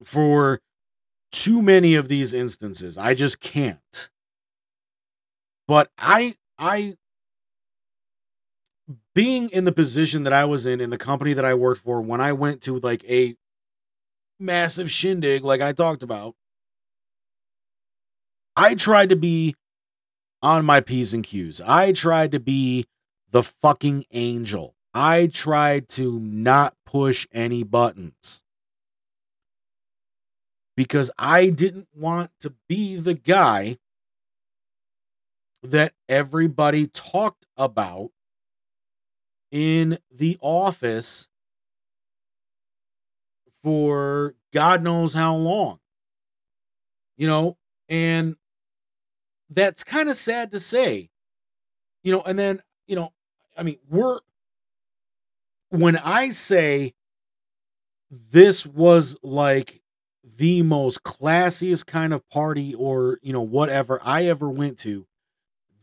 [0.03, 0.61] for
[1.33, 2.97] too many of these instances.
[2.97, 4.09] I just can't.
[5.67, 6.95] But I, I,
[9.15, 12.01] being in the position that I was in in the company that I worked for
[12.01, 13.35] when I went to like a
[14.39, 16.35] massive shindig, like I talked about,
[18.55, 19.55] I tried to be
[20.43, 21.61] on my P's and Q's.
[21.61, 22.85] I tried to be
[23.31, 24.75] the fucking angel.
[24.93, 28.42] I tried to not push any buttons
[30.75, 33.77] because I didn't want to be the guy
[35.61, 38.11] that everybody talked about
[39.51, 41.27] in the office
[43.63, 45.79] for God knows how long.
[47.15, 48.35] You know, and
[49.49, 51.09] that's kind of sad to say.
[52.03, 53.13] You know, and then, you know,
[53.57, 54.19] I mean, we're
[55.69, 56.93] when I say
[58.11, 59.82] this was like
[60.23, 65.05] the most classiest kind of party or, you know, whatever I ever went to,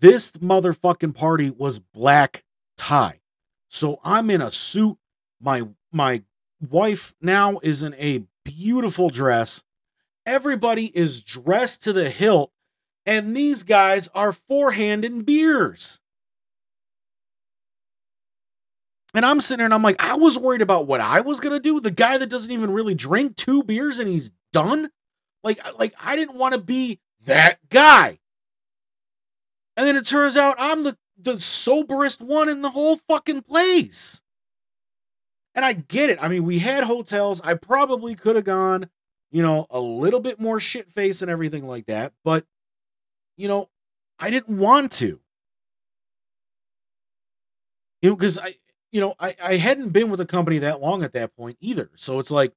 [0.00, 2.44] this motherfucking party was black
[2.76, 3.20] tie.
[3.68, 4.96] So I'm in a suit.
[5.40, 6.22] My my
[6.60, 9.64] wife now is in a beautiful dress.
[10.26, 12.52] Everybody is dressed to the hilt
[13.06, 15.99] and these guys are forehanding beers.
[19.14, 21.60] And I'm sitting there and I'm like, I was worried about what I was gonna
[21.60, 21.80] do.
[21.80, 24.90] The guy that doesn't even really drink two beers and he's done.
[25.42, 28.18] Like, like I didn't want to be that guy.
[29.76, 34.20] And then it turns out I'm the, the soberest one in the whole fucking place.
[35.54, 36.22] And I get it.
[36.22, 37.40] I mean, we had hotels.
[37.40, 38.88] I probably could have gone,
[39.32, 42.12] you know, a little bit more shit face and everything like that.
[42.24, 42.44] But
[43.36, 43.68] you know,
[44.18, 45.18] I didn't want to.
[48.02, 48.56] You know, because I,
[48.92, 51.90] you know, I, I hadn't been with a company that long at that point either.
[51.96, 52.52] So it's like,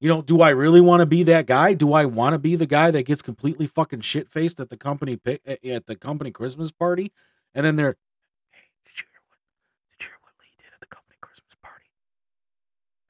[0.00, 1.74] you know, do I really want to be that guy?
[1.74, 4.76] Do I want to be the guy that gets completely fucking shit faced at the
[4.76, 7.12] company pick at the company Christmas party,
[7.54, 7.94] and then they're,
[8.50, 9.38] hey, did you hear what?
[9.92, 11.86] Did you hear what Lee did at the company Christmas party?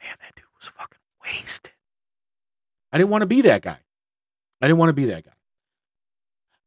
[0.02, 1.72] Man, that dude was fucking wasted.
[2.92, 3.78] I didn't want to be that guy.
[4.60, 5.32] I didn't want to be that guy.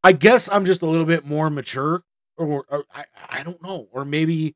[0.04, 2.02] I guess I'm just a little bit more mature,
[2.36, 4.56] or, or I, I don't know, or maybe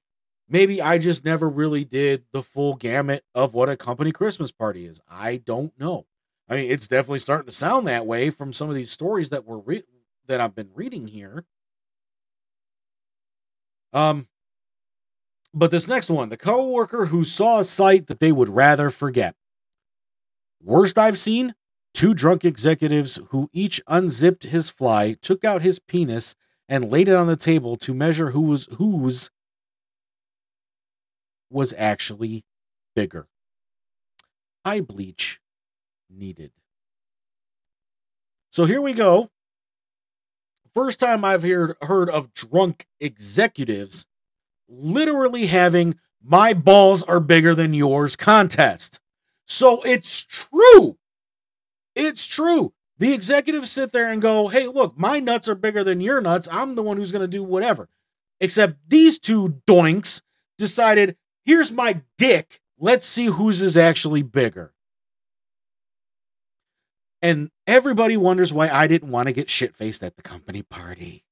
[0.50, 4.86] maybe I just never really did the full gamut of what a company Christmas party
[4.86, 5.00] is.
[5.10, 6.06] I don't know.
[6.48, 9.46] I mean, it's definitely starting to sound that way from some of these stories that
[9.46, 9.84] were re-
[10.28, 11.46] that I've been reading here.
[13.94, 14.28] Um,
[15.54, 19.36] but this next one, the coworker who saw a sight that they would rather forget.
[20.62, 21.54] Worst I've seen
[21.94, 26.36] Two drunk executives who each unzipped his fly, took out his penis,
[26.68, 29.32] and laid it on the table to measure who was whose
[31.50, 32.44] was actually
[32.96, 33.28] bigger.
[34.66, 35.40] Eye bleach
[36.10, 36.52] needed.
[38.52, 39.30] So here we go.
[40.74, 44.06] First time I've heard heard of drunk executives
[44.68, 49.00] literally having my balls are bigger than yours contest.
[49.46, 50.98] So it's true.
[51.96, 52.74] It's true.
[52.98, 56.48] The executives sit there and go, hey, look, my nuts are bigger than your nuts.
[56.52, 57.90] I'm the one who's going to do whatever.
[58.42, 60.22] Except these two doinks
[60.58, 61.16] decided,
[61.50, 62.62] here's my dick.
[62.78, 64.72] Let's see whose is actually bigger.
[67.24, 71.26] And everybody wonders why I didn't want to get shit faced at the company party.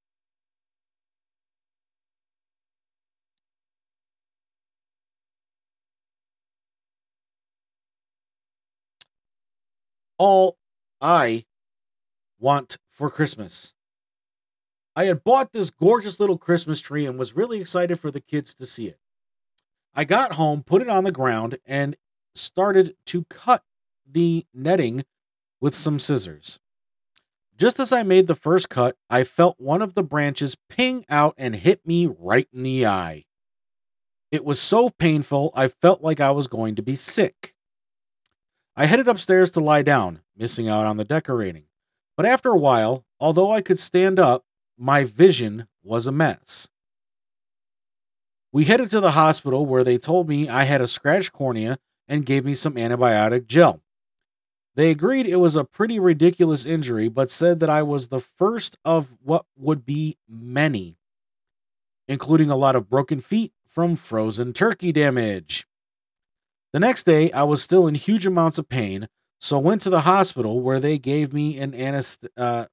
[10.19, 10.57] all
[10.99, 11.45] I
[12.39, 13.76] want for Christmas.
[14.95, 18.56] I had bought this gorgeous little Christmas tree and was really excited for the kids
[18.56, 18.98] to see it.
[19.98, 21.95] I got home, put it on the ground, and
[22.36, 23.64] started to cut
[24.06, 25.03] the netting
[25.60, 26.60] with some scissors.
[27.57, 31.34] Just as I made the first cut, I felt one of the branches ping out
[31.36, 33.26] and hit me right in the eye.
[34.32, 37.56] It was so painful, I felt like I was going to be sick.
[38.76, 41.64] I headed upstairs to lie down, missing out on the decorating.
[42.15, 44.45] But after a while, although I could stand up,
[44.78, 46.69] my vision was a mess.
[48.58, 51.78] We headed to the hospital where they told me I had a scratched cornea
[52.08, 53.84] and gave me some antibiotic gel.
[54.74, 58.76] They agreed it was a pretty ridiculous injury, but said that I was the first
[58.84, 60.98] of what would be many,
[62.08, 65.68] including a lot of broken feet from frozen turkey damage.
[66.74, 69.08] The next day, I was still in huge amounts of pain,
[69.40, 72.66] so went to the hospital where they gave me an anest- uh,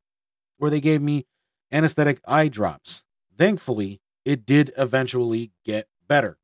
[0.56, 1.27] where they gave me
[1.70, 3.05] anesthetic eye drops.
[3.36, 6.38] Thankfully, it did eventually get better.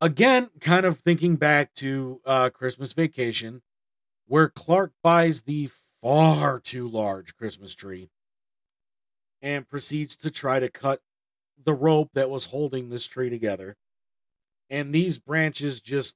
[0.00, 3.62] Again, kind of thinking back to uh, Christmas Vacation,
[4.26, 5.70] where Clark buys the
[6.00, 8.10] far too large Christmas tree
[9.42, 11.02] and proceeds to try to cut
[11.62, 13.76] the rope that was holding this tree together.
[14.70, 16.14] And these branches just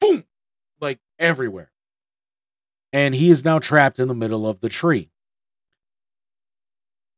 [0.00, 0.24] boom,
[0.80, 1.72] like everywhere.
[2.92, 5.10] And he is now trapped in the middle of the tree.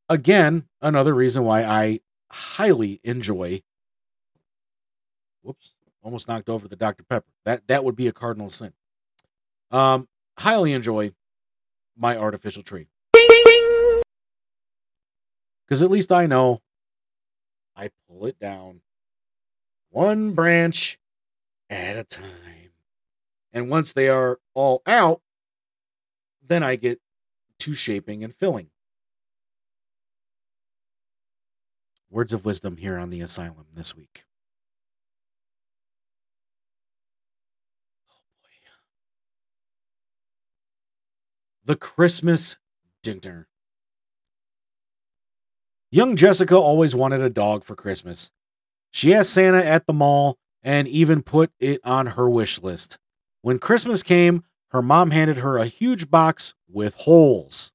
[0.08, 2.00] Again, another reason why I
[2.30, 3.62] highly enjoy.
[5.42, 7.02] Whoops, almost knocked over the Dr.
[7.02, 7.26] Pepper.
[7.44, 8.72] That that would be a cardinal sin.
[9.70, 10.08] Um,
[10.38, 11.12] highly enjoy
[11.96, 12.86] my artificial tree.
[15.66, 16.60] Because at least I know
[17.74, 18.82] I pull it down
[19.90, 20.98] one branch
[21.68, 22.70] at a time.
[23.52, 25.22] And once they are all out,
[26.46, 27.00] then I get
[27.60, 28.68] to shaping and filling.
[32.16, 34.24] Words of wisdom here on the asylum this week.
[38.08, 38.14] Oh.
[41.66, 42.56] The Christmas
[43.02, 43.48] dinner.
[45.90, 48.30] Young Jessica always wanted a dog for Christmas.
[48.90, 52.96] She asked Santa at the mall and even put it on her wish list.
[53.42, 57.72] When Christmas came, her mom handed her a huge box with holes.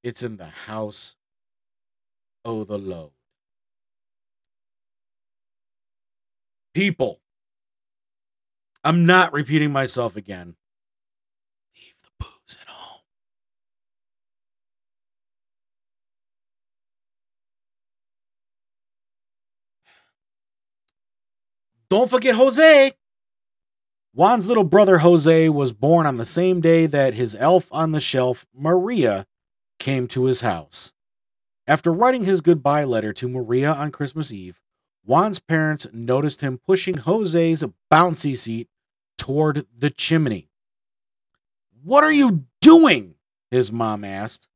[0.02, 1.16] it's in the house
[2.44, 3.10] o' the load.
[6.74, 7.20] People,
[8.84, 10.54] I'm not repeating myself again.
[11.74, 13.00] Leave the booze at home.
[21.90, 22.92] Don't forget Jose.
[24.14, 28.00] Juan's little brother Jose was born on the same day that his elf on the
[28.00, 29.26] shelf, Maria,
[29.78, 30.92] came to his house.
[31.66, 34.60] After writing his goodbye letter to Maria on Christmas Eve,
[35.04, 38.68] Juan's parents noticed him pushing Jose's bouncy seat
[39.16, 40.48] toward the chimney.
[41.82, 43.14] What are you doing?
[43.50, 44.48] His mom asked.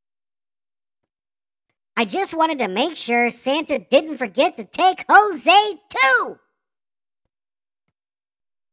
[1.97, 6.39] I just wanted to make sure Santa didn't forget to take Jose too.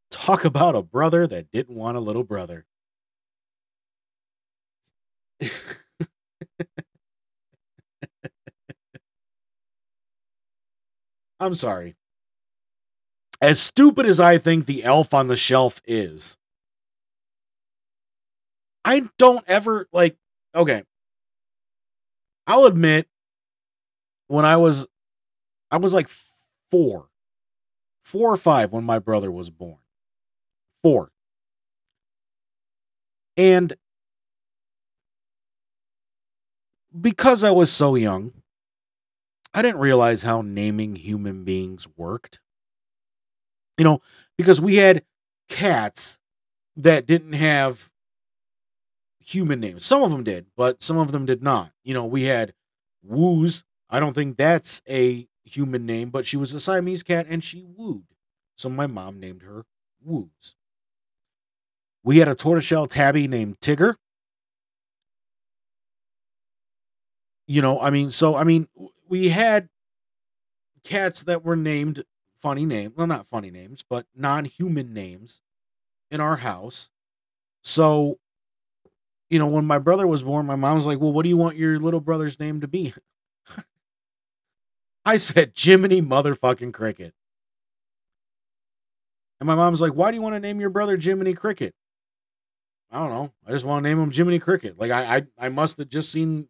[0.10, 2.66] Talk about a brother that didn't want a little brother.
[11.40, 11.96] I'm sorry.
[13.42, 16.38] as stupid as I think the elf on the shelf is,
[18.84, 20.18] I don't ever like,
[20.54, 20.84] okay.
[22.48, 23.08] I'll admit
[24.28, 24.86] when I was,
[25.72, 26.10] I was like
[26.72, 27.10] four,
[28.04, 29.80] four or five when my brother was born.
[30.84, 31.12] Four.
[33.38, 33.74] And
[37.00, 38.34] because I was so young,
[39.54, 42.40] I didn't realize how naming human beings worked.
[43.78, 44.02] You know,
[44.38, 45.04] because we had
[45.48, 46.20] cats
[46.76, 47.92] that didn't have
[49.20, 49.86] human names.
[49.86, 51.72] Some of them did, but some of them did not.
[51.84, 52.54] You know, we had
[53.04, 53.64] Woos.
[53.90, 57.64] I don't think that's a human name, but she was a Siamese cat and she
[57.64, 58.04] wooed.
[58.56, 59.66] So my mom named her
[60.04, 60.56] Woos.
[62.04, 63.96] We had a tortoiseshell tabby named Tigger.
[67.50, 68.68] You know, I mean, so I mean,
[69.08, 69.70] we had
[70.84, 72.04] cats that were named
[72.42, 72.94] funny names.
[72.96, 75.42] Well, not funny names, but non-human names
[76.12, 76.90] in our house.
[77.64, 78.20] So,
[79.30, 81.38] you know, when my brother was born, my mom was like, "Well, what do you
[81.38, 82.94] want your little brother's name to be?"
[85.06, 87.14] I said, "Jiminy motherfucking Cricket."
[89.42, 91.76] And my mom's like, "Why do you want to name your brother Jiminy Cricket?"
[92.92, 93.34] I don't know.
[93.46, 94.80] I just want to name him Jiminy Cricket.
[94.80, 96.48] Like I, I, I must have just seen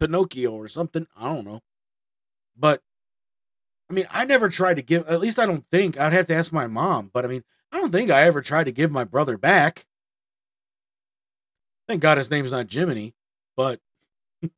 [0.00, 1.06] Pinocchio or something.
[1.16, 1.60] I don't know.
[2.58, 2.82] But
[3.88, 5.06] I mean, I never tried to give.
[5.08, 5.98] At least I don't think.
[5.98, 7.10] I'd have to ask my mom.
[7.12, 9.86] But I mean, I don't think I ever tried to give my brother back.
[11.86, 13.14] Thank God his name's not Jiminy.
[13.56, 13.80] But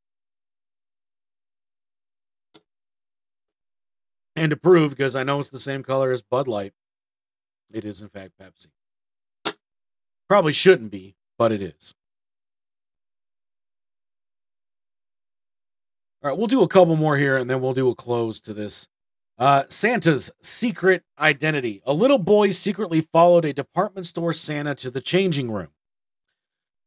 [4.36, 6.74] and to prove, because I know it's the same color as Bud Light,
[7.72, 8.68] it is in fact Pepsi.
[10.28, 11.94] Probably shouldn't be, but it is.
[16.22, 18.54] All right, we'll do a couple more here and then we'll do a close to
[18.54, 18.86] this.
[19.38, 21.82] Uh, Santa's secret identity.
[21.84, 25.70] A little boy secretly followed a department store Santa to the changing room.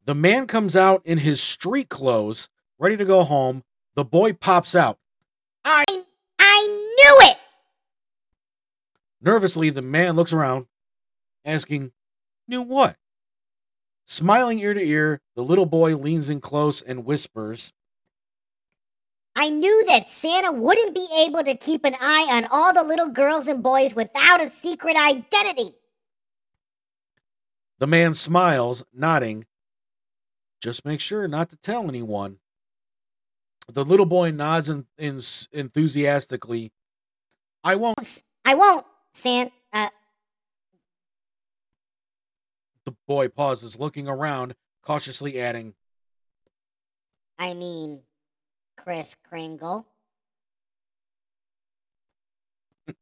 [0.06, 2.48] The man comes out in his street clothes,
[2.80, 3.64] ready to go home.
[3.96, 5.00] The boy pops out.
[5.66, 5.84] I
[6.40, 7.38] I knew it.
[9.22, 10.68] Nervously, the man looks around,
[11.44, 11.92] asking,
[12.48, 12.96] Knew what?
[14.06, 17.74] Smiling ear to ear, the little boy leans in close and whispers,
[19.36, 23.10] I knew that Santa wouldn't be able to keep an eye on all the little
[23.10, 25.76] girls and boys without a secret identity.
[27.80, 29.46] The man smiles, nodding.
[30.62, 32.38] Just make sure not to tell anyone.
[33.68, 35.20] The little boy nods in, in,
[35.52, 36.72] enthusiastically.
[37.64, 38.24] I won't.
[38.46, 39.52] I won't, Santa.
[39.74, 39.90] Uh,
[42.86, 45.74] the boy pauses, looking around, cautiously adding,
[47.38, 48.02] I mean,
[48.76, 49.86] Kris Kringle.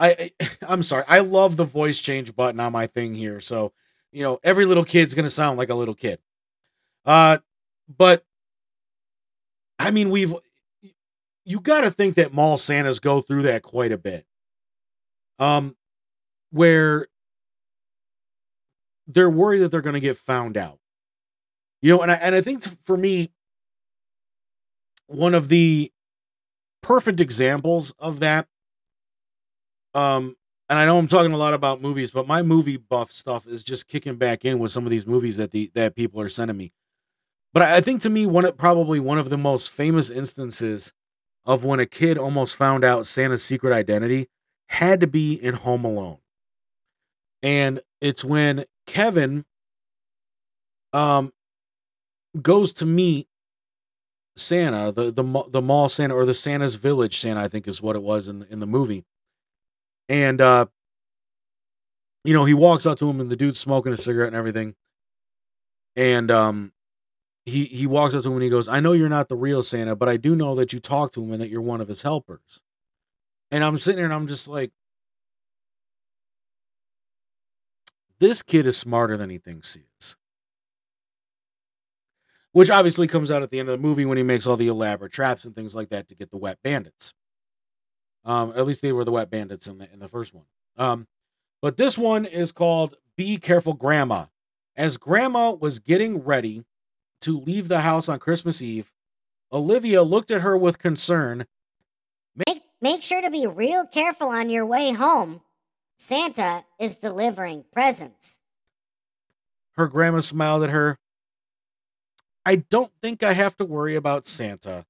[0.00, 1.04] I, I I'm sorry.
[1.08, 3.40] I love the voice change button on my thing here.
[3.40, 3.72] So,
[4.12, 6.18] you know, every little kid's going to sound like a little kid.
[7.04, 7.38] Uh
[7.96, 8.24] but
[9.78, 10.34] I mean, we've
[11.44, 14.26] you got to think that mall Santas go through that quite a bit.
[15.38, 15.76] Um
[16.50, 17.08] where
[19.06, 20.78] they're worried that they're going to get found out.
[21.80, 23.30] You know, and I and I think for me
[25.08, 25.90] one of the
[26.82, 28.46] perfect examples of that
[29.94, 30.36] um
[30.70, 33.62] and I know I'm talking a lot about movies, but my movie buff stuff is
[33.64, 36.56] just kicking back in with some of these movies that the that people are sending
[36.58, 36.72] me.
[37.54, 40.92] But I think to me one of, probably one of the most famous instances
[41.46, 44.28] of when a kid almost found out Santa's secret identity
[44.68, 46.18] had to be in Home Alone.
[47.42, 49.46] And it's when Kevin
[50.92, 51.32] um
[52.42, 53.26] goes to meet
[54.38, 57.96] Santa, the the the mall Santa or the Santa's Village Santa, I think is what
[57.96, 59.04] it was in in the movie.
[60.08, 60.66] And uh
[62.24, 64.74] you know, he walks up to him and the dude's smoking a cigarette and everything.
[65.96, 66.72] And um
[67.46, 69.62] he he walks up to him and he goes, "I know you're not the real
[69.62, 71.88] Santa, but I do know that you talked to him and that you're one of
[71.88, 72.62] his helpers."
[73.50, 74.72] And I'm sitting there and I'm just like
[78.18, 80.16] this kid is smarter than he thinks he is
[82.52, 84.68] which obviously comes out at the end of the movie when he makes all the
[84.68, 87.14] elaborate traps and things like that to get the wet bandits.
[88.24, 90.44] Um, at least they were the wet bandits in the in the first one.
[90.76, 91.06] Um,
[91.62, 94.26] but this one is called "Be Careful, Grandma."
[94.76, 96.64] As Grandma was getting ready
[97.22, 98.92] to leave the house on Christmas Eve,
[99.52, 101.46] Olivia looked at her with concern.
[102.46, 105.40] Make make sure to be real careful on your way home.
[105.96, 108.38] Santa is delivering presents.
[109.72, 110.98] Her grandma smiled at her.
[112.48, 114.86] I don't think I have to worry about Santa.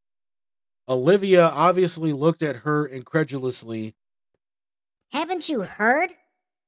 [0.89, 3.97] Olivia obviously looked at her incredulously.
[5.10, 6.12] Haven't you heard?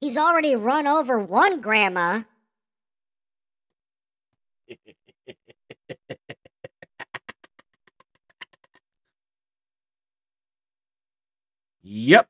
[0.01, 2.23] He's already run over one grandma.
[11.83, 12.29] Yep.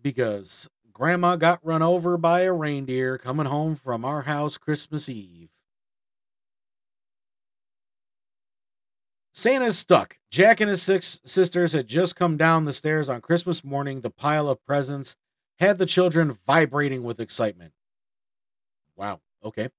[0.00, 5.53] Because grandma got run over by a reindeer coming home from our house Christmas Eve.
[9.34, 10.18] Santa's stuck.
[10.30, 14.00] Jack and his six sisters had just come down the stairs on Christmas morning.
[14.00, 15.16] The pile of presents
[15.58, 17.72] had the children vibrating with excitement.
[18.96, 19.70] Wow, okay.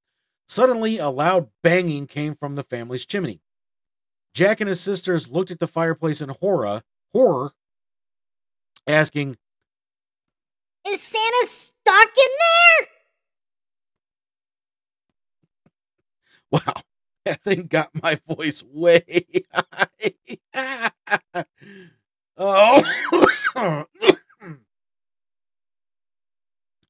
[0.46, 3.40] Suddenly, a loud banging came from the family's chimney.
[4.34, 6.84] Jack and his sisters looked at the fireplace in horror,
[7.14, 7.54] horror,
[8.86, 9.38] asking,
[10.86, 12.88] Is Santa stuck in there?
[16.52, 16.74] Wow,
[17.36, 20.14] that thing got my voice way high.
[22.38, 22.84] oh,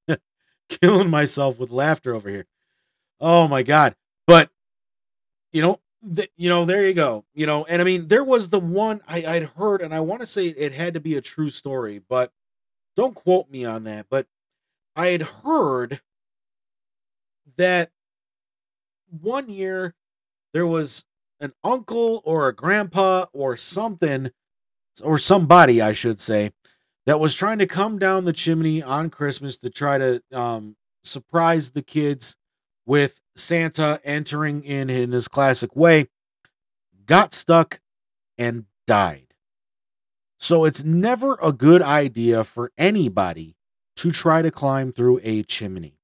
[0.70, 2.48] killing myself with laughter over here.
[3.22, 3.95] Oh my god!
[4.28, 4.49] But
[5.53, 5.80] you know,
[6.14, 7.24] th- you know, there you go.
[7.34, 10.20] You know, and I mean, there was the one I, I'd heard, and I want
[10.20, 12.34] to say it had to be a true story, but
[12.98, 14.07] don't quote me on that.
[14.10, 14.28] But
[14.98, 16.02] I had heard
[17.56, 17.91] that
[19.22, 19.95] one year
[20.56, 21.03] there was
[21.41, 24.32] an uncle or a grandpa or something
[25.03, 26.52] or somebody I should say
[27.06, 31.72] that was trying to come down the chimney on Christmas to try to um, surprise
[31.72, 32.38] the kids
[32.86, 36.07] with Santa entering in in his classic way,
[37.06, 37.82] got stuck
[38.38, 39.34] and died.
[40.40, 43.57] So it's never a good idea for anybody
[43.98, 45.99] to try to climb through a chimney.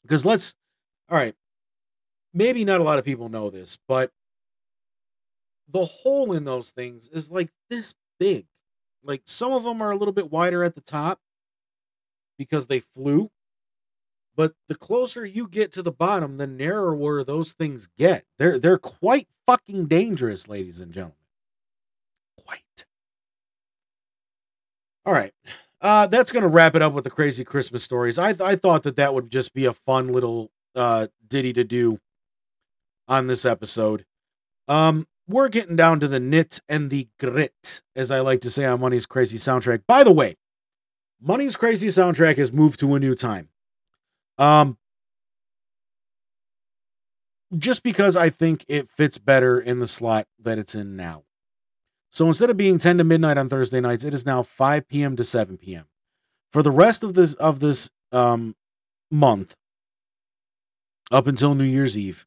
[0.00, 0.54] Because let's,
[1.10, 1.34] all right,
[2.32, 4.12] maybe not a lot of people know this, but
[5.68, 8.46] the hole in those things is like this big.
[9.02, 11.20] Like some of them are a little bit wider at the top
[12.38, 13.30] because they flew.
[14.36, 18.24] But the closer you get to the bottom, the narrower those things get.
[18.38, 21.16] They're they're quite fucking dangerous, ladies and gentlemen.
[22.42, 22.86] Quite.
[25.04, 25.32] All right.
[25.80, 28.18] Uh, that's going to wrap it up with the crazy Christmas stories.
[28.18, 31.64] I, th- I thought that that would just be a fun little uh, ditty to
[31.64, 31.98] do
[33.10, 34.06] on this episode.
[34.68, 38.64] Um, we're getting down to the nit and the grit, as I like to say
[38.64, 39.82] on Money's Crazy Soundtrack.
[39.86, 40.36] By the way,
[41.20, 43.48] Money's Crazy Soundtrack has moved to a new time.
[44.38, 44.78] Um,
[47.56, 51.24] just because I think it fits better in the slot that it's in now.
[52.10, 55.16] So instead of being 10 to midnight on Thursday nights, it is now 5 p.m.
[55.16, 55.86] to 7 p.m.
[56.52, 58.56] For the rest of this of this um,
[59.10, 59.54] month,
[61.12, 62.26] up until New Year's Eve,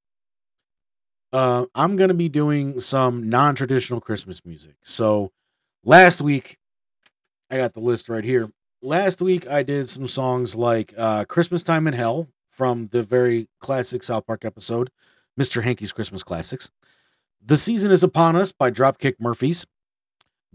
[1.33, 4.75] uh, I'm gonna be doing some non-traditional Christmas music.
[4.83, 5.31] So
[5.83, 6.57] last week,
[7.49, 8.49] I got the list right here.
[8.81, 13.49] Last week I did some songs like uh, "Christmas Time in Hell" from the very
[13.59, 14.91] classic South Park episode,
[15.39, 15.63] Mr.
[15.63, 16.69] Hankey's Christmas Classics.
[17.43, 19.65] The Season is Upon Us by Dropkick Murphys.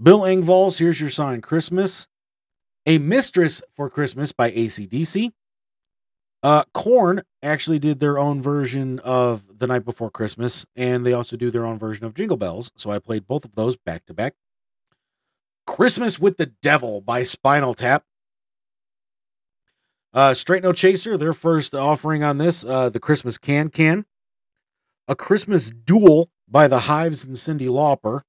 [0.01, 2.07] Bill Engvall's Here's Your Sign Christmas.
[2.87, 5.33] A Mistress for Christmas by ACDC.
[6.43, 11.37] Uh, Korn actually did their own version of The Night Before Christmas, and they also
[11.37, 12.71] do their own version of Jingle Bells.
[12.77, 14.35] So I played both of those back to back.
[15.67, 18.05] Christmas with the Devil by Spinal Tap.
[20.15, 24.07] Uh, Straight No Chaser, their first offering on this, uh, the Christmas Can Can.
[25.07, 28.23] A Christmas Duel by the Hives and Cyndi Lauper.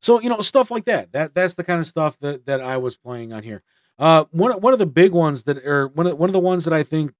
[0.00, 1.12] So you know stuff like that.
[1.12, 3.62] That that's the kind of stuff that that I was playing on here.
[3.98, 6.64] Uh, one one of the big ones that are one of one of the ones
[6.64, 7.12] that I think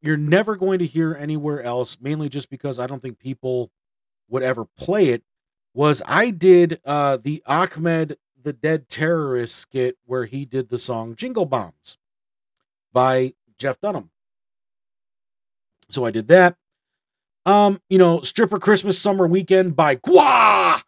[0.00, 3.70] you're never going to hear anywhere else, mainly just because I don't think people
[4.28, 5.22] would ever play it.
[5.74, 11.16] Was I did uh the Ahmed the Dead Terrorist skit where he did the song
[11.16, 11.98] Jingle Bombs
[12.92, 14.10] by Jeff Dunham.
[15.90, 16.56] So I did that.
[17.44, 20.80] Um, you know, Stripper Christmas Summer Weekend by Gua.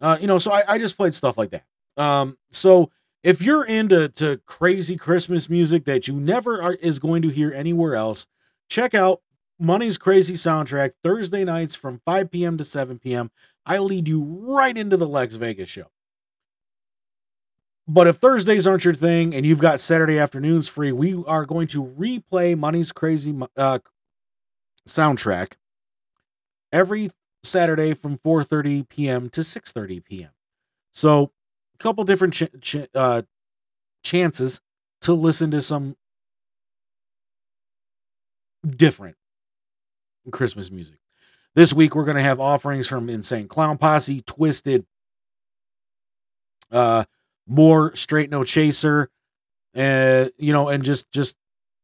[0.00, 1.64] Uh, you know, so I, I just played stuff like that.
[1.96, 2.90] Um, so
[3.22, 7.52] if you're into to crazy Christmas music that you never are, is going to hear
[7.52, 8.26] anywhere else,
[8.68, 9.20] check out
[9.58, 12.58] Money's Crazy Soundtrack Thursday nights from 5 p.m.
[12.58, 13.30] to 7 p.m.
[13.64, 15.86] I lead you right into the Lex Vegas show.
[17.86, 21.66] But if Thursdays aren't your thing and you've got Saturday afternoons free, we are going
[21.68, 23.78] to replay Money's Crazy uh,
[24.88, 25.52] soundtrack
[26.72, 27.10] every
[27.42, 29.28] Saturday from 4:30 p.m.
[29.30, 30.30] to 6:30 p.m.
[30.92, 31.32] So,
[31.74, 33.22] a couple different ch- ch- uh,
[34.02, 34.60] chances
[35.02, 35.96] to listen to some
[38.68, 39.16] different
[40.30, 40.96] Christmas music.
[41.54, 44.86] This week we're going to have offerings from Insane Clown Posse, Twisted,
[46.70, 47.04] uh,
[47.46, 49.10] more straight no chaser,
[49.76, 51.36] uh, you know, and just just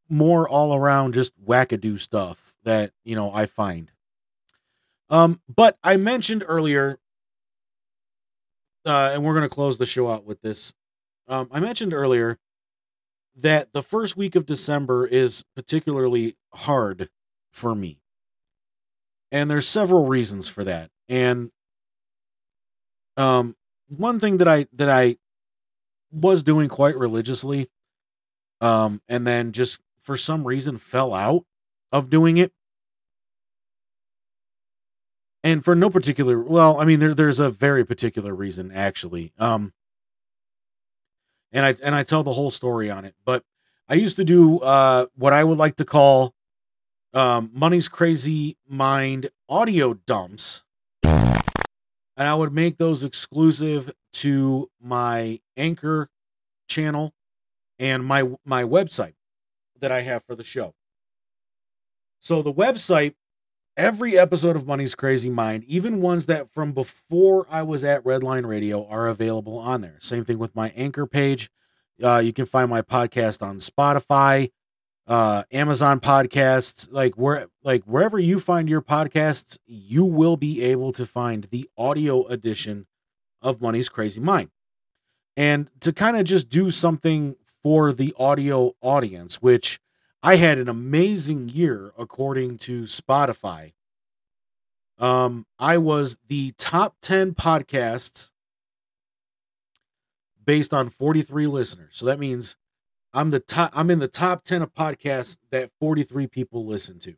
[0.09, 3.93] more all around just wackadoo stuff that you know I find.
[5.11, 6.99] Um, but I mentioned earlier,
[8.87, 10.75] uh, and we're gonna close the show out with this.
[11.29, 12.39] Um, I mentioned earlier
[13.37, 17.09] that the first week of December is particularly hard
[17.53, 18.01] for me.
[19.31, 20.91] And there's several reasons for that.
[21.09, 21.51] And
[23.17, 23.57] um
[23.89, 25.17] one thing that I that I
[26.13, 27.69] was doing quite religiously
[28.61, 31.45] um and then just for some reason fell out
[31.93, 32.53] of doing it.
[35.45, 39.33] And for no particular well, I mean there there's a very particular reason actually.
[39.39, 39.73] Um
[41.53, 43.15] and I and I tell the whole story on it.
[43.25, 43.45] But
[43.89, 46.35] I used to do uh, what I would like to call
[47.15, 50.63] um, Money's Crazy Mind audio dumps,
[51.03, 51.43] and
[52.19, 56.11] I would make those exclusive to my Anchor
[56.69, 57.15] channel
[57.79, 59.15] and my my website
[59.81, 60.75] that I have for the show.
[62.21, 63.15] So the website,
[63.79, 68.45] every episode of Money's Crazy Mind, even ones that from before I was at Redline
[68.45, 69.97] Radio, are available on there.
[70.01, 71.49] Same thing with my Anchor page.
[72.03, 74.51] Uh, you can find my podcast on Spotify,
[75.07, 80.93] uh, Amazon Podcasts, like where like wherever you find your podcasts, you will be able
[80.93, 82.87] to find the audio edition
[83.41, 84.51] of Money's Crazy Mind.
[85.37, 89.81] And to kind of just do something for the audio audience, which
[90.23, 93.73] I had an amazing year according to Spotify.
[94.99, 98.33] Um, I was the top 10 podcasts
[100.45, 101.91] based on 43 listeners.
[101.93, 102.57] So that means
[103.15, 107.15] I'm the top I'm in the top 10 of podcasts that 43 people listen to.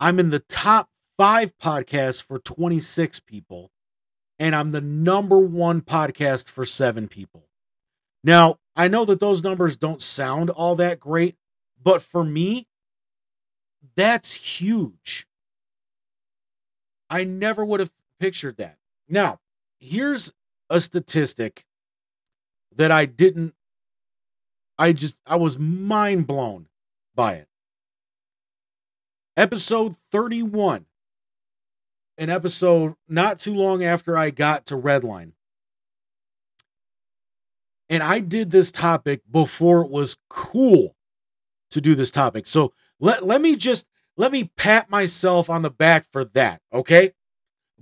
[0.00, 0.88] I'm in the top
[1.18, 3.70] 5 podcasts for 26 people
[4.38, 7.48] and I'm the number 1 podcast for 7 people.
[8.24, 11.36] Now, I know that those numbers don't sound all that great,
[11.82, 12.66] but for me
[13.96, 15.26] that's huge.
[17.10, 18.78] I never would have pictured that.
[19.08, 19.40] Now,
[19.78, 20.32] here's
[20.70, 21.64] a statistic
[22.74, 23.54] that I didn't
[24.78, 26.66] I just I was mind blown
[27.14, 27.48] by it.
[29.36, 30.86] Episode 31.
[32.16, 35.32] An episode not too long after I got to Redline.
[37.88, 40.96] And I did this topic before it was cool
[41.70, 42.46] to do this topic.
[42.46, 43.86] So let, let me just
[44.16, 47.12] let me pat myself on the back for that, okay?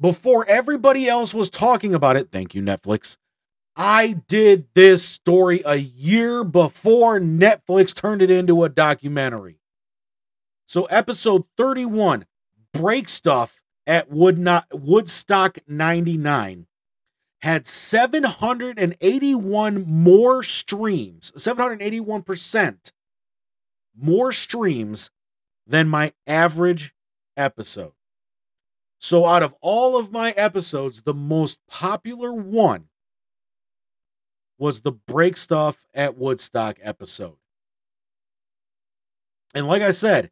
[0.00, 3.18] Before everybody else was talking about it, thank you, Netflix.
[3.76, 9.60] I did this story a year before Netflix turned it into a documentary.
[10.66, 12.26] So, episode 31,
[12.72, 16.66] Break Stuff at Wood Woodstock 99,
[17.42, 22.92] had 781 more streams, 781%
[24.00, 25.10] more streams
[25.66, 26.94] than my average
[27.36, 27.92] episode.
[29.00, 32.86] So, out of all of my episodes, the most popular one
[34.58, 37.38] was the break stuff at Woodstock episode.
[39.54, 40.30] And like I said,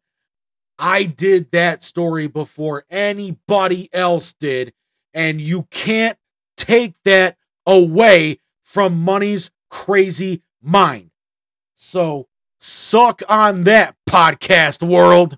[0.79, 4.71] I did that story before anybody else did.
[5.13, 6.17] And you can't
[6.61, 11.09] take that away from Money's crazy mind.
[11.73, 12.27] So
[12.59, 15.37] suck on that, podcast world.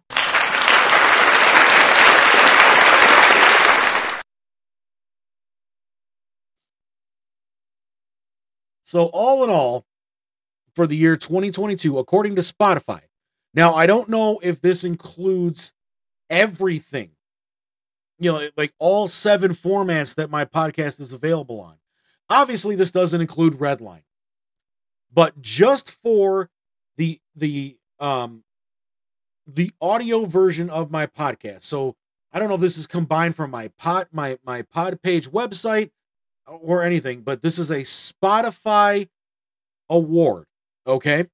[8.83, 9.87] So, all in all,
[10.75, 13.01] for the year 2022, according to Spotify,
[13.55, 15.73] now I don't know if this includes
[16.29, 17.12] everything,
[18.19, 21.75] you know, like all seven formats that my podcast is available on.
[22.29, 24.03] Obviously, this doesn't include Redline,
[25.11, 26.49] but just for
[26.97, 28.43] the the um
[29.45, 31.63] the audio version of my podcast.
[31.63, 31.95] So
[32.31, 35.91] I don't know if this is combined from my pod my my pod page website
[36.47, 39.09] or anything, but this is a Spotify
[39.89, 40.45] award.
[40.85, 41.25] Okay.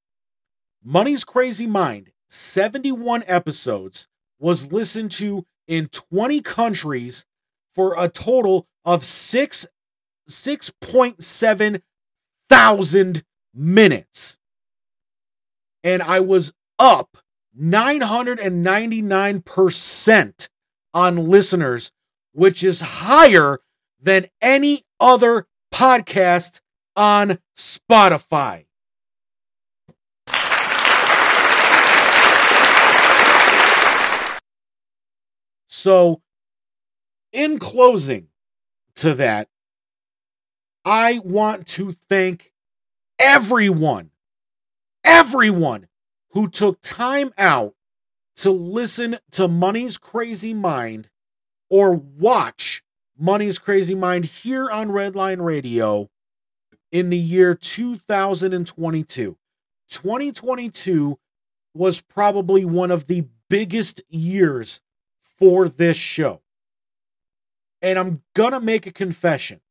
[0.83, 4.07] Money's Crazy Mind, 71 episodes,
[4.39, 7.25] was listened to in 20 countries
[7.73, 9.65] for a total of six
[10.27, 11.81] 6.7
[12.49, 13.23] thousand
[13.53, 14.37] minutes.
[15.83, 17.17] And I was up
[17.57, 20.49] 999%
[20.93, 21.91] on listeners,
[22.33, 23.59] which is higher
[24.01, 26.59] than any other podcast
[26.95, 28.65] on Spotify.
[35.81, 36.21] So,
[37.31, 38.27] in closing
[38.95, 39.47] to that,
[40.83, 42.51] I want to thank
[43.17, 44.11] everyone,
[45.05, 45.87] everyone
[46.31, 47.75] who took time out
[48.35, 51.09] to listen to Money's Crazy Mind
[51.69, 52.83] or watch
[53.17, 56.09] Money's Crazy Mind here on Redline Radio
[56.91, 59.37] in the year 2022.
[59.89, 61.19] 2022
[61.73, 64.81] was probably one of the biggest years
[65.39, 66.41] for this show.
[67.81, 69.61] And I'm going to make a confession.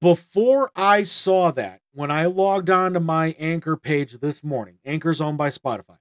[0.00, 5.20] Before I saw that, when I logged on to my Anchor page this morning, Anchor's
[5.20, 5.98] owned by Spotify,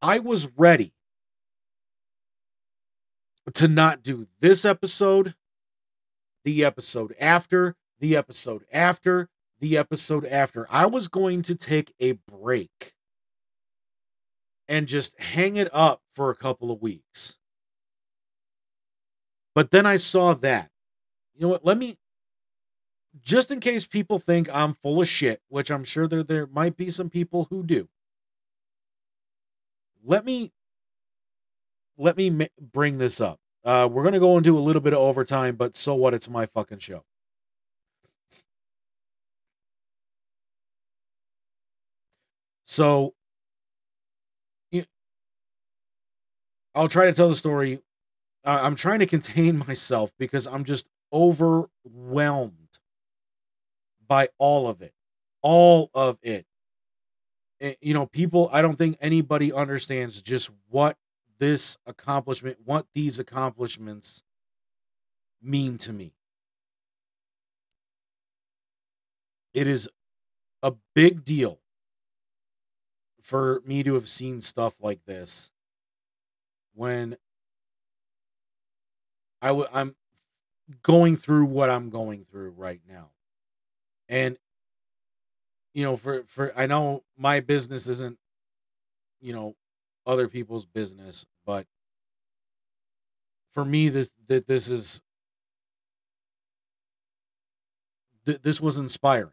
[0.00, 0.92] I was ready
[3.54, 5.34] to not do this episode,
[6.44, 9.28] the episode after, the episode after,
[9.58, 10.66] the episode after.
[10.70, 12.94] I was going to take a break
[14.68, 17.38] and just hang it up for a couple of weeks.
[19.54, 20.70] But then I saw that.
[21.34, 21.64] You know what?
[21.64, 21.98] Let me
[23.20, 26.76] just in case people think I'm full of shit, which I'm sure there there might
[26.76, 27.88] be some people who do.
[30.04, 30.52] Let me
[31.98, 33.38] let me bring this up.
[33.64, 36.14] Uh, we're gonna go into a little bit of overtime, but so what?
[36.14, 37.04] It's my fucking show.
[42.64, 43.14] So,
[46.74, 47.80] I'll try to tell the story.
[48.44, 52.78] Uh, I'm trying to contain myself because I'm just overwhelmed
[54.06, 54.92] by all of it,
[55.42, 56.46] all of it.
[57.60, 58.48] Eh, You know, people.
[58.52, 60.96] I don't think anybody understands just what
[61.38, 64.22] this accomplishment, what these accomplishments
[65.42, 66.14] mean to me.
[69.54, 69.88] It is
[70.62, 71.60] a big deal
[73.22, 75.51] for me to have seen stuff like this
[76.74, 77.16] when
[79.40, 79.96] I w- I'm
[80.82, 83.10] going through what I'm going through right now.
[84.08, 84.38] And
[85.74, 88.18] you know, for for I know my business isn't
[89.20, 89.54] you know
[90.06, 91.66] other people's business, but
[93.52, 95.02] for me this that this is
[98.24, 99.32] th- this was inspiring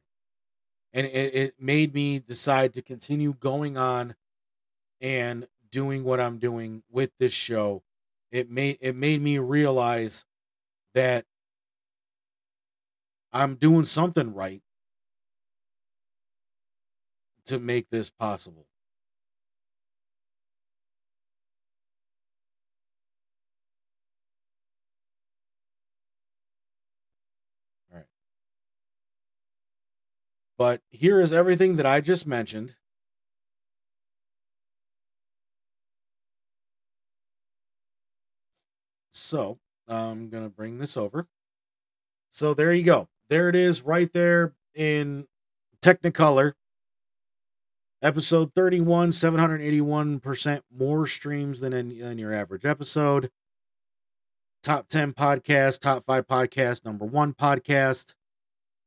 [0.93, 4.15] and it, it made me decide to continue going on
[5.01, 7.83] and doing what i'm doing with this show.
[8.31, 10.25] It made it made me realize
[10.93, 11.25] that
[13.33, 14.61] i'm doing something right
[17.45, 18.67] to make this possible.
[30.57, 32.75] But here is everything that i just mentioned
[39.29, 41.27] So I'm going to bring this over.
[42.31, 43.09] So there you go.
[43.29, 45.27] There it is right there in
[45.83, 46.53] Technicolor.
[48.01, 53.29] Episode 31, 781% more streams than, in, your average episode.
[54.63, 58.15] Top 10 podcast, top 5 podcast, number 1 podcast.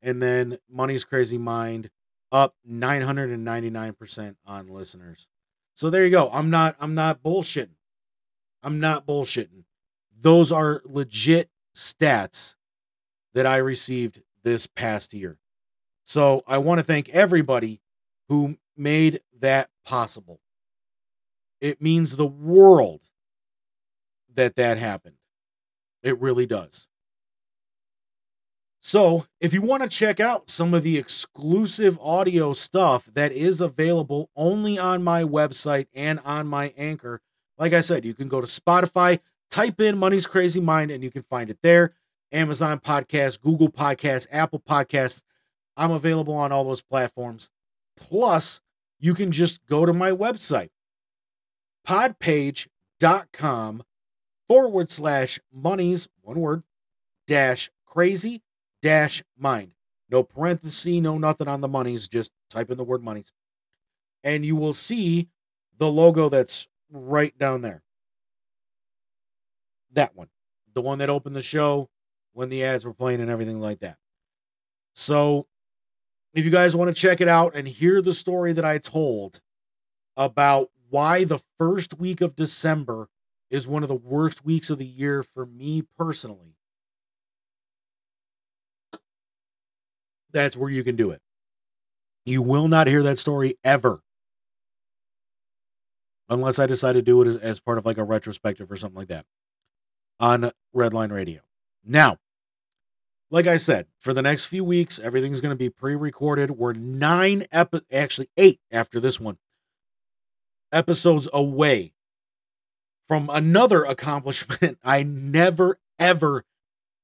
[0.03, 1.89] And then Money's Crazy Mind
[2.33, 5.29] up 999% on listeners.
[5.77, 6.31] So there you go.
[6.33, 7.77] I'm not I'm not bullshitting.
[8.65, 9.63] I'm not bullshitting
[10.23, 12.57] those are legit stats
[13.35, 15.39] that I received this past year.
[16.05, 17.81] So I want to thank everybody
[18.29, 20.41] who made that possible.
[21.61, 23.01] It means the world
[24.35, 25.17] that that happened.
[26.03, 26.89] It really does.
[28.85, 33.61] So, if you want to check out some of the exclusive audio stuff that is
[33.61, 37.21] available only on my website and on my anchor,
[37.59, 39.21] like I said, you can go to Spotify,
[39.53, 41.93] type in Money's Crazy Mind, and you can find it there.
[42.33, 45.23] Amazon Podcast, Google Podcast, Apple Podcasts.
[45.77, 47.51] I'm available on all those platforms.
[47.97, 48.61] Plus,
[48.99, 50.71] you can just go to my website,
[51.87, 53.83] podpage.com
[54.49, 56.63] forward slash monies, one word,
[57.27, 58.43] dash crazy
[58.81, 59.73] dash mind.
[60.11, 62.09] No parenthesis, no nothing on the monies.
[62.09, 63.33] Just type in the word monies.
[64.25, 65.29] And you will see
[65.79, 67.83] the logo that's right down there.
[69.93, 70.29] That one.
[70.75, 71.91] The one that opened the show
[72.33, 73.99] when the ads were playing and everything like that.
[74.95, 75.47] So
[76.35, 79.41] if you guys want to check it out and hear the story that I told
[80.17, 83.09] about why the first week of December
[83.51, 86.57] is one of the worst weeks of the year for me personally,
[90.33, 91.21] that's where you can do it.
[92.25, 94.01] You will not hear that story ever.
[96.29, 99.09] Unless I decide to do it as, part of like a retrospective or something like
[99.09, 99.27] that.
[100.23, 101.43] On Redline Radio.
[101.85, 102.17] Now,
[103.31, 106.53] like I said, for the next few weeks, everything's going to be pre-recorded.
[106.53, 109.39] We're nine epi- actually eight after this one
[110.71, 111.93] episodes away
[113.09, 116.45] from another accomplishment I never, ever,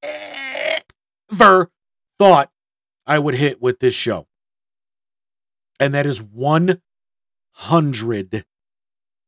[0.01, 1.69] ever
[2.17, 2.51] thought
[3.05, 4.27] I would hit with this show.
[5.77, 8.45] And that is 100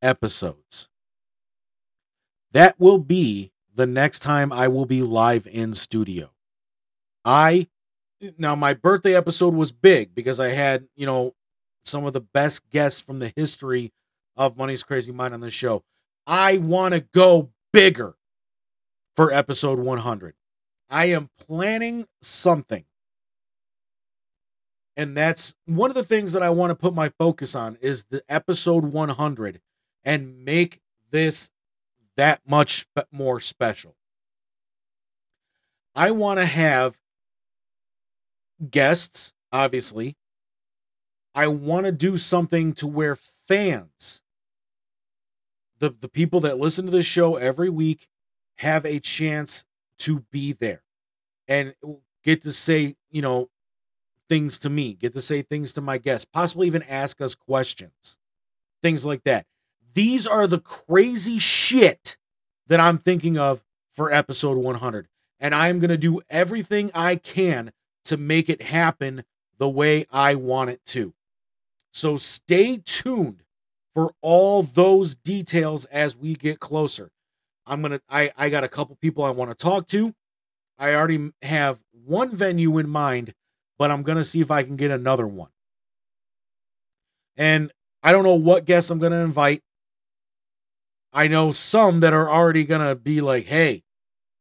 [0.01, 0.87] episodes.
[2.53, 6.31] That will be the next time I will be live in studio.
[7.23, 7.67] I
[8.37, 11.33] now my birthday episode was big because I had, you know,
[11.83, 13.91] some of the best guests from the history
[14.35, 15.83] of Money's Crazy Mind on the show.
[16.27, 18.15] I want to go bigger
[19.15, 20.35] for episode 100.
[20.89, 22.85] I am planning something.
[24.97, 28.03] And that's one of the things that I want to put my focus on is
[28.09, 29.61] the episode 100
[30.03, 30.79] and make
[31.11, 31.49] this
[32.21, 33.95] that much more special.
[35.95, 36.99] I want to have
[38.69, 40.15] guests, obviously.
[41.33, 43.17] I want to do something to where
[43.47, 44.21] fans,
[45.79, 48.07] the, the people that listen to this show every week,
[48.57, 49.65] have a chance
[49.97, 50.83] to be there
[51.47, 51.73] and
[52.23, 53.49] get to say, you know,
[54.29, 58.19] things to me, get to say things to my guests, possibly even ask us questions,
[58.83, 59.47] things like that.
[59.93, 62.17] These are the crazy shit
[62.67, 63.63] that I'm thinking of
[63.93, 65.07] for episode 100.
[65.39, 67.71] And I'm going to do everything I can
[68.05, 69.23] to make it happen
[69.57, 71.13] the way I want it to.
[71.91, 73.43] So stay tuned
[73.93, 77.11] for all those details as we get closer.
[77.65, 80.13] I'm going to I I got a couple people I want to talk to.
[80.79, 83.33] I already have one venue in mind,
[83.77, 85.49] but I'm going to see if I can get another one.
[87.37, 89.61] And I don't know what guests I'm going to invite.
[91.13, 93.83] I know some that are already going to be like, "Hey,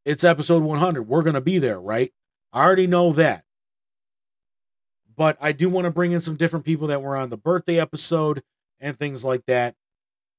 [0.05, 1.05] it's episode 100.
[1.05, 2.13] We're going to be there, right?"
[2.53, 3.45] I already know that
[5.17, 7.79] but I do want to bring in some different people that were on the birthday
[7.79, 8.43] episode
[8.81, 9.75] and things like that.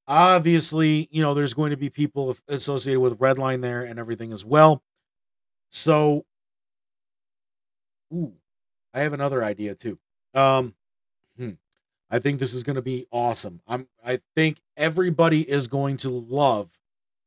[0.08, 4.44] Obviously, you know, there's going to be people associated with Redline there and everything as
[4.44, 4.82] well.
[5.70, 6.24] So,
[8.12, 8.34] ooh,
[8.94, 9.98] I have another idea too.
[10.34, 10.74] Um,
[11.38, 11.52] hmm,
[12.12, 13.62] I think this is going to be awesome.
[13.66, 16.68] I'm, I think everybody is going to love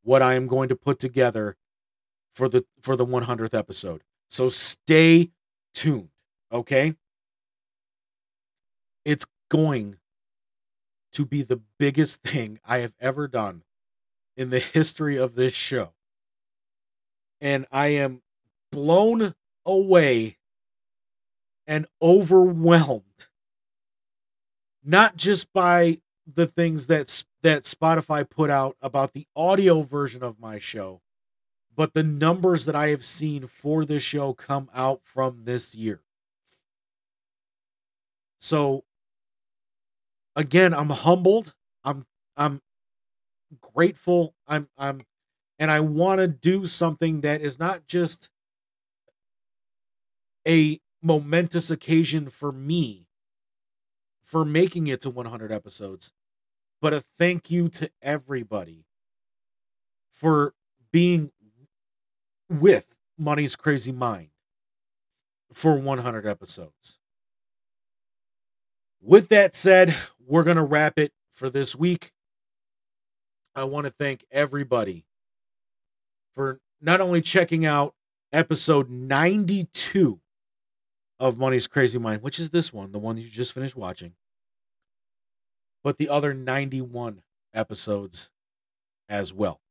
[0.03, 1.57] what I am going to put together
[2.35, 4.03] for the for the 100th episode.
[4.29, 5.31] So stay
[5.73, 6.09] tuned,
[6.51, 6.93] okay?
[9.03, 9.97] It's going
[11.13, 13.63] to be the biggest thing I have ever done
[14.37, 15.93] in the history of this show.
[17.41, 18.21] And I am
[18.71, 19.33] blown
[19.65, 20.37] away
[21.65, 23.27] and overwhelmed
[24.85, 25.99] not just by
[26.31, 31.01] the things that that Spotify put out about the audio version of my show,
[31.75, 36.01] but the numbers that I have seen for this show come out from this year.
[38.39, 38.83] So
[40.35, 41.53] again, I'm humbled.
[41.83, 42.05] I'm
[42.37, 42.61] I'm
[43.61, 44.35] grateful.
[44.47, 45.01] I'm I'm
[45.57, 48.29] and I want to do something that is not just
[50.47, 53.04] a momentous occasion for me
[54.35, 56.11] for making it to 100 episodes,
[56.81, 58.83] but a thank you to everybody
[60.11, 60.53] for
[60.91, 61.31] being
[62.49, 62.85] with
[63.17, 64.31] Money's Crazy Mind
[65.53, 66.99] for 100 episodes.
[69.01, 72.11] With that said, we're going to wrap it for this week.
[73.55, 75.05] I want to thank everybody
[76.35, 77.95] for not only checking out
[78.33, 80.19] episode 92
[81.21, 84.11] of Money's Crazy Mind, which is this one, the one you just finished watching,
[85.85, 87.21] but the other 91
[87.53, 88.31] episodes
[89.07, 89.61] as well.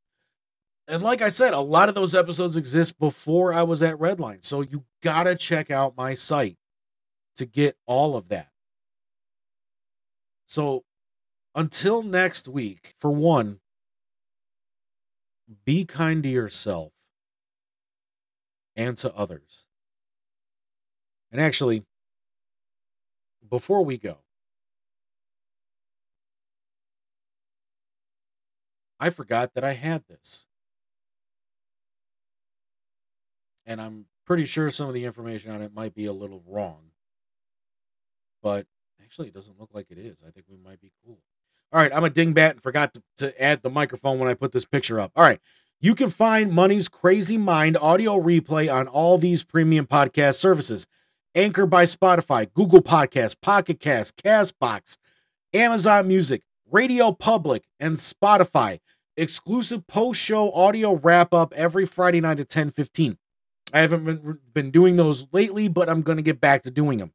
[0.87, 4.45] And like I said, a lot of those episodes exist before I was at Redline.
[4.45, 6.55] So you got to check out my site
[7.35, 8.47] to get all of that.
[10.45, 10.85] So
[11.53, 13.59] until next week, for one,
[15.65, 16.93] be kind to yourself
[18.73, 19.65] and to others.
[21.29, 21.83] And actually,
[23.49, 24.19] before we go,
[28.99, 30.45] I forgot that I had this.
[33.65, 36.91] And I'm pretty sure some of the information on it might be a little wrong.
[38.41, 38.67] But
[39.05, 40.23] Actually, it doesn't look like it is.
[40.27, 41.19] I think we might be cool.
[41.71, 44.51] All right, I'm a dingbat and forgot to, to add the microphone when I put
[44.51, 45.11] this picture up.
[45.15, 45.39] All right.
[45.79, 50.85] You can find Money's Crazy Mind audio replay on all these premium podcast services.
[51.35, 54.97] Anchor by Spotify, Google Podcasts, Pocket Cast, Castbox,
[55.53, 58.79] Amazon Music, Radio Public, and Spotify.
[59.17, 63.17] Exclusive post show audio wrap up every Friday night at 10 15.
[63.73, 66.99] I haven't been, been doing those lately, but I'm going to get back to doing
[66.99, 67.13] them.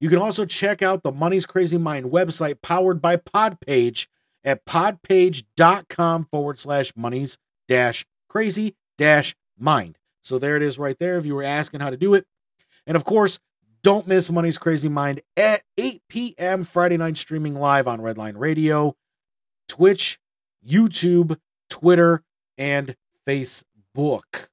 [0.00, 4.06] You can also check out the Money's Crazy Mind website powered by Podpage
[4.44, 9.98] at podpage.com forward slash monies dash crazy dash mind.
[10.22, 12.26] So there it is right there if you were asking how to do it.
[12.86, 13.38] And of course,
[13.82, 16.64] don't miss Money's Crazy Mind at 8 p.m.
[16.64, 18.96] Friday night streaming live on Redline Radio,
[19.68, 20.18] Twitch,
[20.66, 22.22] YouTube, Twitter,
[22.56, 24.48] and Facebook.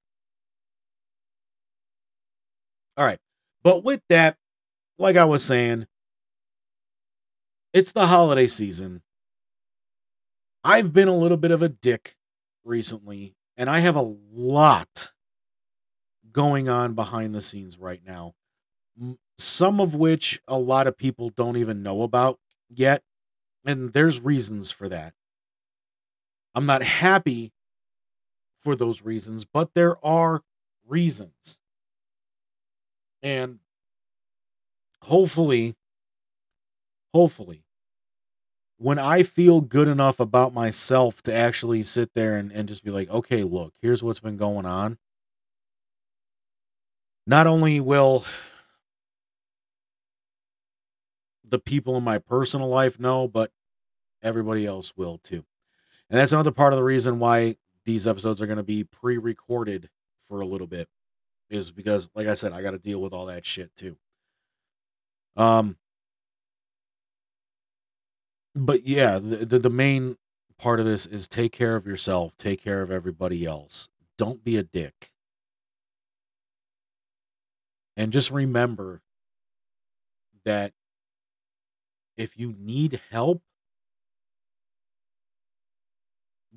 [2.98, 3.20] All right.
[3.64, 4.38] But with that,
[4.98, 5.88] like I was saying,
[7.74, 9.02] it's the holiday season.
[10.64, 12.16] I've been a little bit of a dick
[12.64, 15.12] recently, and I have a lot
[16.32, 18.34] going on behind the scenes right now.
[19.38, 23.04] Some of which a lot of people don't even know about yet,
[23.66, 25.14] and there's reasons for that.
[26.56, 27.52] I'm not happy
[28.58, 30.42] for those reasons, but there are
[30.88, 31.60] reasons.
[33.22, 33.60] And
[35.02, 35.76] hopefully,
[37.14, 37.64] hopefully,
[38.78, 42.92] when I feel good enough about myself to actually sit there and, and just be
[42.92, 44.98] like, okay, look, here's what's been going on.
[47.28, 48.26] Not only will
[51.44, 53.52] the people in my personal life know, but
[54.22, 55.46] everybody else will too.
[56.10, 57.56] And that's another part of the reason why
[57.86, 59.90] these episodes are going to be pre recorded
[60.28, 60.88] for a little bit,
[61.50, 63.98] is because, like I said, I got to deal with all that shit too.
[65.36, 65.78] Um,
[68.56, 70.18] but yeah, the, the the main
[70.58, 73.90] part of this is take care of yourself, take care of everybody else.
[74.18, 75.12] Don't be a dick.
[77.98, 79.02] And just remember
[80.44, 80.74] that
[82.18, 83.42] if you need help,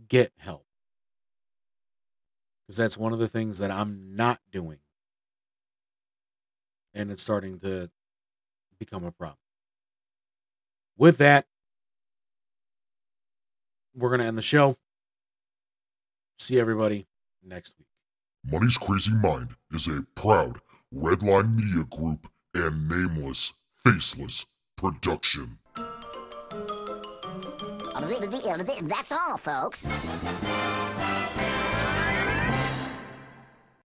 [0.09, 0.64] get help.
[2.66, 4.78] Because that's one of the things that I'm not doing.
[6.93, 7.90] And it's starting to
[8.78, 9.39] become a problem.
[10.97, 11.47] With that,
[13.94, 14.76] we're going to end the show.
[16.39, 17.06] See everybody
[17.43, 17.89] next week.
[18.51, 20.60] Money's Crazy Mind is a proud
[20.94, 23.52] Redline Media Group and nameless,
[23.85, 25.59] faceless production.
[28.89, 29.87] That's all, folks.